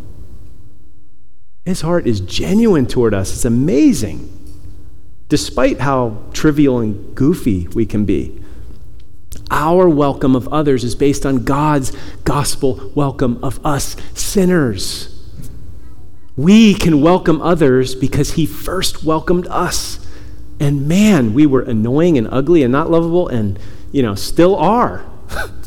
His 1.64 1.80
heart 1.80 2.06
is 2.06 2.20
genuine 2.20 2.86
toward 2.86 3.14
us. 3.14 3.32
It's 3.32 3.46
amazing, 3.46 4.28
despite 5.30 5.80
how 5.80 6.18
trivial 6.34 6.80
and 6.80 7.16
goofy 7.16 7.70
we 7.70 7.86
can 7.86 8.04
be. 8.04 8.44
Our 9.50 9.88
welcome 9.88 10.36
of 10.36 10.50
others 10.50 10.84
is 10.84 10.94
based 10.94 11.26
on 11.26 11.46
God's 11.46 11.96
gospel 12.26 12.92
welcome 12.96 13.42
of 13.42 13.66
us 13.66 13.96
sinners. 14.14 15.18
We 16.36 16.74
can 16.74 17.00
welcome 17.00 17.42
others 17.42 17.96
because 17.96 18.34
He 18.34 18.46
first 18.46 19.06
welcomed 19.06 19.48
us. 19.48 20.06
And 20.60 20.86
man, 20.86 21.34
we 21.34 21.46
were 21.46 21.62
annoying 21.62 22.18
and 22.18 22.28
ugly 22.30 22.62
and 22.62 22.74
not 22.74 22.92
lovable 22.92 23.30
and, 23.30 23.58
you 23.94 24.02
know, 24.04 24.16
still 24.16 24.58
are. 24.58 25.06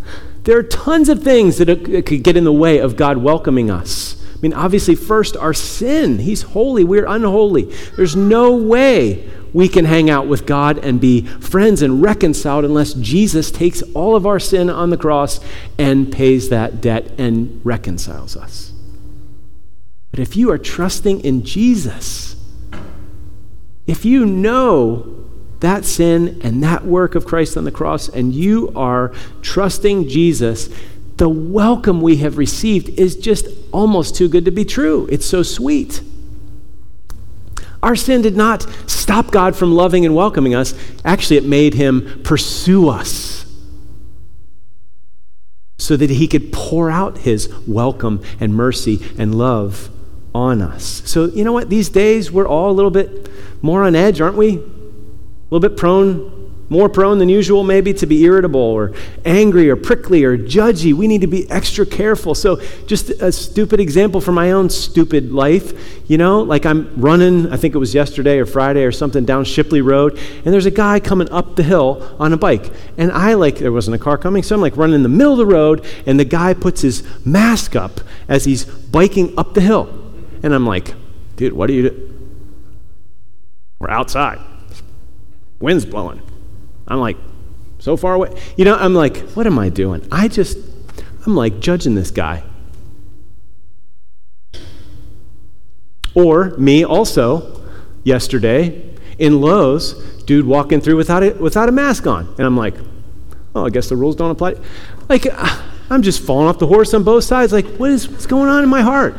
there 0.45 0.59
are 0.59 0.63
tons 0.63 1.09
of 1.09 1.23
things 1.23 1.59
that 1.59 1.67
could 2.07 2.23
get 2.23 2.37
in 2.37 2.45
the 2.45 2.53
way 2.53 2.79
of 2.79 2.97
God 2.97 3.19
welcoming 3.19 3.71
us. 3.71 4.21
I 4.35 4.39
mean, 4.43 4.55
obviously, 4.55 4.97
first, 4.97 5.37
our 5.37 5.55
sin. 5.55 6.19
He's 6.19 6.43
holy, 6.43 6.83
we're 6.83 7.07
unholy. 7.07 7.73
There's 7.97 8.17
no 8.17 8.57
way 8.57 9.31
we 9.53 9.69
can 9.69 9.85
hang 9.85 10.11
out 10.11 10.27
with 10.27 10.47
God 10.47 10.79
and 10.79 11.01
be 11.01 11.23
friends 11.27 11.83
and 11.83 12.03
reconciled 12.03 12.65
unless 12.65 12.95
Jesus 12.95 13.51
takes 13.51 13.83
all 13.95 14.17
of 14.17 14.27
our 14.27 14.41
sin 14.41 14.69
on 14.69 14.91
the 14.91 14.97
cross 14.97 15.39
and 15.79 16.11
pays 16.11 16.49
that 16.49 16.81
debt 16.81 17.13
and 17.19 17.61
reconciles 17.65 18.37
us. 18.37 18.73
But 20.11 20.21
if 20.21 20.37
you 20.37 20.51
are 20.51 20.59
trusting 20.59 21.21
in 21.21 21.45
Jesus, 21.45 22.37
if 23.87 24.05
you 24.05 24.27
know 24.27 25.22
that 25.63 25.85
sin 25.85 26.41
and 26.45 26.63
that 26.63 26.85
work 26.85 27.15
of 27.15 27.27
Christ 27.27 27.57
on 27.57 27.65
the 27.65 27.73
cross, 27.73 28.09
and 28.09 28.33
you 28.33 28.73
are 28.77 29.13
trusting 29.41 30.09
Jesus, 30.09 30.69
the 31.17 31.29
welcome 31.29 32.01
we 32.01 32.17
have 32.17 32.39
received 32.39 32.89
is 32.91 33.17
just 33.17 33.47
almost 33.73 34.15
too 34.15 34.29
good 34.29 34.45
to 34.45 34.51
be 34.51 34.65
true. 34.65 35.09
It's 35.11 35.27
so 35.27 35.43
sweet. 35.43 36.03
Our 37.83 37.97
sin 37.97 38.23
did 38.23 38.37
not 38.37 38.63
stop 38.87 39.31
God 39.31 39.57
from 39.57 39.73
loving 39.73 40.05
and 40.05 40.15
welcoming 40.15 40.55
us. 40.55 40.75
Actually, 41.05 41.39
it 41.39 41.45
made 41.45 41.75
him 41.75 42.23
pursue 42.23 42.89
us 42.89 43.45
so 45.79 45.97
that 45.97 46.11
he 46.11 46.29
could 46.29 46.53
pour 46.53 46.91
out 46.91 47.19
his 47.19 47.53
welcome 47.67 48.23
and 48.39 48.55
mercy 48.55 49.01
and 49.19 49.35
love 49.35 49.91
on 50.35 50.63
us. 50.63 51.03
So, 51.05 51.27
you 51.27 51.45
know 51.45 51.53
what? 51.53 51.71
These 51.71 51.89
days, 51.89 52.31
we're 52.31 52.47
all 52.47 52.71
a 52.71 52.73
little 52.73 52.91
bit 52.91 53.29
more 53.63 53.83
on 53.83 53.95
edge, 53.97 54.21
aren't 54.21 54.37
we? 54.37 54.63
Little 55.53 55.69
bit 55.69 55.77
prone 55.77 56.43
more 56.71 56.89
prone 56.89 57.19
than 57.19 57.29
usual, 57.29 57.63
maybe, 57.65 57.93
to 57.93 58.07
be 58.07 58.25
irritable 58.25 58.59
or 58.59 58.95
angry 59.27 59.69
or 59.69 59.77
prickly 59.77 60.25
or 60.25 60.39
judgy. 60.39 60.95
We 60.95 61.07
need 61.07 61.21
to 61.21 61.27
be 61.27 61.49
extra 61.51 61.85
careful. 61.85 62.35
So, 62.35 62.63
just 62.87 63.11
a 63.11 63.31
stupid 63.31 63.79
example 63.79 64.23
from 64.23 64.37
my 64.37 64.53
own 64.53 64.71
stupid 64.71 65.33
life, 65.33 66.09
you 66.09 66.17
know, 66.17 66.41
like 66.41 66.65
I'm 66.65 66.99
running, 66.99 67.53
I 67.53 67.59
think 67.59 67.75
it 67.75 67.79
was 67.79 67.95
yesterday 67.95 68.39
or 68.39 68.47
Friday 68.47 68.85
or 68.85 68.93
something, 68.93 69.27
down 69.27 69.45
Shipley 69.45 69.83
Road, 69.83 70.19
and 70.47 70.55
there's 70.55 70.65
a 70.65 70.71
guy 70.71 70.99
coming 70.99 71.31
up 71.31 71.57
the 71.57 71.63
hill 71.63 72.17
on 72.19 72.33
a 72.33 72.39
bike. 72.39 72.71
And 72.97 73.13
I, 73.13 73.35
like, 73.35 73.59
there 73.59 73.73
wasn't 73.73 73.97
a 73.97 73.99
car 73.99 74.17
coming, 74.17 74.43
so 74.43 74.55
I'm 74.55 74.63
like 74.63 74.79
running 74.79 74.95
in 74.95 75.03
the 75.03 75.11
middle 75.11 75.33
of 75.33 75.39
the 75.39 75.45
road, 75.45 75.85
and 76.07 76.19
the 76.19 76.25
guy 76.25 76.55
puts 76.55 76.81
his 76.81 77.03
mask 77.27 77.77
up 77.77 78.01
as 78.29 78.47
he's 78.47 78.65
biking 78.65 79.39
up 79.39 79.53
the 79.53 79.61
hill. 79.61 79.91
And 80.43 80.55
I'm 80.55 80.67
like, 80.67 80.95
dude, 81.37 81.53
what 81.53 81.69
are 81.69 81.75
you 81.75 81.91
doing? 81.91 82.39
We're 83.79 83.91
outside. 83.91 84.39
Wind's 85.63 85.87
blowing. 85.87 86.21
I'm 86.89 86.99
like, 86.99 87.17
so 87.79 87.97
far 87.97 88.15
away. 88.15 88.39
You 88.57 88.65
know, 88.65 88.75
I'm 88.75 88.95
like, 88.95 89.17
what 89.31 89.47
am 89.47 89.59
I 89.59 89.69
doing? 89.69 90.07
I 90.13 90.29
just, 90.29 90.59
I'm 91.25 91.37
like 91.37 91.61
judging 91.61 91.95
this 91.95 92.11
guy. 92.11 92.43
Or 96.15 96.51
me 96.59 96.85
also, 96.85 97.65
yesterday 98.05 98.95
in 99.19 99.41
Lowe's, 99.41 99.95
dude 100.25 100.47
walking 100.47 100.81
through 100.81 100.97
without, 100.97 101.23
it, 101.23 101.41
without 101.41 101.69
a 101.69 101.73
mask 101.73 102.07
on. 102.07 102.27
And 102.37 102.41
I'm 102.41 102.57
like, 102.57 102.75
oh, 103.55 103.67
I 103.67 103.71
guess 103.71 103.89
the 103.89 103.97
rules 103.97 104.17
don't 104.17 104.31
apply. 104.31 104.57
Like, 105.09 105.27
I'm 105.91 106.03
just 106.03 106.23
falling 106.23 106.49
off 106.49 106.59
the 106.59 106.67
horse 106.67 106.93
on 106.93 107.05
both 107.05 107.25
sides. 107.25 107.53
Like, 107.53 107.67
what 107.77 107.91
is, 107.91 108.09
what's 108.09 108.27
going 108.27 108.49
on 108.49 108.65
in 108.65 108.69
my 108.69 108.83
heart? 108.83 109.17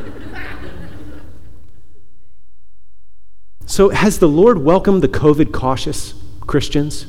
So, 3.66 3.90
has 3.90 4.20
the 4.20 4.28
Lord 4.28 4.60
welcomed 4.60 5.02
the 5.02 5.08
COVID 5.08 5.52
cautious 5.52 6.14
Christians? 6.48 7.08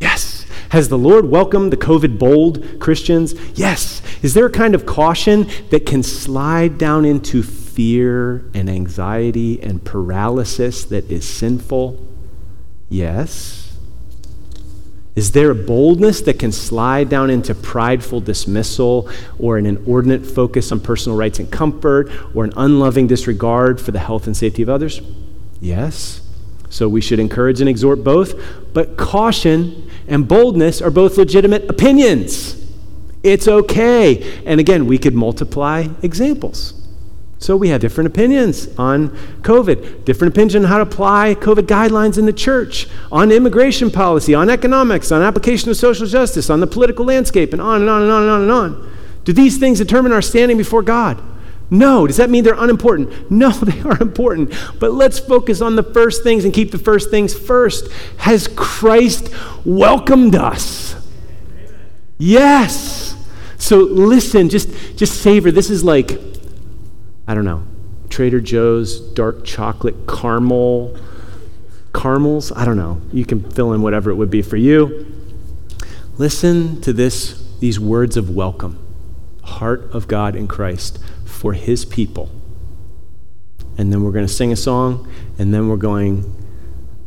Yes. 0.00 0.46
Has 0.70 0.88
the 0.88 0.98
Lord 0.98 1.26
welcomed 1.26 1.72
the 1.72 1.76
COVID 1.76 2.18
bold 2.18 2.80
Christians? 2.80 3.34
Yes. 3.54 4.02
Is 4.22 4.34
there 4.34 4.46
a 4.46 4.50
kind 4.50 4.74
of 4.74 4.84
caution 4.86 5.48
that 5.70 5.86
can 5.86 6.02
slide 6.02 6.78
down 6.78 7.04
into 7.04 7.42
fear 7.42 8.44
and 8.54 8.68
anxiety 8.68 9.62
and 9.62 9.84
paralysis 9.84 10.84
that 10.86 11.10
is 11.10 11.26
sinful? 11.26 12.04
Yes. 12.88 13.76
Is 15.18 15.32
there 15.32 15.50
a 15.50 15.54
boldness 15.54 16.20
that 16.22 16.38
can 16.38 16.52
slide 16.52 17.08
down 17.08 17.28
into 17.28 17.52
prideful 17.52 18.20
dismissal 18.20 19.10
or 19.40 19.58
an 19.58 19.66
inordinate 19.66 20.24
focus 20.24 20.70
on 20.70 20.78
personal 20.78 21.18
rights 21.18 21.40
and 21.40 21.50
comfort 21.50 22.08
or 22.34 22.44
an 22.44 22.52
unloving 22.56 23.08
disregard 23.08 23.80
for 23.80 23.90
the 23.90 23.98
health 23.98 24.28
and 24.28 24.36
safety 24.36 24.62
of 24.62 24.68
others? 24.68 25.00
Yes. 25.60 26.20
So 26.70 26.88
we 26.88 27.00
should 27.00 27.18
encourage 27.18 27.60
and 27.60 27.68
exhort 27.68 28.04
both, 28.04 28.34
but 28.74 28.96
caution 28.96 29.90
and 30.06 30.28
boldness 30.28 30.82
are 30.82 30.90
both 30.90 31.16
legitimate 31.16 31.68
opinions. 31.68 32.54
It's 33.22 33.48
okay. 33.48 34.42
And 34.44 34.60
again, 34.60 34.86
we 34.86 34.98
could 34.98 35.14
multiply 35.14 35.88
examples. 36.02 36.74
So 37.40 37.56
we 37.56 37.68
have 37.68 37.80
different 37.80 38.08
opinions 38.08 38.68
on 38.78 39.10
COVID, 39.42 40.04
different 40.04 40.34
opinions 40.34 40.56
on 40.56 40.64
how 40.64 40.78
to 40.78 40.82
apply 40.82 41.36
COVID 41.36 41.66
guidelines 41.66 42.18
in 42.18 42.26
the 42.26 42.32
church, 42.32 42.88
on 43.12 43.30
immigration 43.30 43.90
policy, 43.90 44.34
on 44.34 44.50
economics, 44.50 45.12
on 45.12 45.22
application 45.22 45.70
of 45.70 45.76
social 45.76 46.06
justice, 46.06 46.50
on 46.50 46.58
the 46.58 46.66
political 46.66 47.04
landscape, 47.04 47.52
and 47.52 47.62
on 47.62 47.80
and 47.80 47.88
on 47.90 48.02
and 48.02 48.10
on 48.10 48.22
and 48.22 48.30
on 48.30 48.42
and 48.42 48.50
on. 48.50 48.92
Do 49.24 49.32
these 49.32 49.58
things 49.58 49.78
determine 49.78 50.10
our 50.10 50.22
standing 50.22 50.56
before 50.56 50.82
God? 50.82 51.22
No. 51.70 52.06
Does 52.06 52.16
that 52.16 52.30
mean 52.30 52.44
they're 52.44 52.54
unimportant? 52.54 53.30
No, 53.30 53.50
they 53.50 53.80
are 53.80 54.00
important. 54.00 54.54
But 54.78 54.92
let's 54.92 55.18
focus 55.18 55.60
on 55.60 55.76
the 55.76 55.82
first 55.82 56.22
things 56.22 56.44
and 56.44 56.52
keep 56.52 56.70
the 56.70 56.78
first 56.78 57.10
things 57.10 57.34
first. 57.34 57.90
Has 58.18 58.48
Christ 58.48 59.30
welcomed 59.64 60.34
us? 60.34 60.94
Yes. 62.18 63.14
So 63.58 63.78
listen, 63.78 64.48
just 64.48 64.68
just 64.96 65.20
savor. 65.20 65.50
This 65.50 65.70
is 65.70 65.84
like 65.84 66.12
I 67.26 67.34
don't 67.34 67.44
know, 67.44 67.64
Trader 68.08 68.40
Joe's 68.40 69.00
dark 69.00 69.44
chocolate 69.44 70.06
caramel 70.08 70.96
caramels. 71.94 72.52
I 72.52 72.64
don't 72.64 72.76
know. 72.76 73.00
You 73.12 73.24
can 73.24 73.48
fill 73.50 73.72
in 73.72 73.82
whatever 73.82 74.10
it 74.10 74.14
would 74.14 74.30
be 74.30 74.42
for 74.42 74.56
you. 74.56 75.06
Listen 76.16 76.80
to 76.82 76.92
this 76.92 77.44
these 77.60 77.78
words 77.78 78.16
of 78.16 78.30
welcome. 78.30 78.84
Heart 79.42 79.90
of 79.92 80.08
God 80.08 80.36
in 80.36 80.46
Christ 80.46 80.98
for 81.38 81.52
his 81.52 81.84
people. 81.84 82.28
And 83.78 83.92
then 83.92 84.02
we're 84.02 84.10
going 84.10 84.26
to 84.26 84.32
sing 84.32 84.50
a 84.50 84.56
song, 84.56 85.08
and 85.38 85.54
then 85.54 85.68
we're 85.68 85.76
going 85.76 86.34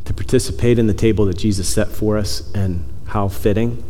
to 0.05 0.13
participate 0.13 0.79
in 0.79 0.87
the 0.87 0.93
table 0.93 1.25
that 1.25 1.37
Jesus 1.37 1.67
set 1.67 1.89
for 1.89 2.17
us, 2.17 2.49
and 2.53 2.85
how 3.07 3.27
fitting 3.27 3.83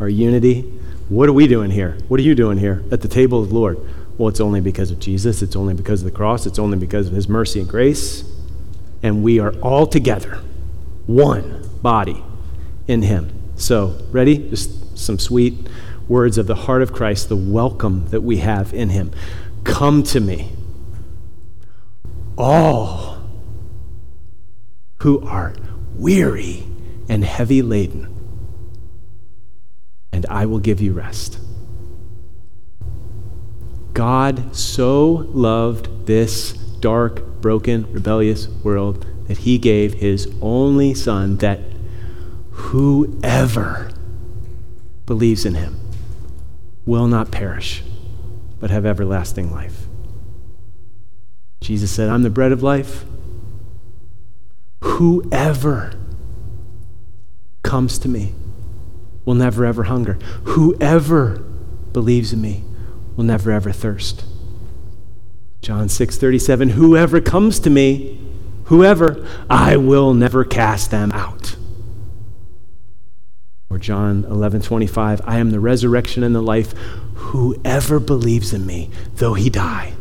our 0.00 0.08
unity. 0.08 0.62
What 1.08 1.28
are 1.28 1.32
we 1.32 1.46
doing 1.46 1.70
here? 1.70 1.96
What 2.08 2.18
are 2.18 2.24
you 2.24 2.34
doing 2.34 2.58
here 2.58 2.82
at 2.90 3.02
the 3.02 3.08
table 3.08 3.40
of 3.40 3.50
the 3.50 3.54
Lord? 3.54 3.78
Well, 4.18 4.28
it's 4.28 4.40
only 4.40 4.60
because 4.60 4.90
of 4.90 4.98
Jesus, 4.98 5.42
it's 5.42 5.54
only 5.54 5.74
because 5.74 6.02
of 6.02 6.06
the 6.06 6.16
cross, 6.16 6.44
it's 6.44 6.58
only 6.58 6.76
because 6.76 7.06
of 7.06 7.12
his 7.12 7.28
mercy 7.28 7.60
and 7.60 7.68
grace. 7.68 8.24
And 9.00 9.22
we 9.22 9.38
are 9.38 9.52
all 9.60 9.86
together, 9.86 10.40
one 11.06 11.68
body 11.82 12.24
in 12.88 13.02
him. 13.02 13.30
So, 13.54 13.96
ready? 14.10 14.38
Just 14.50 14.98
some 14.98 15.20
sweet 15.20 15.68
words 16.08 16.36
of 16.36 16.46
the 16.46 16.54
heart 16.54 16.82
of 16.82 16.92
Christ, 16.92 17.28
the 17.28 17.36
welcome 17.36 18.08
that 18.08 18.22
we 18.22 18.38
have 18.38 18.74
in 18.74 18.90
him. 18.90 19.12
Come 19.64 20.02
to 20.04 20.20
me, 20.20 20.52
all 22.38 23.18
who 25.00 25.26
are 25.26 25.54
weary 25.94 26.66
and 27.08 27.24
heavy 27.24 27.62
laden, 27.62 28.08
and 30.12 30.26
I 30.26 30.46
will 30.46 30.60
give 30.60 30.80
you 30.80 30.92
rest. 30.92 31.38
God 33.94 34.54
so 34.54 35.26
loved 35.30 36.06
this 36.06 36.52
dark, 36.52 37.40
broken, 37.40 37.90
rebellious 37.92 38.48
world 38.48 39.06
that 39.28 39.38
he 39.38 39.56
gave 39.58 39.94
his 39.94 40.32
only 40.42 40.94
Son 40.94 41.38
that 41.38 41.60
whoever 42.50 43.90
believes 45.06 45.44
in 45.46 45.54
him 45.54 45.78
will 46.84 47.06
not 47.06 47.30
perish 47.30 47.82
but 48.64 48.70
have 48.70 48.86
everlasting 48.86 49.52
life. 49.52 49.88
Jesus 51.60 51.90
said, 51.90 52.08
I'm 52.08 52.22
the 52.22 52.30
bread 52.30 52.50
of 52.50 52.62
life. 52.62 53.04
Whoever 54.82 55.92
comes 57.62 57.98
to 57.98 58.08
me 58.08 58.32
will 59.26 59.34
never 59.34 59.66
ever 59.66 59.82
hunger. 59.82 60.14
Whoever 60.44 61.40
believes 61.92 62.32
in 62.32 62.40
me 62.40 62.64
will 63.16 63.24
never 63.24 63.52
ever 63.52 63.70
thirst. 63.70 64.24
John 65.60 65.88
6:37 65.88 66.70
Whoever 66.70 67.20
comes 67.20 67.60
to 67.60 67.68
me, 67.68 68.18
whoever, 68.64 69.28
I 69.50 69.76
will 69.76 70.14
never 70.14 70.42
cast 70.42 70.90
them 70.90 71.12
out. 71.12 71.56
Or 73.68 73.78
John 73.78 74.22
11:25 74.22 75.20
I 75.26 75.36
am 75.36 75.50
the 75.50 75.60
resurrection 75.60 76.22
and 76.22 76.34
the 76.34 76.40
life. 76.40 76.72
Whoever 77.34 77.98
believes 77.98 78.52
in 78.52 78.64
me, 78.64 78.90
though 79.16 79.34
he 79.34 79.50
die, 79.50 79.94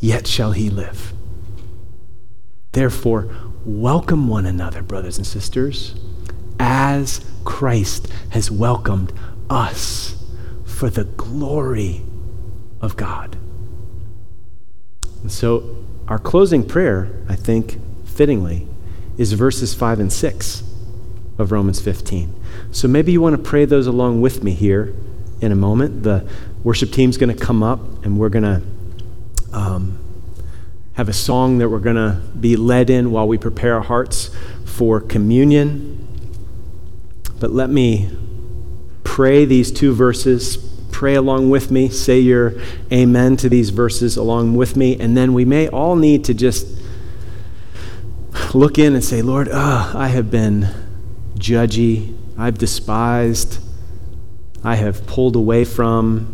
yet 0.00 0.26
shall 0.26 0.50
he 0.50 0.68
live. 0.68 1.12
Therefore, 2.72 3.28
welcome 3.64 4.26
one 4.26 4.44
another, 4.44 4.82
brothers 4.82 5.16
and 5.16 5.24
sisters, 5.24 5.94
as 6.58 7.24
Christ 7.44 8.08
has 8.30 8.50
welcomed 8.50 9.12
us 9.48 10.20
for 10.64 10.90
the 10.90 11.04
glory 11.04 12.02
of 12.80 12.96
God. 12.96 13.36
And 15.22 15.30
so, 15.30 15.76
our 16.08 16.18
closing 16.18 16.66
prayer, 16.66 17.08
I 17.28 17.36
think, 17.36 17.78
fittingly, 18.04 18.66
is 19.16 19.32
verses 19.34 19.74
5 19.74 20.00
and 20.00 20.12
6 20.12 20.64
of 21.38 21.52
Romans 21.52 21.80
15. 21.80 22.34
So 22.72 22.88
maybe 22.88 23.12
you 23.12 23.20
want 23.20 23.36
to 23.36 23.42
pray 23.42 23.64
those 23.64 23.86
along 23.86 24.22
with 24.22 24.42
me 24.42 24.54
here 24.54 24.92
in 25.40 25.52
a 25.52 25.56
moment. 25.56 26.02
The 26.02 26.28
worship 26.64 26.90
team's 26.90 27.18
going 27.18 27.34
to 27.34 27.40
come 27.40 27.62
up 27.62 27.78
and 28.04 28.18
we're 28.18 28.30
going 28.30 28.42
to 28.42 28.62
um, 29.52 29.98
have 30.94 31.08
a 31.08 31.12
song 31.12 31.58
that 31.58 31.68
we're 31.68 31.78
going 31.78 31.96
to 31.96 32.20
be 32.40 32.56
led 32.56 32.88
in 32.88 33.10
while 33.10 33.28
we 33.28 33.36
prepare 33.36 33.74
our 33.74 33.82
hearts 33.82 34.34
for 34.64 35.00
communion. 35.00 36.00
But 37.38 37.52
let 37.52 37.68
me 37.68 38.10
pray 39.04 39.44
these 39.44 39.70
two 39.70 39.92
verses. 39.92 40.56
Pray 40.90 41.14
along 41.14 41.50
with 41.50 41.70
me. 41.70 41.90
Say 41.90 42.20
your 42.20 42.54
amen 42.90 43.36
to 43.38 43.48
these 43.48 43.70
verses 43.70 44.16
along 44.16 44.56
with 44.56 44.76
me. 44.76 44.98
And 44.98 45.16
then 45.16 45.34
we 45.34 45.44
may 45.44 45.68
all 45.68 45.96
need 45.96 46.24
to 46.24 46.34
just 46.34 46.66
look 48.54 48.78
in 48.78 48.94
and 48.94 49.04
say, 49.04 49.20
Lord, 49.20 49.48
oh, 49.52 49.92
I 49.94 50.08
have 50.08 50.30
been 50.30 50.68
judgy. 51.36 52.16
I've 52.38 52.56
despised. 52.56 53.60
I 54.62 54.76
have 54.76 55.06
pulled 55.06 55.36
away 55.36 55.64
from. 55.64 56.33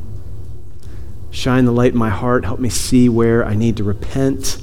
Shine 1.30 1.64
the 1.64 1.72
light 1.72 1.92
in 1.92 1.98
my 1.98 2.10
heart. 2.10 2.44
Help 2.44 2.60
me 2.60 2.68
see 2.68 3.08
where 3.08 3.44
I 3.44 3.54
need 3.54 3.76
to 3.76 3.84
repent. 3.84 4.58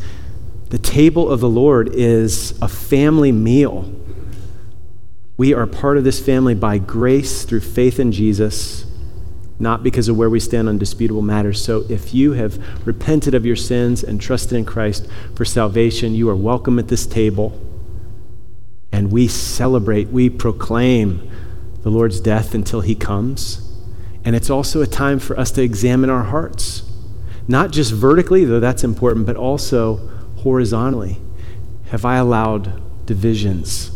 The 0.69 0.77
table 0.77 1.29
of 1.29 1.39
the 1.39 1.49
Lord 1.49 1.89
is 1.93 2.57
a 2.61 2.67
family 2.67 3.31
meal. 3.31 3.93
We 5.37 5.53
are 5.53 5.65
part 5.65 5.97
of 5.97 6.03
this 6.03 6.19
family 6.19 6.55
by 6.55 6.77
grace 6.77 7.45
through 7.45 7.61
faith 7.61 7.99
in 7.99 8.11
Jesus, 8.11 8.85
not 9.59 9.83
because 9.83 10.09
of 10.09 10.17
where 10.17 10.29
we 10.29 10.39
stand 10.39 10.67
on 10.67 10.77
disputable 10.77 11.21
matters. 11.21 11.63
So 11.63 11.85
if 11.89 12.13
you 12.13 12.33
have 12.33 12.59
repented 12.85 13.33
of 13.33 13.45
your 13.45 13.55
sins 13.55 14.03
and 14.03 14.19
trusted 14.19 14.57
in 14.57 14.65
Christ 14.65 15.07
for 15.35 15.45
salvation, 15.45 16.15
you 16.15 16.27
are 16.29 16.35
welcome 16.35 16.79
at 16.79 16.89
this 16.89 17.05
table. 17.05 17.57
And 18.91 19.11
we 19.11 19.27
celebrate, 19.27 20.09
we 20.09 20.29
proclaim 20.29 21.29
the 21.83 21.91
Lord's 21.91 22.19
death 22.19 22.53
until 22.53 22.81
he 22.81 22.95
comes. 22.95 23.66
And 24.27 24.35
it's 24.35 24.49
also 24.49 24.81
a 24.81 24.85
time 24.85 25.19
for 25.19 25.39
us 25.39 25.51
to 25.51 25.61
examine 25.61 26.09
our 26.09 26.23
hearts, 26.23 26.83
not 27.47 27.71
just 27.71 27.93
vertically, 27.93 28.43
though 28.43 28.59
that's 28.59 28.83
important, 28.83 29.25
but 29.25 29.37
also 29.37 30.05
horizontally. 30.39 31.17
Have 31.91 32.03
I 32.03 32.17
allowed 32.17 33.05
divisions? 33.05 33.89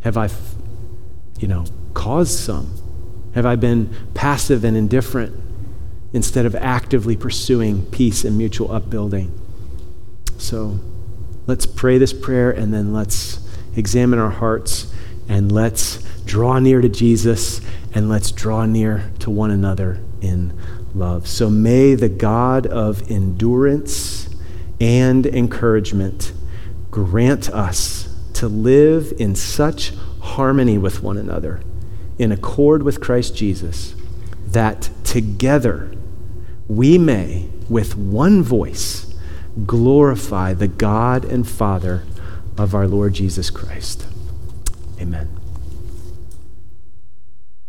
Have 0.00 0.16
I, 0.16 0.28
you 1.38 1.46
know, 1.46 1.66
caused 1.94 2.36
some? 2.36 2.82
Have 3.36 3.46
I 3.46 3.54
been 3.54 3.94
passive 4.12 4.64
and 4.64 4.76
indifferent 4.76 5.40
instead 6.12 6.44
of 6.44 6.56
actively 6.56 7.16
pursuing 7.16 7.86
peace 7.92 8.24
and 8.24 8.36
mutual 8.36 8.72
upbuilding? 8.72 9.30
So 10.36 10.80
let's 11.46 11.64
pray 11.64 11.96
this 11.96 12.12
prayer 12.12 12.50
and 12.50 12.74
then 12.74 12.92
let's 12.92 13.38
examine 13.76 14.18
our 14.18 14.30
hearts 14.30 14.92
and 15.28 15.52
let's 15.52 16.04
draw 16.28 16.58
near 16.58 16.80
to 16.80 16.88
Jesus 16.88 17.60
and 17.94 18.08
let's 18.08 18.30
draw 18.30 18.66
near 18.66 19.10
to 19.18 19.30
one 19.30 19.50
another 19.50 19.98
in 20.20 20.56
love. 20.94 21.26
So 21.26 21.48
may 21.48 21.94
the 21.94 22.08
God 22.08 22.66
of 22.66 23.10
endurance 23.10 24.28
and 24.80 25.26
encouragement 25.26 26.32
grant 26.90 27.48
us 27.50 28.14
to 28.34 28.46
live 28.46 29.12
in 29.18 29.34
such 29.34 29.92
harmony 30.20 30.78
with 30.78 31.02
one 31.02 31.16
another, 31.16 31.62
in 32.18 32.30
accord 32.30 32.82
with 32.82 33.00
Christ 33.00 33.34
Jesus, 33.34 33.94
that 34.46 34.90
together 35.04 35.90
we 36.68 36.98
may, 36.98 37.48
with 37.68 37.96
one 37.96 38.42
voice, 38.42 39.14
glorify 39.66 40.52
the 40.52 40.68
God 40.68 41.24
and 41.24 41.48
Father 41.48 42.04
of 42.56 42.74
our 42.74 42.86
Lord 42.86 43.14
Jesus 43.14 43.50
Christ. 43.50 44.06
Amen. 45.00 45.37